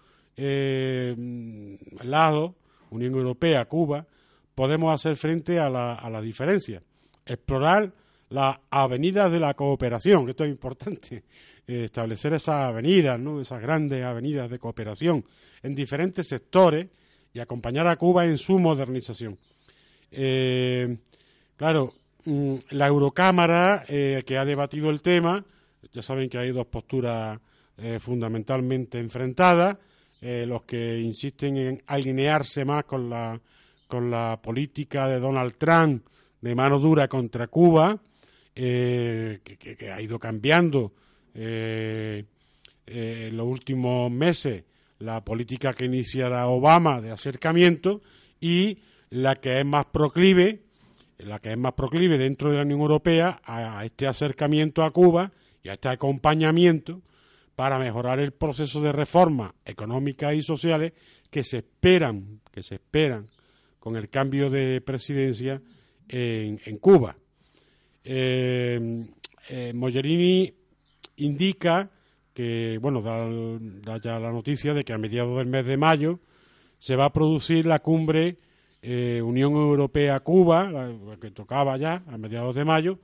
lados 2.03 2.51
Unión 2.91 3.15
Europea, 3.15 3.65
Cuba, 3.65 4.05
podemos 4.53 4.93
hacer 4.93 5.15
frente 5.17 5.59
a 5.59 5.69
la, 5.69 5.95
a 5.95 6.21
diferencia. 6.21 6.83
Explorar 7.25 7.91
las 8.29 8.57
avenidas 8.69 9.31
de 9.31 9.39
la 9.39 9.53
cooperación, 9.53 10.29
esto 10.29 10.43
es 10.43 10.51
importante, 10.51 11.23
eh, 11.67 11.85
establecer 11.85 12.33
esas 12.33 12.69
avenidas, 12.69 13.19
¿no? 13.19 13.41
esas 13.41 13.61
grandes 13.61 14.03
avenidas 14.03 14.49
de 14.49 14.59
cooperación 14.59 15.25
en 15.63 15.75
diferentes 15.75 16.27
sectores 16.27 16.87
y 17.33 17.39
acompañar 17.39 17.87
a 17.87 17.95
Cuba 17.95 18.25
en 18.25 18.37
su 18.37 18.59
modernización. 18.59 19.37
Eh, 20.11 20.97
claro, 21.55 21.93
mm, 22.25 22.55
la 22.71 22.87
Eurocámara 22.87 23.85
eh, 23.87 24.21
que 24.25 24.37
ha 24.37 24.45
debatido 24.45 24.89
el 24.89 25.01
tema, 25.01 25.43
ya 25.93 26.01
saben 26.01 26.29
que 26.29 26.37
hay 26.37 26.51
dos 26.51 26.67
posturas 26.67 27.39
fundamentalmente 27.99 28.99
enfrentadas, 28.99 29.75
eh, 30.21 30.45
los 30.47 30.61
que 30.63 30.99
insisten 30.99 31.57
en 31.57 31.83
alinearse 31.87 32.63
más 32.63 32.83
con 32.85 33.09
la, 33.09 33.41
con 33.87 34.11
la 34.11 34.39
política 34.39 35.07
de 35.07 35.19
Donald 35.19 35.55
Trump 35.57 36.05
de 36.39 36.53
mano 36.53 36.77
dura 36.77 37.07
contra 37.07 37.47
Cuba, 37.47 37.99
eh, 38.55 39.39
que, 39.43 39.91
ha 39.91 39.99
ido 39.99 40.19
cambiando 40.19 40.93
eh, 41.33 42.23
en 42.85 43.35
los 43.35 43.47
últimos 43.47 44.11
meses 44.11 44.63
la 44.99 45.23
política 45.23 45.73
que 45.73 45.85
iniciará 45.85 46.47
Obama 46.47 47.01
de 47.01 47.09
acercamiento 47.09 48.01
y 48.39 48.77
la 49.09 49.35
que 49.35 49.59
es 49.59 49.65
más 49.65 49.85
proclive, 49.85 50.61
la 51.17 51.39
que 51.39 51.51
es 51.51 51.57
más 51.57 51.73
proclive 51.73 52.19
dentro 52.19 52.51
de 52.51 52.57
la 52.57 52.63
Unión 52.63 52.81
Europea 52.81 53.41
a 53.43 53.83
este 53.85 54.05
acercamiento 54.05 54.83
a 54.83 54.91
Cuba 54.91 55.31
y 55.63 55.69
a 55.69 55.73
este 55.73 55.89
acompañamiento 55.89 57.01
para 57.61 57.77
mejorar 57.77 58.19
el 58.19 58.31
proceso 58.31 58.81
de 58.81 58.91
reforma 58.91 59.53
económicas 59.63 60.33
y 60.33 60.41
sociales 60.41 60.93
que 61.29 61.43
se 61.43 61.57
esperan, 61.59 62.41
que 62.51 62.63
se 62.63 62.73
esperan 62.73 63.27
con 63.77 63.95
el 63.95 64.09
cambio 64.09 64.49
de 64.49 64.81
presidencia 64.81 65.61
en, 66.07 66.77
Cuba. 66.79 67.15
Eh, 68.03 69.05
eh, 69.47 69.73
Mogherini 69.75 70.51
indica 71.17 71.91
que, 72.33 72.79
bueno, 72.81 73.03
da, 73.03 73.99
ya 74.01 74.17
la 74.17 74.31
noticia 74.31 74.73
de 74.73 74.83
que 74.83 74.93
a 74.93 74.97
mediados 74.97 75.37
del 75.37 75.45
mes 75.45 75.67
de 75.67 75.77
mayo 75.77 76.19
se 76.79 76.95
va 76.95 77.05
a 77.05 77.13
producir 77.13 77.67
la 77.67 77.77
cumbre 77.77 78.39
eh, 78.81 79.21
Unión 79.23 79.53
Europea-Cuba, 79.53 80.95
que 81.21 81.29
tocaba 81.29 81.77
ya 81.77 82.01
a 82.07 82.17
mediados 82.17 82.55
de 82.55 82.65
mayo, 82.65 82.97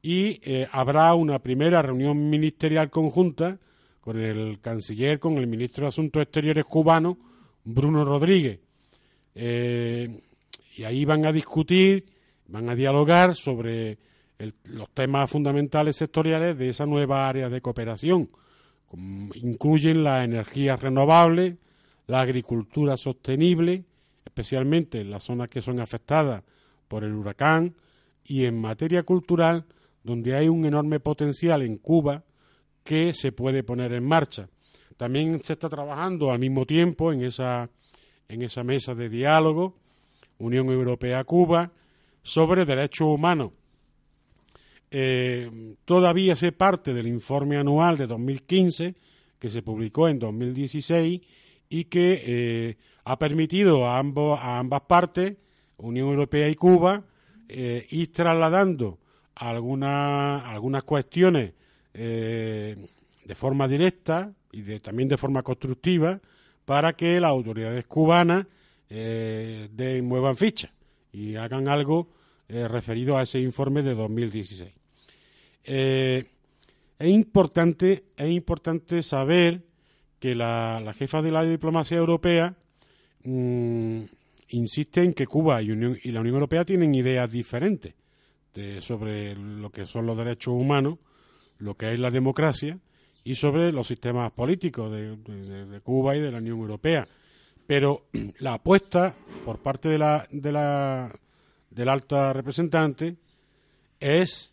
y 0.00 0.38
eh, 0.44 0.68
habrá 0.70 1.12
una 1.14 1.40
primera 1.40 1.82
reunión 1.82 2.30
ministerial 2.30 2.88
conjunta 2.88 3.58
con 4.06 4.20
el 4.20 4.60
canciller, 4.60 5.18
con 5.18 5.36
el 5.36 5.48
ministro 5.48 5.82
de 5.82 5.88
Asuntos 5.88 6.22
Exteriores 6.22 6.64
cubano, 6.64 7.18
Bruno 7.64 8.04
Rodríguez. 8.04 8.60
Eh, 9.34 10.20
y 10.76 10.84
ahí 10.84 11.04
van 11.04 11.26
a 11.26 11.32
discutir, 11.32 12.06
van 12.46 12.70
a 12.70 12.76
dialogar 12.76 13.34
sobre 13.34 13.98
los 14.70 14.90
temas 14.90 15.28
fundamentales 15.28 15.96
sectoriales 15.96 16.56
de 16.56 16.68
esa 16.68 16.86
nueva 16.86 17.28
área 17.28 17.48
de 17.48 17.60
cooperación. 17.60 18.30
Incluyen 19.34 20.04
las 20.04 20.24
energías 20.24 20.80
renovables, 20.80 21.56
la 22.06 22.20
agricultura 22.20 22.96
sostenible, 22.96 23.86
especialmente 24.24 25.00
en 25.00 25.10
las 25.10 25.24
zonas 25.24 25.48
que 25.48 25.62
son 25.62 25.80
afectadas 25.80 26.44
por 26.86 27.02
el 27.02 27.12
huracán, 27.12 27.74
y 28.22 28.44
en 28.44 28.60
materia 28.60 29.02
cultural, 29.02 29.64
donde 30.04 30.36
hay 30.36 30.48
un 30.48 30.64
enorme 30.64 31.00
potencial 31.00 31.62
en 31.62 31.78
Cuba 31.78 32.22
que 32.86 33.12
se 33.12 33.32
puede 33.32 33.62
poner 33.62 33.92
en 33.92 34.04
marcha. 34.04 34.48
También 34.96 35.42
se 35.42 35.52
está 35.52 35.68
trabajando 35.68 36.30
al 36.30 36.38
mismo 36.38 36.64
tiempo 36.64 37.12
en 37.12 37.22
esa, 37.22 37.68
en 38.28 38.42
esa 38.42 38.64
mesa 38.64 38.94
de 38.94 39.10
diálogo 39.10 39.74
Unión 40.38 40.68
Europea-Cuba 40.68 41.72
sobre 42.22 42.64
derechos 42.64 43.08
humanos. 43.08 43.52
Eh, 44.90 45.74
todavía 45.84 46.36
se 46.36 46.52
parte 46.52 46.94
del 46.94 47.08
informe 47.08 47.56
anual 47.56 47.98
de 47.98 48.06
2015 48.06 48.94
que 49.38 49.50
se 49.50 49.62
publicó 49.62 50.08
en 50.08 50.18
2016 50.18 51.20
y 51.68 51.84
que 51.84 52.22
eh, 52.24 52.76
ha 53.04 53.18
permitido 53.18 53.86
a, 53.86 53.98
ambos, 53.98 54.38
a 54.40 54.58
ambas 54.58 54.82
partes, 54.82 55.36
Unión 55.76 56.08
Europea 56.08 56.48
y 56.48 56.54
Cuba, 56.54 57.04
eh, 57.48 57.86
ir 57.90 58.12
trasladando 58.12 58.98
algunas, 59.34 60.44
algunas 60.44 60.84
cuestiones 60.84 61.52
eh, 61.98 62.76
de 63.24 63.34
forma 63.34 63.66
directa 63.66 64.32
y 64.52 64.60
de, 64.62 64.80
también 64.80 65.08
de 65.08 65.16
forma 65.16 65.42
constructiva 65.42 66.20
para 66.64 66.92
que 66.94 67.18
las 67.20 67.30
autoridades 67.30 67.86
cubanas 67.86 68.46
eh, 68.90 69.68
den, 69.72 70.04
muevan 70.06 70.36
ficha 70.36 70.72
y 71.12 71.36
hagan 71.36 71.68
algo 71.68 72.08
eh, 72.48 72.68
referido 72.68 73.16
a 73.16 73.22
ese 73.22 73.40
informe 73.40 73.82
de 73.82 73.94
2016. 73.94 74.72
Eh, 75.64 76.24
es 76.98 77.08
importante, 77.10 78.04
es 78.16 78.30
importante 78.30 79.02
saber 79.02 79.62
que 80.18 80.34
la, 80.34 80.80
la 80.80 80.94
jefa 80.94 81.20
de 81.22 81.30
la 81.32 81.44
diplomacia 81.44 81.96
europea 81.96 82.54
mm, 83.24 84.00
insiste 84.50 85.02
en 85.02 85.12
que 85.12 85.26
Cuba 85.26 85.60
y 85.62 85.66
la 85.68 86.20
Unión 86.20 86.34
Europea 86.34 86.64
tienen 86.64 86.94
ideas 86.94 87.30
diferentes 87.30 87.94
de- 88.54 88.80
sobre 88.80 89.34
lo 89.34 89.70
que 89.70 89.84
son 89.86 90.06
los 90.06 90.16
derechos 90.16 90.54
humanos, 90.54 90.98
lo 91.58 91.74
que 91.74 91.92
es 91.92 92.00
la 92.00 92.10
democracia 92.10 92.78
y 93.24 93.34
sobre 93.34 93.72
los 93.72 93.86
sistemas 93.88 94.30
políticos 94.32 94.90
de, 94.92 95.16
de- 95.16 95.66
de 95.66 95.80
Cuba 95.80 96.16
y 96.16 96.20
de 96.20 96.30
la 96.32 96.38
Unión 96.38 96.58
Europea. 96.58 97.06
Pero 97.66 98.06
la 98.40 98.54
apuesta 98.54 99.14
por 99.44 99.58
parte 99.60 99.88
de 99.88 99.98
la, 99.98 100.26
de 100.30 100.52
la, 100.52 101.12
del 101.70 101.88
alta 101.88 102.32
representante 102.32 103.16
es 104.00 104.52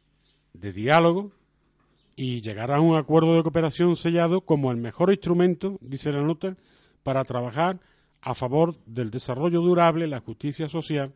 de 0.53 0.71
diálogo 0.73 1.31
y 2.15 2.41
llegar 2.41 2.71
a 2.71 2.79
un 2.79 2.95
acuerdo 2.95 3.35
de 3.35 3.43
cooperación 3.43 3.95
sellado 3.95 4.41
como 4.41 4.71
el 4.71 4.77
mejor 4.77 5.11
instrumento, 5.11 5.77
dice 5.81 6.11
la 6.11 6.21
nota, 6.21 6.55
para 7.03 7.23
trabajar 7.23 7.79
a 8.21 8.33
favor 8.33 8.75
del 8.85 9.11
desarrollo 9.11 9.61
durable, 9.61 10.07
la 10.07 10.19
justicia 10.21 10.69
social, 10.69 11.13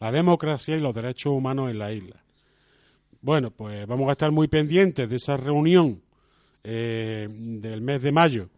la 0.00 0.12
democracia 0.12 0.76
y 0.76 0.80
los 0.80 0.94
derechos 0.94 1.32
humanos 1.32 1.70
en 1.70 1.78
la 1.78 1.92
isla. 1.92 2.22
Bueno, 3.22 3.50
pues 3.50 3.86
vamos 3.86 4.08
a 4.08 4.12
estar 4.12 4.30
muy 4.32 4.48
pendientes 4.48 5.08
de 5.08 5.16
esa 5.16 5.36
reunión 5.36 6.00
eh, 6.64 7.28
del 7.30 7.82
mes 7.82 8.02
de 8.02 8.12
mayo 8.12 8.48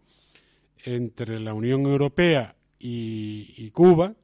entre 0.85 1.41
la 1.41 1.53
Unión 1.53 1.83
Europea 1.87 2.55
y, 2.79 3.69
Cuba, 3.71 4.15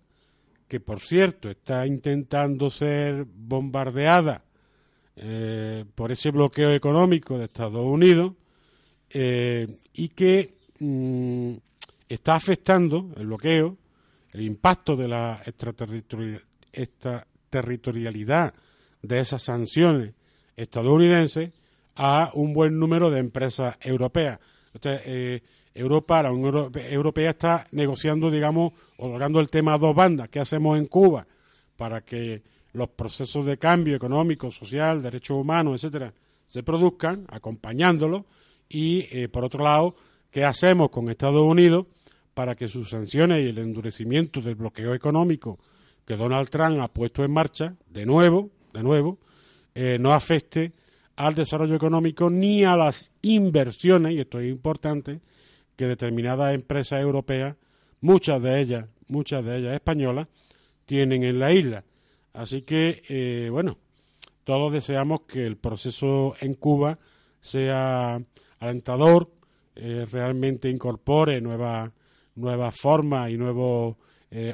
que 0.69 0.79
por 0.81 1.01
cierto 1.01 1.51
está 1.51 1.87
intentando 1.87 2.71
ser 2.71 3.25
bombardeada 3.25 4.45
eh, 5.17 5.85
por 5.95 6.13
ese 6.13 6.31
bloqueo 6.31 6.73
económico 6.73 7.37
de 7.37 7.45
Estados 7.47 7.85
Unidos 7.85 8.35
eh, 9.11 9.67
y 9.93 10.09
que 10.11 10.55
mm, 10.79 11.53
está 12.09 12.37
afectando 12.37 13.11
el 13.17 13.27
bloqueo, 13.27 13.77
el 14.33 14.43
impacto 14.43 14.95
de 14.95 15.09
la 15.09 15.43
extraterritori- 15.45 16.43
extraterritorialidad 16.73 18.55
de 19.03 19.21
esas 19.21 19.43
sanciones 19.43 20.15
estadounidenses 20.59 21.53
a 21.95 22.31
un 22.35 22.53
buen 22.53 22.79
número 22.79 23.11
de 23.11 23.21
empresas 23.21 23.77
europeas. 23.81 24.39
Entonces, 24.75 25.03
eh, 25.07 25.43
Europa, 25.75 26.23
la 26.23 26.33
Unión 26.33 26.47
Europe- 26.47 26.93
Europea 26.93 27.31
está 27.31 27.67
negociando, 27.73 28.31
digamos, 28.31 28.73
otorgando 28.97 29.41
el 29.41 29.49
tema 29.49 29.75
a 29.75 29.79
dos 29.79 29.95
bandas. 29.95 30.29
¿Qué 30.29 30.41
hacemos 30.41 30.79
en 30.79 30.87
Cuba 30.87 31.27
para 31.77 32.01
que 32.03 32.43
los 32.73 32.89
procesos 32.91 33.47
de 33.47 33.59
cambio 33.59 33.97
económico, 33.97 34.51
social, 34.51 35.03
derechos 35.03 35.37
humanos, 35.39 35.75
etcétera, 35.75 36.13
se 36.47 36.63
produzcan, 36.63 37.25
acompañándolos? 37.31 38.25
Y, 38.69 39.07
eh, 39.17 39.29
por 39.29 39.45
otro 39.45 39.63
lado, 39.65 39.95
¿qué 40.31 40.45
hacemos 40.45 40.91
con 40.91 41.09
Estados 41.09 41.43
Unidos 41.43 41.87
para 42.35 42.55
que 42.55 42.69
sus 42.69 42.91
sanciones 42.91 43.45
y 43.45 43.49
el 43.49 43.59
endurecimiento 43.59 44.41
del 44.41 44.55
bloqueo 44.57 44.95
económico 44.95 45.59
que 46.05 46.17
Donald 46.17 46.49
Trump 46.49 46.81
ha 46.81 46.89
puesto 46.89 47.25
en 47.25 47.33
marcha, 47.33 47.75
de 47.89 48.07
nuevo, 48.07 48.51
de 48.73 48.83
nuevo, 48.83 49.19
eh, 49.81 49.97
no 49.97 50.13
afecte 50.13 50.73
al 51.15 51.37
desarrollo 51.37 51.77
económico 51.77 52.29
ni 52.29 52.65
a 52.65 52.77
las 52.77 53.13
inversiones, 53.23 54.13
y 54.13 54.19
esto 54.19 54.41
es 54.41 54.51
importante, 54.51 55.21
que 55.77 55.87
determinadas 55.87 56.53
empresas 56.53 57.01
europeas, 57.01 57.55
muchas 58.01 58.43
de 58.43 58.61
ellas, 58.61 58.89
muchas 59.07 59.45
de 59.45 59.57
ellas 59.57 59.75
españolas, 59.75 60.27
tienen 60.85 61.23
en 61.23 61.39
la 61.39 61.53
isla. 61.53 61.85
Así 62.33 62.63
que, 62.63 63.05
eh, 63.09 63.51
bueno, 63.53 63.79
todos 64.43 64.73
deseamos 64.73 65.21
que 65.29 65.47
el 65.47 65.57
proceso 65.57 66.35
en 66.41 66.55
Cuba 66.55 66.99
sea 67.41 68.21
alentador, 68.59 69.31
eh, 69.77 70.09
realmente 70.11 70.69
incorpore 70.69 71.41
nuevas 71.41 71.93
nuevas 72.35 72.75
formas 72.77 73.31
y 73.31 73.37
nuevos 73.37 73.97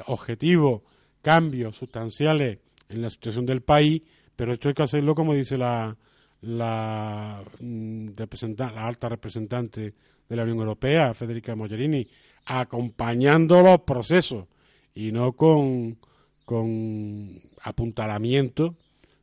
objetivos, 0.05 0.81
cambios 1.21 1.75
sustanciales 1.75 2.59
en 2.89 3.01
la 3.01 3.09
situación 3.09 3.45
del 3.45 3.61
país, 3.61 4.01
pero 4.35 4.53
esto 4.53 4.69
hay 4.69 4.73
que 4.73 4.83
hacerlo 4.83 5.15
como 5.15 5.33
dice 5.33 5.57
la, 5.57 5.95
la, 6.41 7.43
mm, 7.59 8.09
la 8.57 8.85
alta 8.85 9.09
representante 9.09 9.93
de 10.27 10.35
la 10.35 10.43
Unión 10.43 10.59
Europea, 10.59 11.13
Federica 11.13 11.55
Mogherini, 11.55 12.07
acompañando 12.45 13.61
los 13.61 13.81
procesos 13.81 14.45
y 14.93 15.11
no 15.11 15.33
con, 15.33 15.97
con 16.45 17.41
apuntalamientos 17.61 18.73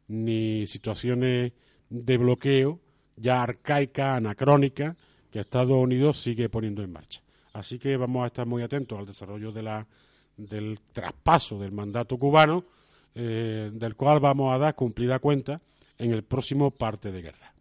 ni 0.09 0.67
situaciones 0.67 1.53
de 1.89 2.17
bloqueo 2.17 2.81
ya 3.17 3.43
arcaicas, 3.43 4.17
anacrónicas, 4.17 4.97
que 5.31 5.41
Estados 5.41 5.71
Unidos 5.71 6.21
sigue 6.21 6.49
poniendo 6.49 6.83
en 6.83 6.93
marcha. 6.93 7.23
Así 7.53 7.79
que 7.79 7.97
vamos 7.97 8.25
a 8.25 8.27
estar 8.27 8.47
muy 8.47 8.63
atentos 8.63 8.99
al 8.99 9.07
desarrollo 9.07 9.53
de 9.53 9.63
la, 9.63 9.87
del 10.37 10.81
traspaso 10.93 11.59
del 11.59 11.73
mandato 11.73 12.19
cubano, 12.19 12.65
eh, 13.15 13.71
del 13.73 13.97
cual 13.97 14.21
vamos 14.21 14.55
a 14.55 14.59
dar 14.59 14.75
cumplida 14.75 15.19
cuenta 15.19 15.61
en 15.99 16.13
el 16.13 16.23
próximo 16.23 16.71
parte 16.71 17.13
de 17.13 17.23
guerra. 17.23 17.55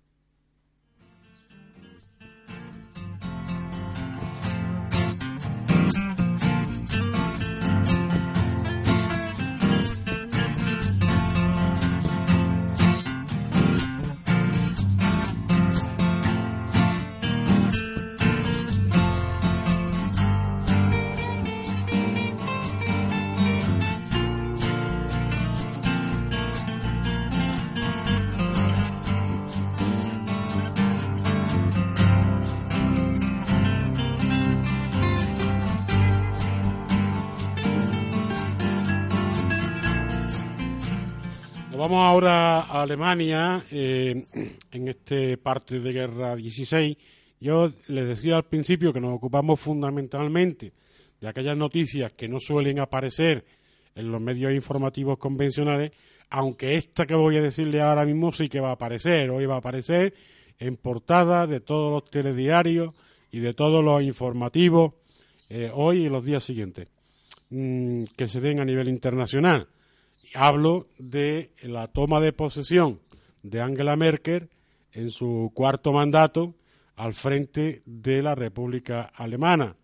Vamos 41.82 42.06
ahora 42.06 42.60
a 42.60 42.84
Alemania, 42.84 43.66
eh, 43.72 44.24
en 44.72 44.88
este 44.88 45.40
parte 45.40 45.80
de 45.80 45.92
guerra 45.92 46.36
16, 46.36 46.96
Yo 47.40 47.72
les 47.88 48.08
decía 48.08 48.36
al 48.36 48.46
principio 48.46 48.94
que 48.94 49.02
nos 49.02 49.16
ocupamos 49.16 49.60
fundamentalmente 49.60 50.74
de 51.20 51.28
aquellas 51.28 51.58
noticias 51.58 52.14
que 52.14 52.28
no 52.28 52.40
suelen 52.40 52.78
aparecer 52.78 53.44
en 53.96 54.12
los 54.12 54.22
medios 54.22 54.54
informativos 54.54 55.18
convencionales, 55.18 55.92
aunque 56.30 56.76
esta 56.76 57.08
que 57.08 57.16
voy 57.16 57.38
a 57.38 57.42
decirle 57.42 57.82
ahora 57.82 58.06
mismo 58.06 58.32
sí 58.32 58.48
que 58.48 58.60
va 58.60 58.70
a 58.70 58.74
aparecer, 58.74 59.32
hoy 59.32 59.48
va 59.48 59.56
a 59.56 59.58
aparecer 59.58 60.14
en 60.60 60.78
portada 60.78 61.48
de 61.48 61.62
todos 61.62 61.92
los 61.92 62.12
telediarios 62.12 62.94
y 63.32 63.40
de 63.40 63.56
todos 63.56 63.84
los 63.84 64.04
informativos 64.04 64.94
eh, 65.50 65.72
hoy 65.74 66.06
y 66.06 66.10
los 66.10 66.24
días 66.24 66.44
siguientes 66.44 66.90
mm, 67.50 68.04
que 68.16 68.28
se 68.28 68.40
den 68.40 68.60
a 68.60 68.66
nivel 68.66 68.88
internacional. 68.88 69.68
Hablo 70.34 70.88
de 70.98 71.52
la 71.62 71.88
toma 71.88 72.20
de 72.22 72.32
posesión 72.32 73.00
de 73.44 73.62
Angela 73.62 73.96
Merkel 73.96 74.50
en 74.94 75.12
su 75.12 75.52
cuarto 75.54 75.92
mandato 75.92 76.56
al 76.96 77.14
frente 77.14 77.82
de 77.86 78.22
la 78.22 78.36
República 78.36 79.12
Alemana. 79.16 79.76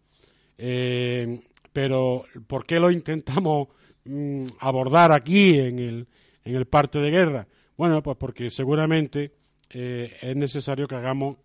Eh, 0.58 1.40
pero, 1.74 2.26
¿por 2.48 2.66
qué 2.66 2.80
lo 2.80 2.92
intentamos 2.92 3.68
mm, 4.06 4.46
abordar 4.60 5.12
aquí 5.12 5.58
en 5.58 5.80
el, 5.80 6.08
en 6.44 6.56
el 6.56 6.66
parte 6.66 7.00
de 7.00 7.12
guerra? 7.12 7.48
Bueno, 7.76 8.02
pues 8.02 8.18
porque 8.18 8.50
seguramente 8.50 9.34
eh, 9.70 10.16
es 10.22 10.36
necesario 10.36 10.88
que 10.88 10.96
hagamos 10.96 11.38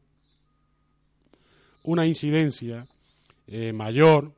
una 1.82 2.06
incidencia 2.06 2.86
eh, 3.46 3.72
mayor 3.72 4.32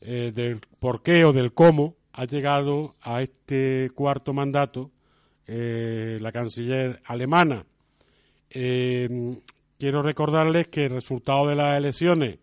del 0.00 0.60
por 0.80 1.00
qué 1.04 1.24
o 1.24 1.32
del 1.32 1.52
cómo 1.52 1.94
ha 2.12 2.24
llegado 2.24 2.94
a 3.02 3.22
este 3.22 3.90
cuarto 3.94 4.32
mandato 4.32 4.90
la 5.46 6.32
canciller 6.32 7.02
alemana. 7.04 7.66
Quiero 9.82 10.00
recordarles 10.00 10.68
que 10.68 10.84
el 10.84 10.92
resultado 10.92 11.48
de 11.48 11.56
las 11.56 11.76
elecciones 11.76 12.38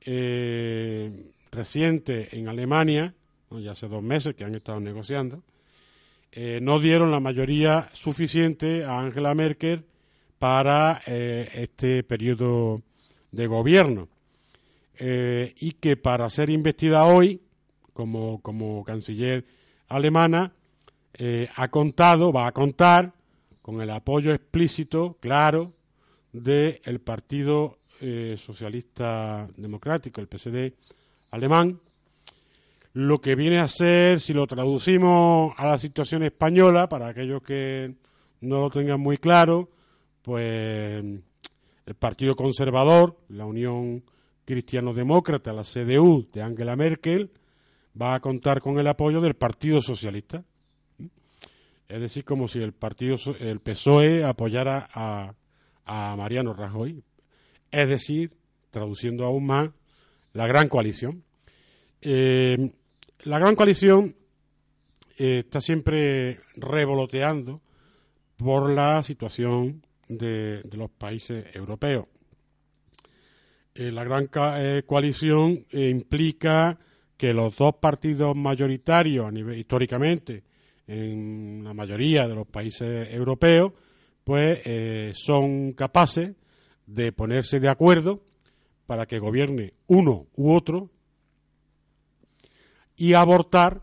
eh, 0.00 1.30
recientes 1.52 2.32
en 2.32 2.48
Alemania, 2.48 3.14
ya 3.52 3.70
hace 3.70 3.86
dos 3.86 4.02
meses 4.02 4.34
que 4.34 4.42
han 4.42 4.56
estado 4.56 4.80
negociando, 4.80 5.44
eh, 6.32 6.58
no 6.60 6.80
dieron 6.80 7.12
la 7.12 7.20
mayoría 7.20 7.90
suficiente 7.92 8.82
a 8.82 8.98
Angela 8.98 9.36
Merkel 9.36 9.84
para 10.40 11.00
eh, 11.06 11.48
este 11.54 12.02
periodo 12.02 12.82
de 13.30 13.46
gobierno. 13.46 14.08
y 14.98 15.72
que 15.74 15.96
para 15.96 16.28
ser 16.28 16.50
investida 16.50 17.04
hoy 17.04 17.40
como, 17.94 18.84
canciller 18.84 19.46
alemana 19.88 20.52
ha 21.56 21.68
contado, 21.68 22.32
va 22.32 22.46
a 22.46 22.52
contar 22.52 23.14
con 23.62 23.80
el 23.80 23.88
apoyo 23.88 24.34
explícito, 24.34 25.16
claro, 25.20 25.70
del 26.34 27.00
Partido 27.00 27.78
eh, 28.00 28.36
Socialista 28.36 29.48
Democrático, 29.56 30.20
el 30.20 30.28
PSD 30.28 30.74
alemán, 31.30 31.80
lo 32.92 33.22
que 33.22 33.34
viene 33.34 33.60
a 33.60 33.68
ser, 33.68 34.20
si 34.20 34.34
lo 34.34 34.46
traducimos 34.46 35.54
a 35.56 35.66
la 35.66 35.78
situación 35.78 36.24
española, 36.24 36.90
para 36.90 37.08
aquellos 37.08 37.42
que 37.42 37.94
no 38.42 38.60
lo 38.60 38.70
tengan 38.70 39.00
muy 39.00 39.16
claro, 39.16 39.70
pues 40.20 41.02
el 41.86 41.94
Partido 41.98 42.36
Conservador, 42.36 43.16
la 43.28 43.46
Unión 43.46 44.04
Cristiano-Demócrata, 44.44 45.54
la 45.54 45.62
CDU 45.62 46.28
de 46.32 46.42
Angela 46.42 46.76
Merkel, 46.76 47.30
va 48.00 48.14
a 48.14 48.20
contar 48.20 48.60
con 48.60 48.78
el 48.78 48.86
apoyo 48.86 49.20
del 49.20 49.34
Partido 49.34 49.80
Socialista. 49.80 50.44
Es 51.88 52.00
decir, 52.00 52.24
como 52.24 52.48
si 52.48 52.60
el 52.60 52.72
partido 52.72 53.16
el 53.38 53.60
PSOE 53.60 54.24
apoyara 54.24 54.88
a, 54.92 55.34
Mariano 56.16 56.54
Rajoy, 56.54 57.04
es 57.70 57.88
decir, 57.88 58.32
traduciendo 58.70 59.26
aún 59.26 59.46
más, 59.46 59.70
la 60.32 60.46
gran 60.46 60.68
coalición. 60.68 61.22
Eh, 62.00 62.72
la 63.24 63.38
gran 63.38 63.54
coalición 63.54 64.16
eh, 65.18 65.40
está 65.40 65.60
siempre 65.60 66.40
revoloteando 66.56 67.60
por 68.36 68.70
la 68.70 69.02
situación 69.02 69.84
de, 70.08 70.62
los 70.72 70.90
países 70.90 71.54
europeos. 71.54 72.06
Eh, 73.74 73.92
la 73.92 74.04
gran 74.04 74.28
coalición 74.86 75.66
implica 75.70 76.78
que 77.16 77.32
los 77.32 77.56
dos 77.56 77.76
partidos 77.76 78.36
mayoritarios 78.36 79.26
a 79.26 79.30
nivel, 79.30 79.58
históricamente 79.58 80.42
en 80.86 81.62
la 81.64 81.72
mayoría 81.72 82.28
de 82.28 82.34
los 82.34 82.46
países 82.46 83.08
europeos 83.12 83.72
pues 84.24 84.60
eh, 84.64 85.12
son 85.14 85.72
capaces 85.72 86.34
de 86.86 87.12
ponerse 87.12 87.60
de 87.60 87.68
acuerdo 87.68 88.22
para 88.86 89.06
que 89.06 89.18
gobierne 89.18 89.74
uno 89.86 90.26
u 90.36 90.52
otro 90.52 90.90
y 92.96 93.14
abortar 93.14 93.82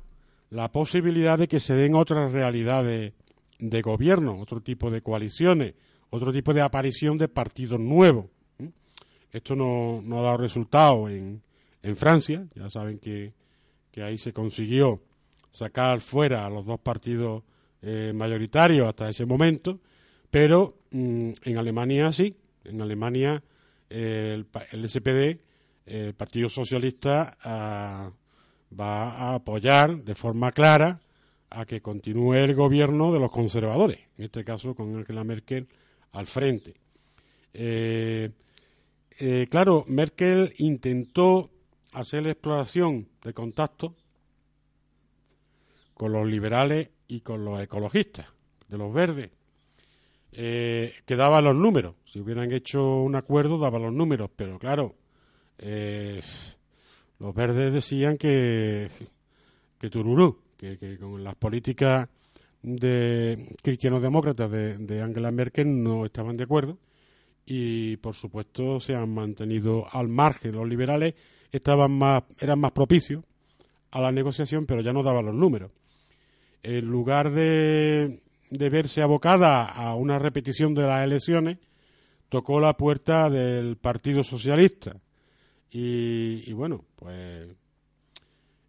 la 0.49 0.71
posibilidad 0.71 1.37
de 1.37 1.47
que 1.47 1.59
se 1.59 1.73
den 1.73 1.95
otras 1.95 2.31
realidades 2.31 3.13
de 3.59 3.81
gobierno, 3.81 4.39
otro 4.39 4.61
tipo 4.61 4.89
de 4.89 5.01
coaliciones, 5.01 5.75
otro 6.09 6.33
tipo 6.33 6.53
de 6.53 6.61
aparición 6.61 7.17
de 7.17 7.27
partidos 7.27 7.79
nuevos. 7.79 8.25
Esto 9.31 9.55
no, 9.55 10.01
ha 10.19 10.21
dado 10.21 10.37
resultado 10.37 11.07
en, 11.07 11.41
en 11.83 11.95
Francia, 11.95 12.47
ya 12.55 12.69
saben 12.69 12.99
que, 12.99 13.33
ahí 14.01 14.17
se 14.17 14.33
consiguió 14.33 15.01
sacar 15.51 15.99
fuera 15.99 16.45
a 16.45 16.49
los 16.49 16.65
dos 16.65 16.79
partidos 16.79 17.43
eh, 17.81 18.13
mayoritarios 18.15 18.87
hasta 18.87 19.09
ese 19.09 19.25
momento, 19.25 19.79
pero 20.29 20.77
mm, 20.91 21.31
en 21.43 21.57
Alemania 21.57 22.13
sí, 22.13 22.35
en 22.63 22.81
Alemania 22.81 23.43
el, 23.89 24.45
SPD, 24.87 25.39
el 25.85 26.13
Partido 26.13 26.49
Socialista, 26.49 27.37
ah, 27.43 28.11
va 28.79 29.09
a 29.11 29.35
apoyar 29.35 30.03
de 30.03 30.15
forma 30.15 30.51
clara 30.51 31.01
a 31.49 31.65
que 31.65 31.81
continúe 31.81 32.35
el 32.35 32.55
gobierno 32.55 33.11
de 33.11 33.19
los 33.19 33.31
conservadores, 33.31 33.99
en 34.17 34.25
este 34.25 34.45
caso 34.45 34.73
con 34.73 34.95
Angela 34.95 35.23
Merkel 35.23 35.67
al 36.13 36.25
frente. 36.25 36.75
Eh, 37.53 38.29
eh, 39.19 39.47
claro, 39.49 39.83
Merkel 39.87 40.53
intentó 40.57 41.49
hacer 41.91 42.27
exploración 42.27 43.07
de 43.23 43.33
contacto 43.33 43.95
con 45.93 46.13
los 46.13 46.27
liberales 46.27 46.89
y 47.07 47.21
con 47.21 47.45
los 47.45 47.61
ecologistas, 47.61 48.27
de 48.67 48.77
los 48.77 48.93
verdes, 48.93 49.29
eh, 50.31 50.93
que 51.05 51.15
daba 51.15 51.41
los 51.41 51.55
números. 51.55 51.95
Si 52.05 52.19
hubieran 52.19 52.51
hecho 52.51 53.01
un 53.01 53.15
acuerdo, 53.15 53.57
daba 53.57 53.79
los 53.79 53.93
números, 53.93 54.29
pero 54.35 54.57
claro, 54.57 54.95
eh, 55.57 56.21
los 57.19 57.35
verdes 57.35 57.73
decían 57.73 58.17
que, 58.17 58.89
que 59.77 59.89
Tururú, 59.89 60.39
que, 60.57 60.97
con 60.99 61.23
las 61.23 61.35
políticas 61.35 62.07
de 62.63 63.55
cristianos-demócratas 63.61 64.49
de, 64.49 64.77
de, 64.77 65.01
Angela 65.01 65.31
Merkel 65.31 65.83
no 65.83 66.05
estaban 66.05 66.37
de 66.37 66.43
acuerdo 66.43 66.77
y, 67.45 67.97
por 67.97 68.15
supuesto, 68.15 68.79
se 68.79 68.95
han 68.95 69.13
mantenido 69.13 69.85
al 69.91 70.07
margen. 70.07 70.55
Los 70.55 70.67
liberales 70.67 71.15
estaban 71.51 71.91
más, 71.91 72.23
eran 72.39 72.59
más 72.59 72.71
propicios 72.71 73.23
a 73.91 74.01
la 74.01 74.11
negociación, 74.11 74.65
pero 74.65 74.81
ya 74.81 74.93
no 74.93 75.03
daban 75.03 75.25
los 75.25 75.35
números. 75.35 75.71
En 76.63 76.85
lugar 76.85 77.31
de 77.31 78.21
de 78.51 78.69
verse 78.69 79.01
abocada 79.01 79.63
a 79.63 79.95
una 79.95 80.19
repetición 80.19 80.75
de 80.75 80.83
las 80.83 81.03
elecciones, 81.03 81.57
tocó 82.29 82.59
la 82.59 82.75
puerta 82.75 83.29
del 83.29 83.77
Partido 83.77 84.23
Socialista. 84.23 84.95
Y, 85.71 86.51
bueno, 86.51 86.83
pues 86.97 87.47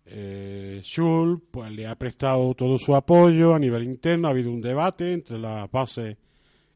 eh, 0.06 0.82
pues, 1.50 1.72
le 1.72 1.86
ha 1.88 1.96
prestado 1.96 2.54
todo 2.54 2.78
su 2.78 2.94
apoyo 2.94 3.54
a 3.54 3.58
nivel 3.58 3.82
interno. 3.82 4.28
Ha 4.28 4.30
habido 4.30 4.52
un 4.52 4.60
debate 4.60 5.12
entre 5.12 5.36
la 5.38 5.66
base 5.66 6.16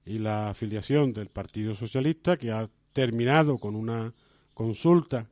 y 0.04 0.18
la 0.18 0.50
afiliación 0.50 1.12
del 1.12 1.28
Partido 1.28 1.76
Socialista 1.76 2.36
que 2.36 2.50
ha 2.50 2.68
terminado 2.92 3.56
con 3.58 3.76
una 3.76 4.12
consulta 4.52 5.28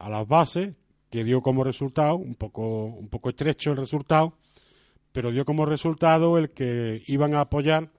a 0.00 0.08
las 0.08 0.26
bases 0.26 0.74
que 1.10 1.24
dio 1.24 1.42
como 1.42 1.62
resultado, 1.62 2.16
un 2.16 2.34
poco, 2.34 2.86
un 2.86 3.08
poco 3.08 3.28
estrecho 3.28 3.70
el 3.70 3.76
resultado, 3.76 4.38
pero 5.12 5.30
dio 5.30 5.44
como 5.44 5.66
resultado 5.66 6.38
el 6.38 6.50
que 6.50 7.02
iban 7.06 7.34
a 7.34 7.40
apoyar 7.40 7.90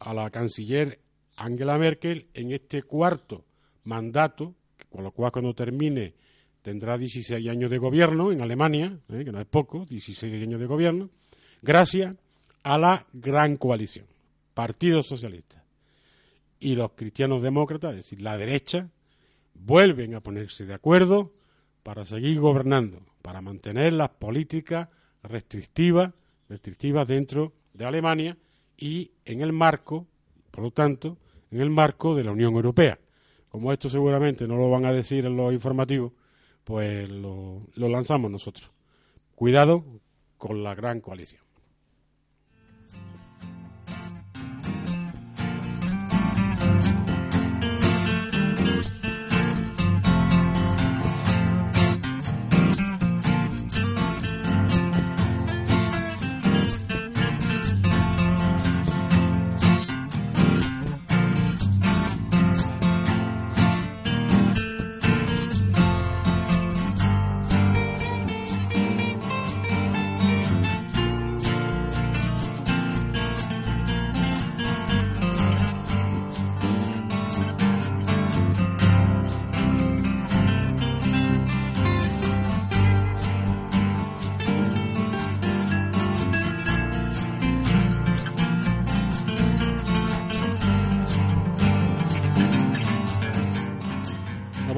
a 0.00 0.14
la 0.14 0.30
canciller 0.30 1.00
Angela 1.36 1.78
Merkel 1.78 2.26
en 2.34 2.52
este 2.52 2.82
cuarto 2.82 3.44
mandato, 3.84 4.54
con 4.90 5.04
lo 5.04 5.12
cual 5.12 5.30
cuando 5.30 5.54
termine 5.54 6.14
tendrá 6.62 6.98
16 6.98 7.48
años 7.48 7.70
de 7.70 7.78
gobierno 7.78 8.32
en 8.32 8.42
Alemania, 8.42 8.98
¿eh? 9.08 9.24
que 9.24 9.32
no 9.32 9.40
es 9.40 9.46
poco, 9.46 9.86
16 9.86 10.42
años 10.42 10.58
de 10.58 10.66
gobierno, 10.66 11.10
gracias 11.62 12.16
a 12.64 12.78
la 12.78 13.06
gran 13.12 13.56
coalición, 13.56 14.06
Partido 14.54 15.04
Socialista 15.04 15.64
y 16.58 16.74
los 16.74 16.92
cristianos 16.92 17.42
demócratas, 17.42 17.92
es 17.92 17.96
decir, 17.98 18.20
la 18.20 18.36
derecha, 18.36 18.90
vuelven 19.58 20.14
a 20.14 20.20
ponerse 20.20 20.66
de 20.66 20.74
acuerdo 20.74 21.32
para 21.82 22.04
seguir 22.04 22.40
gobernando, 22.40 23.00
para 23.22 23.40
mantener 23.40 23.92
las 23.92 24.10
políticas 24.10 24.88
restrictivas 25.22 26.12
restrictivas 26.48 27.06
dentro 27.06 27.52
de 27.74 27.84
Alemania 27.84 28.36
y 28.76 29.12
en 29.24 29.42
el 29.42 29.52
marco, 29.52 30.06
por 30.50 30.64
lo 30.64 30.70
tanto, 30.70 31.18
en 31.50 31.60
el 31.60 31.70
marco 31.70 32.14
de 32.14 32.24
la 32.24 32.32
Unión 32.32 32.54
Europea. 32.54 32.98
como 33.48 33.72
esto 33.72 33.88
seguramente 33.88 34.46
no 34.46 34.56
lo 34.56 34.68
van 34.68 34.84
a 34.84 34.92
decir 34.92 35.24
en 35.24 35.36
los 35.36 35.52
informativos, 35.54 36.12
pues 36.64 37.08
lo, 37.08 37.62
lo 37.74 37.88
lanzamos 37.88 38.30
nosotros. 38.30 38.70
Cuidado 39.34 39.84
con 40.36 40.62
la 40.62 40.74
gran 40.74 41.00
coalición. 41.00 41.47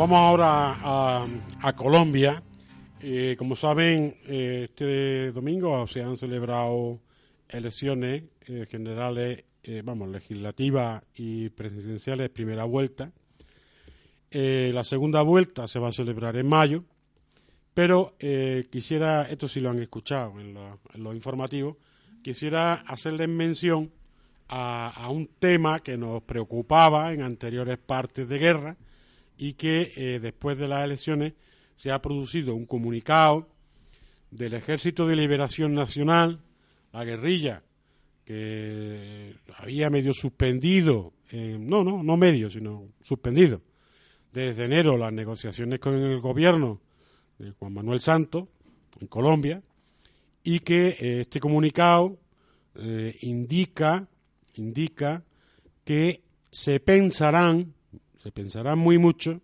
Vamos 0.01 0.17
ahora 0.19 1.27
a, 1.61 1.73
Colombia. 1.75 2.43
Eh, 3.03 3.35
como 3.39 3.55
saben, 3.55 4.15
eh, 4.29 4.69
este 4.71 5.31
domingo 5.31 5.87
se 5.87 6.03
han 6.03 6.17
celebrado 6.17 7.01
elecciones 7.47 8.23
eh, 8.47 8.67
generales, 8.71 9.45
vamos, 9.85 10.09
legislativas 10.09 11.03
y 11.17 11.51
presidenciales, 11.51 12.31
primera 12.31 12.65
vuelta. 12.65 13.13
La 14.31 14.85
segunda 14.85 15.21
vuelta 15.21 15.69
se 15.69 15.79
va 15.79 15.89
a 15.89 15.93
celebrar 15.93 16.37
en 16.37 16.49
mayo, 16.49 16.85
pero 17.75 18.15
quisiera, 18.71 19.25
esto 19.29 19.49
sí 19.49 19.61
lo 19.61 19.69
han 19.69 19.81
escuchado 19.81 20.41
en, 20.41 20.55
lo- 20.55 20.81
los 20.95 21.15
informativos, 21.15 21.77
quisiera 22.23 22.73
hacerles 22.87 23.29
mención 23.29 23.93
a 24.49 25.09
un 25.11 25.27
tema 25.39 25.81
que 25.81 25.99
nos 25.99 26.23
preocupaba 26.23 27.13
en 27.13 27.21
anteriores 27.21 27.77
partes 27.77 28.27
de 28.27 28.39
guerra 28.39 28.77
y 29.41 29.55
que 29.55 29.93
eh, 29.97 30.20
después 30.20 30.59
de 30.59 30.68
las 30.68 30.84
elecciones 30.84 31.32
se 31.74 31.91
ha 31.91 32.03
producido 32.03 32.55
un 32.55 32.66
comunicado 32.66 33.49
del 34.30 34.53
Ejército 34.53 35.07
de 35.07 35.16
Liberación 35.16 35.74
Nacional, 35.74 36.43
la 36.93 37.05
guerrilla, 37.05 37.62
que 38.26 39.34
había 39.57 39.88
medio 39.88 40.12
suspendido, 40.12 41.14
eh, 41.32 41.57
no, 41.59 41.82
no, 41.82 42.03
no 42.03 42.18
medio, 42.18 42.51
sino 42.51 42.91
suspendido, 43.03 43.62
desde 44.30 44.66
enero 44.66 44.99
las 44.99 45.11
negociaciones 45.11 45.78
con 45.78 45.95
el 45.95 46.20
gobierno 46.20 46.82
de 47.38 47.53
Juan 47.53 47.72
Manuel 47.72 48.03
Santos 48.03 48.47
en 49.01 49.07
Colombia 49.07 49.62
y 50.45 50.61
que 50.61 50.88
eh, 50.88 51.20
este 51.22 51.41
comunicado 51.41 52.18
indica 53.22 54.07
indica 54.55 55.24
que 55.84 56.22
se 56.51 56.78
pensarán 56.78 57.74
se 58.23 58.33
pensarán 58.33 58.79
muy 58.79 58.99
mucho 58.99 59.41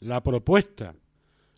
la 0.00 0.22
propuesta 0.22 0.94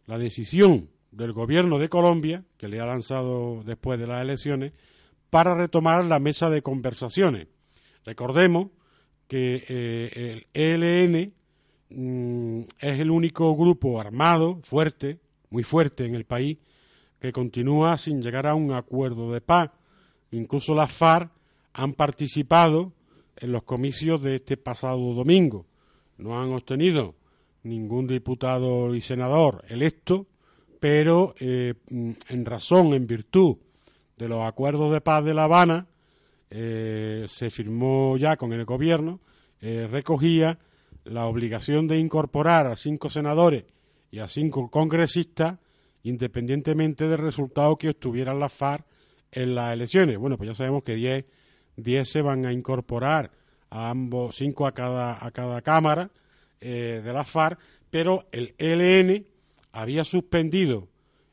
la 0.06 0.18
decisión 0.18 0.90
del 1.10 1.32
gobierno 1.32 1.78
de 1.78 1.88
Colombia 1.88 2.44
que 2.56 2.68
le 2.68 2.80
ha 2.80 2.86
lanzado 2.86 3.62
después 3.64 3.98
de 3.98 4.06
las 4.06 4.22
elecciones 4.22 4.72
para 5.30 5.54
retomar 5.54 6.04
la 6.04 6.18
mesa 6.18 6.50
de 6.50 6.62
conversaciones 6.62 7.48
recordemos 8.04 8.68
que 9.28 9.64
eh, 9.68 10.44
el 10.52 10.84
ELN 10.84 11.32
mm, 11.90 12.60
es 12.78 13.00
el 13.00 13.10
único 13.10 13.54
grupo 13.56 14.00
armado 14.00 14.60
fuerte, 14.62 15.18
muy 15.50 15.62
fuerte 15.62 16.04
en 16.04 16.14
el 16.14 16.24
país, 16.24 16.58
que 17.20 17.32
continúa 17.32 17.96
sin 17.96 18.22
llegar 18.22 18.46
a 18.46 18.54
un 18.54 18.72
acuerdo 18.72 19.32
de 19.32 19.40
paz. 19.40 19.70
Incluso 20.30 20.74
las 20.74 20.92
FARC 20.92 21.30
han 21.72 21.94
participado 21.94 22.92
en 23.36 23.52
los 23.52 23.62
comicios 23.62 24.22
de 24.22 24.36
este 24.36 24.56
pasado 24.56 25.14
domingo. 25.14 25.66
No 26.18 26.40
han 26.40 26.52
obtenido 26.52 27.14
ningún 27.62 28.06
diputado 28.06 28.94
y 28.94 29.00
senador 29.00 29.64
electo, 29.68 30.26
pero 30.80 31.34
eh, 31.40 31.74
en 31.88 32.44
razón, 32.44 32.94
en 32.94 33.06
virtud 33.06 33.56
de 34.16 34.28
los 34.28 34.42
acuerdos 34.42 34.92
de 34.92 35.00
paz 35.00 35.24
de 35.24 35.34
La 35.34 35.44
Habana, 35.44 35.86
eh, 36.50 37.24
se 37.26 37.50
firmó 37.50 38.16
ya 38.16 38.36
con 38.36 38.52
el 38.52 38.64
gobierno, 38.64 39.20
eh, 39.60 39.88
recogía 39.90 40.58
la 41.04 41.26
obligación 41.26 41.88
de 41.88 41.98
incorporar 41.98 42.66
a 42.66 42.76
cinco 42.76 43.08
senadores 43.10 43.64
y 44.10 44.18
a 44.20 44.28
cinco 44.28 44.70
congresistas 44.70 45.58
independientemente 46.02 47.08
del 47.08 47.18
resultado 47.18 47.76
que 47.76 47.88
obtuvieran 47.88 48.38
las 48.38 48.52
FARC 48.52 48.84
en 49.32 49.54
las 49.54 49.72
elecciones. 49.72 50.18
Bueno, 50.18 50.36
pues 50.36 50.48
ya 50.48 50.54
sabemos 50.54 50.84
que 50.84 50.94
10 50.94 51.24
10 51.76 52.08
se 52.08 52.22
van 52.22 52.46
a 52.46 52.52
incorporar 52.52 53.30
a 53.74 53.90
ambos, 53.90 54.36
cinco 54.36 54.68
a 54.68 54.72
cada, 54.72 55.24
a 55.24 55.32
cada 55.32 55.60
cámara 55.60 56.08
eh, 56.60 57.02
de 57.04 57.12
las 57.12 57.28
FARC, 57.28 57.58
pero 57.90 58.28
el 58.30 58.54
ELN 58.56 59.26
había 59.72 60.04
suspendido 60.04 60.86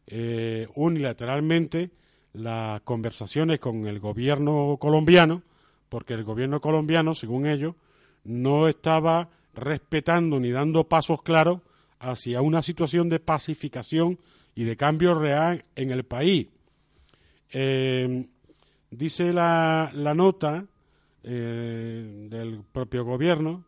eh, 0.08 0.68
unilateralmente 0.74 1.92
las 2.34 2.82
conversaciones 2.82 3.60
con 3.60 3.86
el 3.86 4.00
gobierno 4.00 4.78
colombiano, 4.80 5.44
porque 5.88 6.16
el 6.16 6.24
gobierno 6.24 6.62
colombiano, 6.62 7.14
según 7.14 7.46
ellos, 7.46 7.76
no 8.24 8.68
estaba 8.68 9.30
respetando 9.54 10.40
ni 10.40 10.50
dando 10.50 10.86
pasos 10.86 11.22
claros 11.22 11.62
hacia 12.00 12.42
una 12.42 12.64
situación 12.64 13.08
de 13.08 13.20
pacificación 13.20 14.18
y 14.56 14.64
de 14.64 14.78
cambio 14.78 15.14
real 15.14 15.64
en 15.76 15.92
el 15.92 16.06
país. 16.06 16.48
Eh, 17.52 18.26
dice 18.90 19.32
la, 19.32 19.92
la 19.94 20.16
nota 20.16 20.66
eh, 21.24 22.28
del 22.30 22.64
propio 22.72 23.06
gobierno 23.06 23.66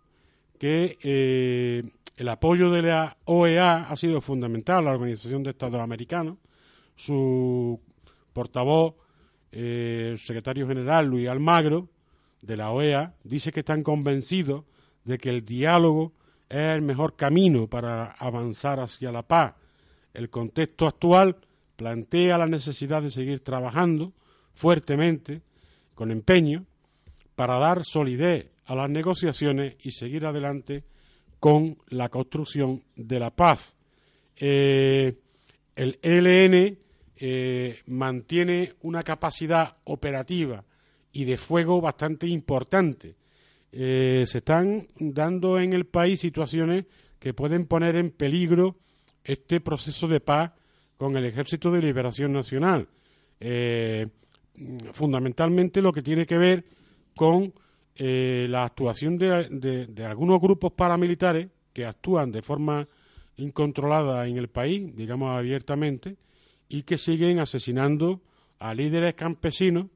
que 0.58 0.98
eh, 1.04 1.84
el 2.16 2.30
apoyo 2.30 2.72
de 2.72 2.84
la 2.84 3.18
OEA 3.26 3.90
ha 3.90 3.96
sido 3.96 4.22
fundamental, 4.22 4.86
la 4.86 4.92
Organización 4.92 5.44
de 5.44 5.50
Estados 5.50 5.82
Americanos. 5.82 6.38
Su 6.96 7.82
portavoz, 8.32 8.96
eh, 9.52 10.16
secretario 10.18 10.68
general 10.68 11.08
Luis 11.08 11.28
Almagro, 11.28 11.90
de 12.42 12.58
la 12.58 12.72
OEA, 12.72 13.14
dice 13.24 13.52
que 13.52 13.62
están 13.62 13.84
convencidos 13.84 14.64
de 15.04 15.18
que 15.18 15.30
el 15.30 15.44
diálogo 15.46 16.14
es 16.50 16.60
el 16.60 16.82
mejor 16.82 17.16
camino 17.16 17.68
para 17.68 18.12
avanzar 18.12 18.80
hacia 18.80 19.12
la 19.12 19.24
paz. 19.24 19.56
El 20.14 20.30
contexto 20.30 20.88
actual 20.88 21.38
plantea 21.76 22.38
la 22.38 22.48
necesidad 22.48 23.02
de 23.02 23.12
seguir 23.12 23.44
trabajando 23.44 24.14
fuertemente, 24.54 25.42
con 25.96 26.12
empeño, 26.12 26.66
para 27.36 27.58
dar 27.60 27.84
solidez 27.84 28.52
a 28.66 28.76
las 28.76 28.90
negociaciones 28.90 29.76
y 29.84 29.92
seguir 29.92 30.26
adelante 30.26 30.84
con 31.40 31.78
la 31.90 32.10
construcción 32.10 32.84
de 32.96 33.20
la 33.20 33.30
paz. 33.30 33.76
Eh, 34.38 35.18
el 35.76 36.00
ELN 36.02 36.78
eh, 37.18 37.80
mantiene 37.88 38.74
una 38.82 39.04
capacidad 39.04 39.76
operativa 39.84 40.64
y 41.12 41.26
de 41.26 41.38
fuego 41.38 41.82
bastante 41.82 42.28
importante. 42.28 43.16
Eh, 43.72 44.24
se 44.26 44.38
están 44.38 44.88
dando 45.00 45.60
en 45.60 45.74
el 45.74 45.86
país 45.86 46.22
situaciones 46.22 46.86
que 47.20 47.34
pueden 47.34 47.66
poner 47.66 47.96
en 47.96 48.12
peligro 48.12 48.78
este 49.24 49.60
proceso 49.60 50.08
de 50.08 50.20
paz 50.20 50.52
con 50.98 51.18
el 51.18 51.26
Ejército 51.26 51.72
de 51.72 51.82
Liberación 51.82 52.32
Nacional. 52.32 52.88
Fundamentalmente 54.94 55.82
lo 55.82 55.92
que 55.92 56.02
tiene 56.02 56.26
que 56.26 56.38
ver 56.38 56.64
con 57.16 57.54
eh, 57.96 58.48
la 58.50 58.64
actuación 58.64 59.18
de, 59.18 60.06
algunos 60.06 60.42
grupos 60.42 60.74
paramilitares 60.74 61.48
que 61.72 61.86
actúan 61.86 62.32
de 62.32 62.42
forma 62.42 62.88
incontrolada 63.38 64.28
en 64.28 64.38
el 64.38 64.48
país, 64.48 64.96
digamos 64.96 65.38
abiertamente, 65.38 66.18
y 66.70 66.84
que 66.84 66.98
siguen 66.98 67.40
asesinando 67.40 68.22
a 68.60 68.74
líderes 68.74 69.16
campesinos, 69.16 69.88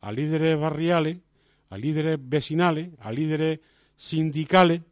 a 0.00 0.12
líderes 0.12 0.58
barriales, 0.58 1.18
a 1.70 1.78
líderes 1.78 2.18
vecinales, 2.20 2.90
a 3.00 3.12
líderes 3.12 3.60
sindicales 3.96 4.82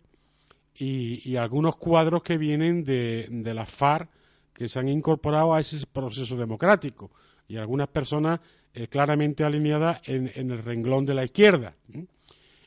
y, 0.74 1.28
y 1.28 1.36
algunos 1.36 1.76
cuadros 1.76 2.22
que 2.22 2.38
vienen 2.38 2.84
de, 2.84 3.26
de 3.30 3.54
las 3.54 3.70
FARC 3.70 4.08
que 4.52 4.68
se 4.68 4.80
han 4.80 4.88
incorporado 4.88 5.54
a 5.54 5.60
ese 5.60 5.86
proceso 5.86 6.36
democrático. 6.36 7.12
Y 7.46 7.56
algunas 7.56 7.88
personas 7.88 8.40
eh, 8.74 8.88
claramente 8.88 9.44
alineadas 9.44 10.00
en, 10.04 10.30
el 10.34 10.62
renglón 10.62 11.04
de 11.04 11.14
la 11.14 11.24
izquierda. 11.24 11.74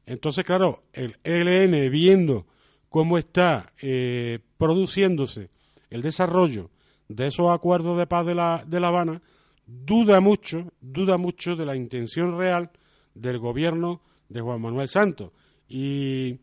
Entonces, 0.06 0.44
claro, 0.46 0.84
el 0.94 1.18
ELN 1.24 1.90
viendo 1.92 2.48
cómo 2.90 3.18
está 3.18 3.72
eh, 3.82 4.40
produciéndose 4.58 5.50
el 5.90 6.02
desarrollo 6.02 6.70
de 7.08 7.28
esos 7.28 7.50
acuerdos 7.50 7.98
de 7.98 8.08
paz 8.08 8.26
de 8.26 8.36
la, 8.36 8.64
de 8.66 8.80
La 8.80 8.88
Habana, 8.88 9.22
duda 9.66 10.20
mucho, 10.20 10.72
duda 10.82 11.18
mucho 11.18 11.56
de 11.56 11.66
la 11.66 11.76
intención 11.76 12.38
real 12.38 12.72
del 13.14 13.40
gobierno 13.40 14.02
de 14.30 14.42
Juan 14.42 14.62
Manuel 14.62 14.88
Santos. 14.88 15.32
Y, 15.68 16.40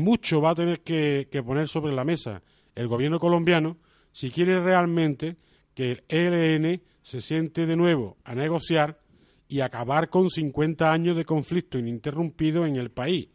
mucho 0.00 0.40
va 0.40 0.50
a 0.50 0.54
tener 0.54 0.80
que, 0.80 1.28
poner 1.44 1.68
sobre 1.68 1.94
la 1.94 2.04
mesa 2.04 2.42
el 2.74 2.88
gobierno 2.88 3.18
colombiano 3.18 3.78
si 4.12 4.30
quiere 4.30 4.60
realmente 4.60 5.36
que 5.74 5.92
el 5.92 6.04
ELN 6.08 6.82
se 7.06 7.20
siente 7.20 7.66
de 7.66 7.76
nuevo 7.76 8.16
a 8.24 8.34
negociar 8.34 8.98
y 9.46 9.60
acabar 9.60 10.10
con 10.10 10.28
50 10.28 10.90
años 10.90 11.16
de 11.16 11.24
conflicto 11.24 11.78
ininterrumpido 11.78 12.66
en 12.66 12.74
el 12.74 12.90
país. 12.90 13.28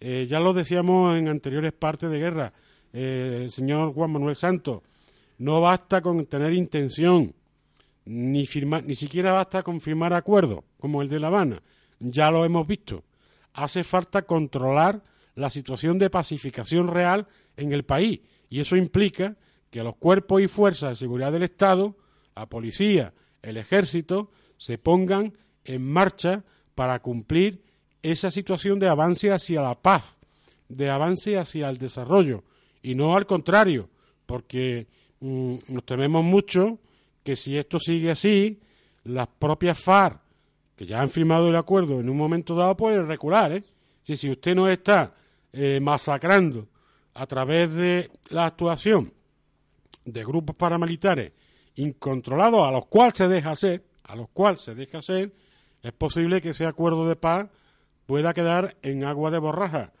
Eh, 0.00 0.26
ya 0.28 0.40
lo 0.40 0.52
decíamos 0.52 1.16
en 1.16 1.28
anteriores 1.28 1.72
partes 1.74 2.10
de 2.10 2.18
guerra, 2.18 2.52
eh, 2.92 3.46
señor 3.50 3.94
Juan 3.94 4.10
Manuel 4.10 4.34
Santos, 4.34 4.82
no 5.38 5.60
basta 5.60 6.02
con 6.02 6.26
tener 6.26 6.54
intención, 6.54 7.32
ni, 8.04 8.46
firmar, 8.46 8.82
ni 8.82 8.96
siquiera 8.96 9.30
basta 9.30 9.62
con 9.62 9.80
firmar 9.80 10.12
acuerdos 10.12 10.64
como 10.80 11.00
el 11.00 11.08
de 11.08 11.20
La 11.20 11.28
Habana, 11.28 11.62
ya 12.00 12.32
lo 12.32 12.44
hemos 12.44 12.66
visto. 12.66 13.04
Hace 13.52 13.84
falta 13.84 14.22
controlar 14.22 15.04
la 15.36 15.50
situación 15.50 16.00
de 16.00 16.10
pacificación 16.10 16.88
real 16.88 17.28
en 17.56 17.70
el 17.70 17.84
país 17.84 18.22
y 18.50 18.58
eso 18.58 18.74
implica 18.74 19.36
que 19.70 19.84
los 19.84 19.94
cuerpos 19.94 20.42
y 20.42 20.48
fuerzas 20.48 20.90
de 20.90 20.94
seguridad 20.96 21.30
del 21.30 21.44
Estado, 21.44 21.96
la 22.34 22.46
policía, 22.46 23.12
el 23.42 23.56
ejército, 23.56 24.30
se 24.56 24.78
pongan 24.78 25.32
en 25.64 25.82
marcha 25.86 26.44
para 26.74 27.00
cumplir 27.00 27.62
esa 28.02 28.30
situación 28.30 28.78
de 28.78 28.88
avance 28.88 29.30
hacia 29.30 29.62
la 29.62 29.80
paz, 29.80 30.18
de 30.68 30.90
avance 30.90 31.38
hacia 31.38 31.68
el 31.68 31.78
desarrollo, 31.78 32.44
y 32.82 32.94
no 32.94 33.16
al 33.16 33.26
contrario, 33.26 33.88
porque 34.26 34.86
mm, 35.20 35.54
nos 35.68 35.84
tememos 35.84 36.24
mucho 36.24 36.78
que 37.22 37.36
si 37.36 37.56
esto 37.56 37.78
sigue 37.78 38.10
así, 38.10 38.60
las 39.04 39.28
propias 39.28 39.78
FARC, 39.78 40.20
que 40.76 40.86
ya 40.86 41.00
han 41.00 41.08
firmado 41.08 41.48
el 41.48 41.56
acuerdo 41.56 42.00
en 42.00 42.08
un 42.08 42.16
momento 42.16 42.54
dado, 42.54 42.76
pueden 42.76 43.06
recular. 43.06 43.52
¿eh? 43.52 43.64
Si, 44.02 44.16
si 44.16 44.30
usted 44.30 44.54
no 44.54 44.68
está 44.68 45.14
eh, 45.52 45.78
masacrando 45.80 46.68
a 47.14 47.26
través 47.26 47.72
de 47.72 48.10
la 48.30 48.46
actuación 48.46 49.12
de 50.04 50.24
grupos 50.24 50.56
paramilitares 50.56 51.32
incontrolados, 51.76 52.66
a 52.66 52.70
los 52.70 52.86
cuales 52.86 53.16
se 53.16 53.28
deja 53.28 53.50
hacer, 53.50 53.84
a 54.04 54.16
los 54.16 54.28
cuales 54.30 54.60
se 54.60 54.74
deja 54.74 54.98
hacer, 54.98 55.32
es 55.82 55.92
posible 55.92 56.40
que 56.40 56.50
ese 56.50 56.66
acuerdo 56.66 57.08
de 57.08 57.16
paz 57.16 57.46
pueda 58.06 58.34
quedar 58.34 58.76
en 58.82 59.04
agua 59.04 59.30
de 59.30 59.38
borraja. 59.38 59.92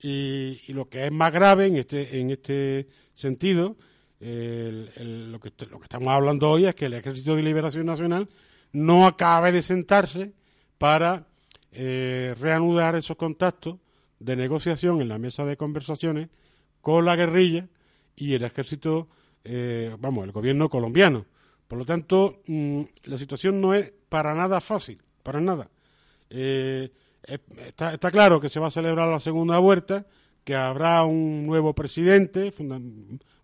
Y, 0.00 0.72
lo 0.72 0.88
que 0.88 1.06
es 1.06 1.12
más 1.12 1.32
grave 1.32 1.66
en 1.66 1.76
este, 1.76 2.20
en 2.20 2.30
este 2.30 2.88
sentido, 3.14 3.76
lo, 4.20 5.40
que, 5.40 5.52
lo 5.70 5.78
que 5.78 5.84
estamos 5.84 6.08
hablando 6.08 6.50
hoy 6.50 6.66
es 6.66 6.74
que 6.74 6.86
el 6.86 6.94
Ejército 6.94 7.34
de 7.34 7.42
Liberación 7.42 7.86
Nacional 7.86 8.28
no 8.72 9.06
acabe 9.06 9.52
de 9.52 9.62
sentarse 9.62 10.32
para 10.78 11.26
eh, 11.72 12.34
reanudar 12.40 12.94
esos 12.94 13.16
contactos 13.16 13.76
de 14.18 14.36
negociación 14.36 15.00
en 15.00 15.08
la 15.08 15.18
mesa 15.18 15.44
de 15.44 15.56
conversaciones 15.56 16.28
con 16.80 17.04
la 17.04 17.16
guerrilla 17.16 17.68
y 18.16 18.34
el 18.34 18.44
ejército, 18.44 19.08
eh, 19.50 19.96
vamos, 19.98 20.26
el 20.26 20.32
gobierno 20.32 20.68
colombiano. 20.68 21.24
Por 21.66 21.78
lo 21.78 21.86
tanto, 21.86 22.42
mm, 22.46 22.82
la 23.04 23.16
situación 23.16 23.60
no 23.62 23.72
es 23.72 23.90
para 24.10 24.34
nada 24.34 24.60
fácil, 24.60 25.00
para 25.22 25.40
nada. 25.40 25.70
Eh, 26.28 26.90
está, 27.24 28.10
claro 28.10 28.40
que 28.40 28.50
se 28.50 28.60
va 28.60 28.66
a 28.66 28.70
celebrar 28.70 29.08
la 29.08 29.20
segunda 29.20 29.58
vuelta, 29.58 30.04
que 30.44 30.54
habrá 30.54 31.02
un 31.04 31.46
nuevo 31.46 31.74
presidente, 31.74 32.52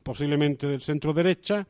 posiblemente 0.03 0.67
del 0.67 0.83
centro 0.83 1.15
derecha, 1.15 1.67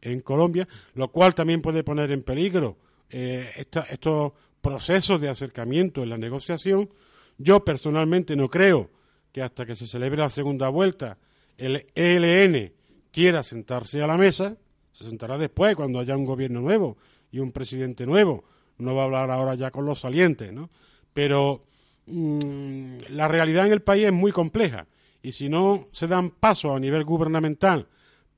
en 0.00 0.20
Colombia, 0.20 0.68
lo 0.94 1.08
cual 1.10 1.34
también 1.34 1.60
puede 1.60 1.82
poner 1.82 2.10
en 2.12 2.22
peligro 2.22 2.76
eh, 3.10 3.50
estos 3.56 4.32
procesos 4.60 5.20
de 5.20 5.28
acercamiento 5.28 6.04
en 6.04 6.10
la 6.10 6.18
negociación. 6.18 6.88
Yo 7.36 7.64
personalmente 7.64 8.36
no 8.36 8.48
creo 8.48 8.90
que 9.32 9.42
hasta 9.42 9.66
que 9.66 9.74
se 9.74 9.86
celebre 9.86 10.20
la 10.20 10.30
segunda 10.30 10.68
vuelta 10.68 11.18
el 11.56 11.86
ELN 11.94 12.72
quiera 13.12 13.42
sentarse 13.42 14.02
a 14.02 14.06
la 14.06 14.16
mesa, 14.16 14.56
se 14.92 15.04
sentará 15.04 15.38
después 15.38 15.76
cuando 15.76 16.00
haya 16.00 16.16
un 16.16 16.24
gobierno 16.24 16.60
nuevo 16.60 16.96
y 17.30 17.38
un 17.38 17.52
presidente 17.52 18.06
nuevo. 18.06 18.44
No 18.78 18.94
va 18.96 19.02
a 19.02 19.04
hablar 19.04 19.30
ahora 19.30 19.54
ya 19.54 19.70
con 19.70 19.84
los 19.84 20.00
salientes, 20.00 20.52
¿no? 20.52 20.70
pero 21.12 21.64
mm, 22.06 22.98
la 23.10 23.28
realidad 23.28 23.66
en 23.66 23.72
el 23.72 23.82
país 23.82 24.06
es 24.06 24.12
muy 24.12 24.32
compleja 24.32 24.86
y 25.22 25.32
si 25.32 25.48
no 25.48 25.88
se 25.92 26.06
dan 26.06 26.30
pasos 26.30 26.74
a 26.74 26.80
nivel 26.80 27.04
gubernamental 27.04 27.86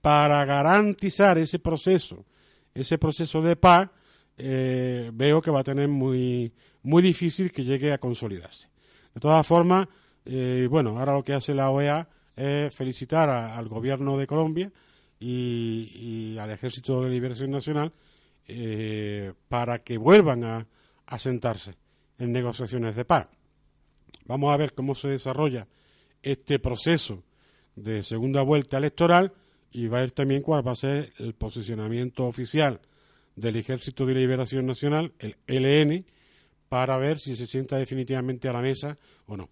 para 0.01 0.45
garantizar 0.45 1.39
ese 1.39 1.59
proceso, 1.59 2.27
ese 2.75 2.99
proceso 2.99 3.41
de 3.41 3.57
paz, 3.57 3.89
eh, 4.37 5.11
veo 5.15 5.41
que 5.41 5.51
va 5.51 5.61
a 5.61 5.65
tener 5.65 5.89
muy, 5.89 6.53
muy 6.83 7.03
difícil 7.03 7.51
que 7.53 7.65
llegue 7.65 7.93
a 7.93 7.99
consolidarse. 7.99 8.69
De 9.15 9.21
todas 9.21 9.47
formas, 9.47 9.87
eh, 10.25 10.67
bueno, 10.71 10.99
ahora 10.99 11.15
lo 11.15 11.23
que 11.23 11.33
hace 11.33 11.55
la 11.55 11.71
OEA 11.71 12.09
es 12.37 12.75
felicitar 12.75 13.29
al 13.31 13.69
gobierno 13.69 14.17
de 14.17 14.27
Colombia 14.27 14.73
y, 15.19 16.37
al 16.39 16.51
Ejército 16.51 17.03
de 17.03 17.11
Liberación 17.11 17.51
Nacional 17.51 17.93
eh, 18.47 19.33
para 19.49 19.79
que 19.83 19.97
vuelvan 19.97 20.45
a 20.45 21.19
sentarse 21.19 21.75
en 22.19 22.33
negociaciones 22.33 22.95
de 22.97 23.05
paz. 23.05 23.29
Vamos 24.27 24.53
a 24.53 24.57
ver 24.57 24.75
cómo 24.75 24.95
se 24.95 25.09
desarrolla 25.09 25.67
este 26.23 26.59
proceso 26.59 27.23
de 27.77 28.03
segunda 28.03 28.43
vuelta 28.43 28.79
electoral 28.79 29.33
y 29.71 29.89
va 29.89 29.99
a 29.99 30.01
ver 30.03 30.13
también 30.13 30.43
cuál 30.43 30.67
va 30.67 30.73
a 30.73 30.77
ser 30.77 31.13
el 31.19 31.35
posicionamiento 31.35 32.25
oficial 32.25 32.81
del 33.37 33.57
Ejército 33.57 34.07
de 34.07 34.15
Liberación 34.15 34.65
Nacional, 34.65 35.13
el 35.19 35.37
LN, 35.47 36.07
para 36.69 36.97
ver 36.99 37.19
si 37.19 37.35
se 37.35 37.47
sienta 37.47 37.77
definitivamente 37.77 38.49
a 38.49 38.53
la 38.53 38.63
mesa 38.63 38.97
o 39.27 39.37
no. 39.37 39.51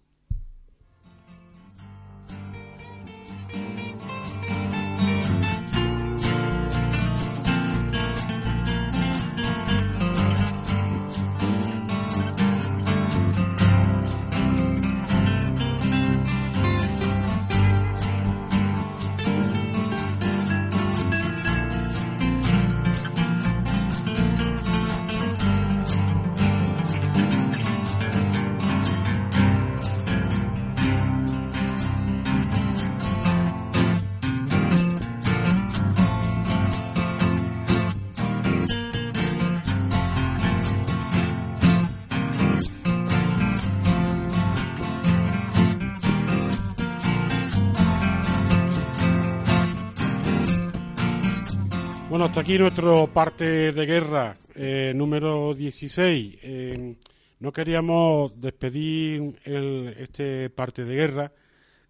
Hasta 52.33 52.41
aquí 52.41 52.57
nuestro 52.57 53.05
parte 53.13 53.71
de 53.71 53.85
guerra 53.85 54.35
eh, 54.55 54.91
número 54.95 55.53
16. 55.53 56.39
Eh, 56.41 56.95
no 57.39 57.53
queríamos 57.53 58.41
despedir 58.41 59.39
este 59.45 60.49
parte 60.49 60.83
de 60.83 60.95
guerra 60.95 61.31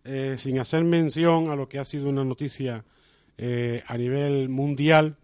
eh, 0.03 0.35
sin 0.37 0.59
hacer 0.59 0.83
mención 0.83 1.49
a 1.49 1.55
lo 1.55 1.69
que 1.69 1.79
ha 1.79 1.85
sido 1.85 2.09
una 2.09 2.25
noticia 2.25 2.83
a 3.87 3.97
nivel 3.97 4.49
mundial, 4.49 5.15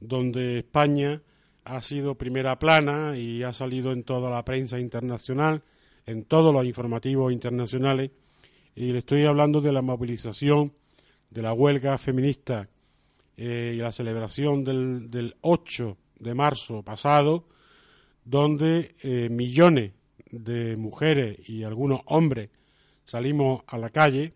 donde 0.00 0.60
España 0.60 1.20
ha 1.64 1.82
sido 1.82 2.14
primera 2.14 2.58
plana 2.58 3.18
y 3.18 3.42
ha 3.42 3.52
salido 3.52 3.92
en 3.92 4.02
toda 4.02 4.30
la 4.30 4.46
prensa 4.46 4.78
internacional, 4.78 5.62
en 6.06 6.24
todos 6.24 6.54
los 6.54 6.64
informativos 6.64 7.34
internacionales. 7.34 8.12
Y 8.74 8.92
le 8.92 9.00
estoy 9.00 9.26
hablando 9.26 9.60
de 9.60 9.72
la 9.72 9.82
movilización 9.82 10.72
de 11.28 11.42
la 11.42 11.52
huelga 11.52 11.98
feminista 11.98 12.70
eh, 13.36 13.72
y 13.74 13.78
la 13.78 13.90
celebración 13.90 14.62
del, 14.62 15.10
del 15.10 15.34
8 15.40 15.96
de 16.20 16.34
marzo 16.34 16.82
pasado, 16.82 17.46
donde 18.24 18.94
eh, 19.02 19.28
millones 19.28 19.92
de 20.30 20.76
mujeres 20.76 21.38
y 21.48 21.64
algunos 21.64 22.00
hombres 22.06 22.50
salimos 23.04 23.62
a 23.66 23.76
la 23.76 23.88
calle 23.88 24.34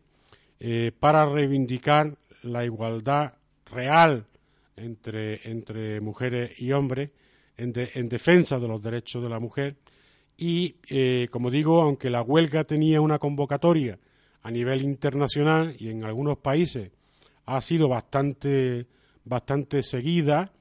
eh, 0.58 0.90
para 0.98 1.26
reivindicar 1.26 2.16
la 2.42 2.64
igualdad 2.64 3.34
real 3.66 4.26
entre, 4.76 5.48
entre 5.48 6.00
mujeres 6.00 6.60
y 6.60 6.72
hombres 6.72 7.10
en, 7.56 7.72
en, 7.76 8.08
defensa 8.08 8.58
de 8.58 8.68
los 8.68 8.82
derechos 8.82 9.22
de 9.22 9.28
la 9.28 9.38
mujer. 9.38 9.76
Y, 10.36 10.74
como 11.30 11.50
digo, 11.50 11.82
aunque 11.82 12.10
la 12.10 12.22
huelga 12.22 12.62
tenía 12.62 13.00
una 13.00 13.18
convocatoria 13.18 13.98
a 14.42 14.50
nivel 14.52 14.82
internacional 14.82 15.74
y 15.80 15.88
en 15.88 16.04
algunos 16.04 16.38
países 16.38 16.92
ha 17.48 17.62
sido 17.62 17.88
bastante, 17.88 18.86
bastante 19.24 19.82
seguida 19.82 20.52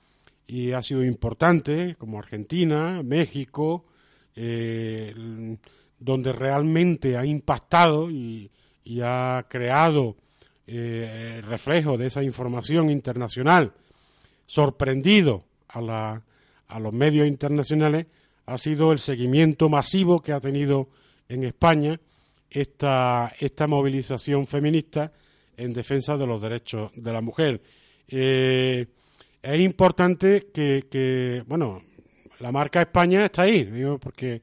y 0.47 0.71
ha 0.71 0.81
sido 0.81 1.03
importante, 1.03 1.95
como 1.95 2.17
Argentina, 2.17 3.01
México, 3.03 3.85
eh, 4.35 5.13
donde 5.99 6.31
realmente 6.31 7.17
ha 7.17 7.25
impactado 7.25 8.09
y, 8.09 8.49
ha 9.03 9.45
creado 9.49 10.15
eh, 10.65 11.41
reflejo 11.45 11.97
de 11.97 12.07
esa 12.07 12.23
información 12.23 12.89
internacional, 12.89 13.73
sorprendido 14.45 15.43
a, 15.67 15.81
la, 15.81 16.23
a 16.69 16.79
los 16.79 16.93
medios 16.93 17.27
internacionales, 17.27 18.05
ha 18.45 18.57
sido 18.57 18.93
el 18.93 18.99
seguimiento 18.99 19.67
masivo 19.67 20.21
que 20.21 20.31
ha 20.31 20.39
tenido 20.39 20.87
en 21.27 21.43
España 21.43 21.99
esta, 22.49 23.33
esta 23.41 23.67
movilización 23.67 24.47
feminista 24.47 25.11
en 25.57 25.73
defensa 25.73 26.15
de 26.15 26.27
los 26.27 26.41
derechos 26.41 26.91
de 26.95 27.11
la 27.11 27.21
mujer. 27.21 27.61
Eh, 28.07 28.85
es 29.41 29.61
importante 29.61 30.47
que, 30.53 31.43
bueno, 31.47 31.81
la 32.39 32.51
marca 32.51 32.81
España 32.81 33.25
está 33.25 33.41
ahí, 33.41 33.65
digo, 33.65 33.97
porque 33.97 34.41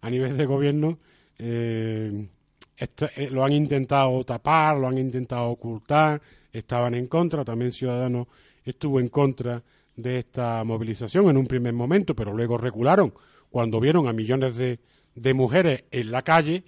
a 0.00 0.10
nivel 0.10 0.36
de 0.36 0.46
gobierno 0.46 0.98
eh, 1.38 2.28
eh, 2.76 3.30
lo 3.30 3.44
han 3.44 3.52
intentado 3.52 4.24
tapar, 4.24 4.76
lo 4.76 4.88
han 4.88 4.98
intentado 4.98 5.50
ocultar, 5.50 6.20
estaban 6.52 6.94
en 6.94 7.06
contra, 7.06 7.44
también 7.44 7.72
Ciudadanos 7.72 8.26
estuvo 8.64 9.00
en 9.00 9.08
contra 9.08 9.62
de 9.96 10.18
esta 10.18 10.62
movilización 10.64 11.28
en 11.30 11.36
un 11.36 11.46
primer 11.46 11.72
momento, 11.72 12.14
pero 12.14 12.32
luego 12.32 12.58
regularon 12.58 13.12
cuando 13.50 13.80
vieron 13.80 14.06
a 14.08 14.12
millones 14.12 14.56
de 14.56 15.34
mujeres 15.34 15.84
en 15.90 16.10
la 16.12 16.22
calle, 16.22 16.62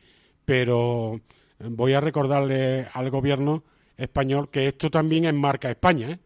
pero 0.44 1.20
voy 1.68 1.92
a 1.92 2.00
recordarle 2.00 2.86
al 2.92 3.10
gobierno 3.10 3.62
español 3.96 4.48
que 4.50 4.66
esto 4.66 4.90
también 4.90 5.26
es 5.26 5.34
marca 5.34 5.70
España, 5.70 6.10
¿eh? 6.12 6.18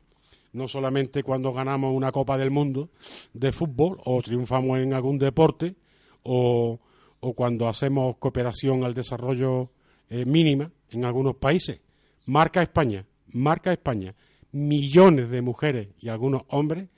no 0.53 0.69
solamente 0.69 1.23
cuando 1.23 1.53
ganamos 1.53 1.93
una 1.93 2.13
Copa 2.13 2.39
del 2.39 2.51
Mundo 2.51 2.91
de 3.33 3.53
fútbol 3.53 3.99
o 4.05 4.23
triunfamos 4.23 4.79
en 4.79 4.95
algún 4.95 5.19
deporte 5.19 5.75
o, 6.23 6.81
cuando 7.35 7.69
hacemos 7.69 8.17
cooperación 8.19 8.85
al 8.85 8.95
desarrollo 8.95 9.71
eh, 10.11 10.25
mínima 10.27 10.71
en 10.91 11.05
algunos 11.05 11.37
países. 11.37 11.81
Marca 12.27 12.63
España, 12.63 13.07
marca 13.33 13.73
España. 13.73 14.15
Millones 14.53 15.31
de 15.31 15.41
mujeres 15.41 15.89
y 15.99 16.11
algunos 16.11 16.43
hombres 16.49 16.89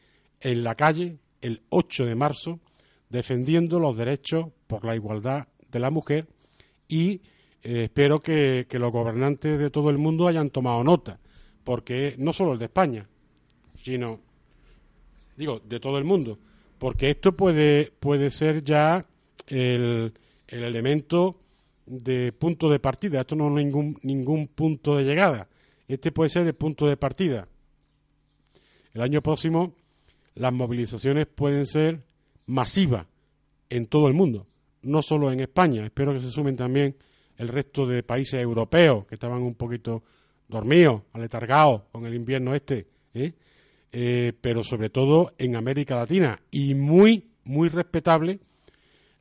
en 0.40 0.64
la 0.64 0.74
calle 0.74 1.18
el 1.40 1.62
8 1.70 2.04
de 2.04 2.14
marzo 2.16 2.60
defendiendo 3.08 3.78
los 3.78 3.96
derechos 3.96 4.46
por 4.66 4.84
la 4.84 4.96
igualdad 4.96 5.46
de 5.70 5.78
la 5.78 5.90
mujer 5.90 6.26
y 6.88 7.22
eh, 7.68 7.82
espero 7.86 8.20
que, 8.20 8.64
los 8.70 8.92
gobernantes 8.92 9.58
de 9.58 9.70
todo 9.70 9.90
el 9.90 9.98
mundo 9.98 10.28
hayan 10.28 10.50
tomado 10.50 10.84
nota, 10.84 11.18
porque 11.64 12.14
no 12.16 12.32
solo 12.32 12.52
el 12.52 12.60
de 12.60 12.66
España, 12.66 13.08
sino, 13.82 14.20
digo, 15.36 15.60
de 15.64 15.80
todo 15.80 15.98
el 15.98 16.04
mundo, 16.04 16.38
porque 16.78 17.10
esto 17.10 17.32
puede, 17.32 17.92
puede 17.98 18.30
ser 18.30 18.62
ya 18.62 19.04
el, 19.48 20.12
el 20.46 20.62
elemento 20.62 21.40
de 21.86 22.30
punto 22.30 22.70
de 22.70 22.78
partida, 22.78 23.22
esto 23.22 23.34
no 23.34 23.48
es 23.48 23.64
ningún, 23.64 23.98
ningún 24.04 24.46
punto 24.46 24.96
de 24.96 25.02
llegada, 25.02 25.48
este 25.88 26.12
puede 26.12 26.30
ser 26.30 26.46
el 26.46 26.54
punto 26.54 26.86
de 26.86 26.96
partida. 26.96 27.48
El 28.94 29.02
año 29.02 29.22
próximo 29.22 29.74
las 30.36 30.52
movilizaciones 30.52 31.26
pueden 31.26 31.66
ser 31.66 32.04
masivas 32.46 33.06
en 33.70 33.86
todo 33.86 34.06
el 34.06 34.14
mundo, 34.14 34.46
no 34.82 35.02
solo 35.02 35.32
en 35.32 35.40
España, 35.40 35.84
espero 35.84 36.12
que 36.12 36.20
se 36.20 36.30
sumen 36.30 36.56
también 36.56 36.94
el 37.36 37.48
resto 37.48 37.86
de 37.86 38.02
países 38.02 38.40
europeos 38.40 39.06
que 39.06 39.14
estaban 39.14 39.42
un 39.42 39.54
poquito 39.54 40.02
dormidos, 40.48 41.02
aletargados 41.12 41.82
con 41.92 42.06
el 42.06 42.14
invierno 42.14 42.54
este, 42.54 42.86
¿eh? 43.14 43.32
Eh, 43.92 44.32
pero 44.40 44.62
sobre 44.62 44.90
todo 44.90 45.32
en 45.38 45.56
América 45.56 45.96
Latina 45.96 46.38
y 46.50 46.74
muy, 46.74 47.30
muy 47.44 47.68
respetable 47.68 48.40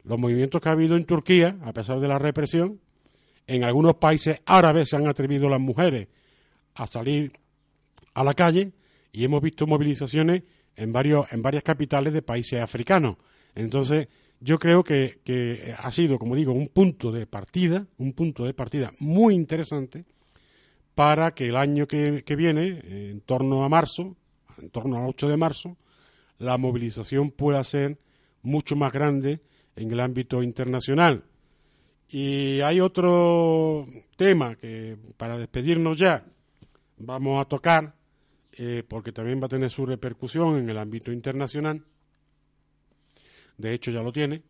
los 0.04 0.20
movimientos 0.20 0.62
que 0.62 0.70
ha 0.70 0.74
habido 0.74 0.96
en 0.98 1.06
Turquía, 1.06 1.58
a 1.64 1.74
pesar 1.74 2.00
de 2.00 2.08
la 2.08 2.20
represión, 2.20 2.80
en 3.48 3.64
algunos 3.64 3.96
países 3.96 4.42
árabes 4.46 4.90
se 4.90 4.98
han 4.98 5.08
atrevido 5.08 5.50
las 5.50 5.60
mujeres 5.60 6.08
a 6.76 6.88
salir 6.88 7.32
a 8.14 8.24
la 8.24 8.34
calle 8.34 8.74
y 9.12 9.24
hemos 9.24 9.42
visto 9.42 9.66
movilizaciones 9.66 10.44
en, 10.76 10.92
varios, 10.92 11.32
en 11.32 11.42
varias 11.42 11.64
capitales 11.64 12.14
de 12.14 12.22
países 12.22 12.62
africanos. 12.62 13.18
Entonces, 13.56 14.10
yo 14.46 14.60
creo 14.60 14.84
que, 14.84 15.74
ha 15.76 15.90
sido, 15.90 16.20
como 16.20 16.36
digo, 16.36 16.54
un 16.54 16.68
punto 16.68 17.12
de 17.12 17.26
partida, 17.26 17.88
un 17.98 18.14
punto 18.14 18.46
de 18.46 18.54
partida 18.54 18.94
muy 19.00 19.34
interesante 19.34 20.06
para 20.94 21.34
que 21.34 21.48
el 21.48 21.56
año 21.56 21.88
que, 21.88 22.36
viene, 22.38 22.80
en 23.10 23.22
torno 23.22 23.64
a 23.64 23.70
marzo, 23.70 24.16
en 24.62 24.70
torno 24.70 24.98
al 24.98 25.10
8 25.10 25.30
de 25.30 25.38
marzo, 25.38 25.78
la 26.38 26.60
movilización 26.60 27.32
pueda 27.32 27.64
ser 27.64 27.98
mucho 28.44 28.76
más 28.76 28.94
grande 28.94 29.42
en 29.76 29.92
el 29.92 30.00
ámbito 30.00 30.44
internacional. 30.44 31.24
Y 32.08 32.62
hay 32.62 32.82
otro 32.82 33.88
tema 34.16 34.56
que 34.58 34.96
para 35.18 35.40
despedirnos 35.40 35.98
ya 35.98 36.24
vamos 36.98 37.42
a 37.42 37.46
tocar, 37.46 37.96
eh, 38.52 38.84
porque 38.88 39.12
también 39.12 39.42
va 39.42 39.48
a 39.48 39.50
tener 39.50 39.72
su 39.72 39.88
repercusión 39.88 40.58
en 40.58 40.70
el 40.70 40.78
ámbito 40.78 41.12
internacional, 41.12 41.84
de 43.58 43.74
hecho 43.74 43.92
ya 43.92 44.02
lo 44.02 44.12
tiene, 44.12 44.44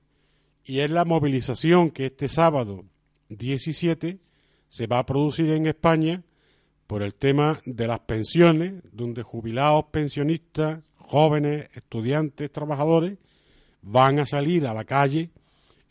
y 0.64 0.80
es 0.80 0.90
la 0.90 1.06
movilización 1.06 1.92
que 1.92 2.08
este 2.08 2.28
sábado 2.28 2.86
17 3.30 4.20
se 4.68 4.88
va 4.88 5.00
a 5.00 5.06
producir 5.06 5.50
en 5.52 5.68
España 5.68 6.24
por 6.88 7.02
el 7.02 7.16
tema 7.16 7.60
de 7.66 7.88
las 7.88 8.00
pensiones, 8.02 8.84
donde 8.92 9.24
jubilados, 9.24 9.86
pensionistas, 9.92 10.82
jóvenes, 10.96 11.70
estudiantes, 11.74 12.52
trabajadores 12.52 13.18
van 13.82 14.20
a 14.20 14.26
salir 14.26 14.66
a 14.66 14.74
la 14.74 14.84
calle 14.84 15.30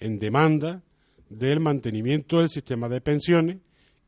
en 0.01 0.19
demanda 0.19 0.83
del 1.29 1.61
mantenimiento 1.61 2.39
del 2.39 2.51
sistema 2.51 2.89
de 2.89 3.01
pensiones 3.01 3.59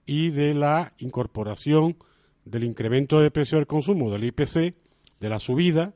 y 0.05 0.31
de 0.31 0.55
la 0.55 0.93
incorporación 0.99 1.97
del 2.45 2.65
incremento 2.65 3.21
de 3.21 3.31
precio 3.31 3.59
del 3.59 3.67
consumo 3.67 4.11
del 4.11 4.25
IPC, 4.25 4.75
de 5.21 5.29
la 5.29 5.39
subida 5.39 5.95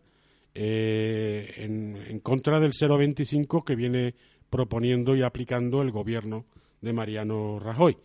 eh, 0.54 1.54
en, 1.58 2.20
contra 2.20 2.58
del 2.58 2.72
0,25 2.72 3.64
que 3.64 3.76
viene 3.76 4.14
proponiendo 4.48 5.14
y 5.14 5.22
aplicando 5.22 5.82
el 5.82 5.90
gobierno 5.90 6.46
de 6.80 6.92
Mariano 6.92 7.58
Rajoy. 7.58 7.96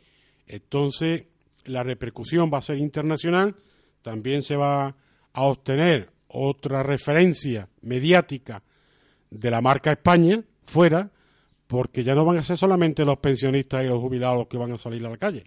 Entonces, 0.48 1.28
la 1.66 1.84
repercusión 1.84 2.52
va 2.54 2.60
a 2.60 2.62
ser 2.62 2.78
internacional, 2.78 3.56
también 4.02 4.41
se 4.41 4.56
va 4.56 4.96
a 5.34 5.43
obtener 5.43 6.12
otra 6.28 6.84
referencia 6.84 7.68
mediática 7.82 8.62
de 9.32 9.50
la 9.50 9.62
marca 9.62 9.91
España 9.91 10.43
fuera, 10.66 11.12
porque 11.68 12.04
ya 12.04 12.14
no 12.14 12.26
van 12.26 12.38
a 12.38 12.43
ser 12.43 12.58
solamente 12.58 13.06
los 13.06 13.18
pensionistas 13.18 13.84
y 13.84 13.88
los 13.88 14.00
jubilados 14.00 14.48
que 14.48 14.58
van 14.58 14.72
a 14.72 14.78
salir 14.78 15.04
a 15.06 15.10
la 15.10 15.18
calle. 15.18 15.46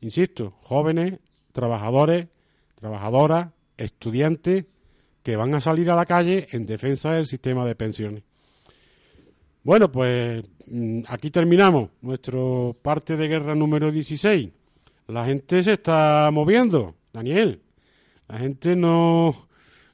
Insisto, 0.00 0.54
jóvenes, 0.62 1.18
trabajadores, 1.52 2.28
trabajadoras, 2.76 3.48
estudiantes, 3.76 4.66
que 5.26 5.34
van 5.34 5.52
a 5.56 5.60
salir 5.60 5.90
a 5.90 5.96
la 5.96 6.06
calle 6.06 6.46
en 6.52 6.64
defensa 6.64 7.10
del 7.10 7.26
sistema 7.26 7.66
de 7.66 7.74
pensiones. 7.74 8.22
Bueno, 9.64 9.90
pues 9.90 10.44
mm, 10.68 11.00
aquí 11.08 11.32
terminamos 11.32 11.90
nuestro 12.00 12.76
parte 12.80 13.16
de 13.16 13.26
guerra 13.26 13.56
número 13.56 13.90
16. 13.90 14.48
La 15.08 15.26
gente 15.26 15.64
se 15.64 15.72
está 15.72 16.30
moviendo, 16.32 16.94
Daniel. 17.12 17.60
La 18.28 18.38
gente 18.38 18.76
no, 18.76 19.48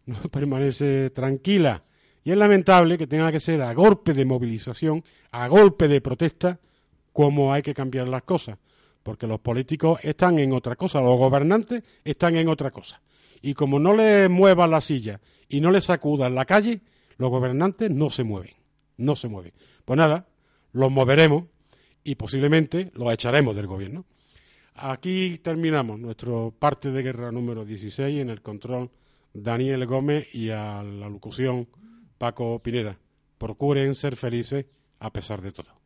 no 0.05 0.17
permanece 0.31 1.09
tranquila. 1.09 1.83
Y 2.23 2.33
es 2.33 2.37
lamentable 2.37 2.99
que 2.99 3.07
tenga 3.07 3.33
que 3.33 3.41
ser 3.41 3.63
a 3.63 3.73
golpe 3.73 4.13
de 4.13 4.27
movilización, 4.27 5.03
a 5.31 5.49
golpe 5.49 5.89
de 5.89 6.03
protesta, 6.03 6.61
como 7.11 7.55
hay 7.55 7.63
que 7.63 7.73
cambiar 7.73 8.07
las 8.07 8.25
cosas. 8.25 8.59
Porque 9.03 9.27
los 9.27 9.41
políticos 9.41 9.99
están 10.03 10.39
en 10.41 10.53
otra 10.53 10.77
cosa, 10.77 11.01
los 11.01 11.19
gobernantes 11.19 11.83
están 12.05 12.37
en 12.37 12.49
otra 12.49 12.71
cosa 12.71 13.01
y 13.43 13.55
como 13.55 13.79
no 13.79 13.95
le 13.95 14.29
muevan 14.29 14.71
la 14.71 14.81
silla 14.81 15.21
y 15.49 15.61
no 15.61 15.71
le 15.71 15.81
sacudan 15.81 16.35
la 16.35 16.47
calle, 16.47 16.81
los 17.19 17.31
gobernantes 17.31 17.91
no 17.91 18.09
se 18.09 18.25
mueven, 18.25 18.53
no 18.97 19.17
se 19.17 19.29
mueven. 19.29 19.53
Pues 19.85 19.97
nada, 19.97 20.29
los 20.73 20.91
moveremos 20.91 21.45
y 22.05 22.15
posiblemente 22.15 22.91
los 22.95 23.13
echaremos 23.13 23.55
del 23.55 23.67
gobierno. 23.67 24.07
Aquí 24.75 25.39
terminamos 25.39 25.99
nuestro 25.99 26.55
parte 26.59 26.91
de 26.91 27.03
guerra 27.03 27.31
número 27.31 27.65
16 27.65 28.21
en 28.21 28.31
el 28.31 28.41
control 28.41 28.91
Daniel 29.35 29.87
Gómez 29.87 30.35
y 30.35 30.51
a 30.51 30.83
la 30.83 31.09
locución 31.09 31.69
Paco 32.17 32.61
Pineda. 32.61 32.99
Procuren 33.37 33.95
ser 33.95 34.17
felices 34.17 34.67
a 34.99 35.13
pesar 35.13 35.43
de 35.43 35.53
todo. 35.53 35.82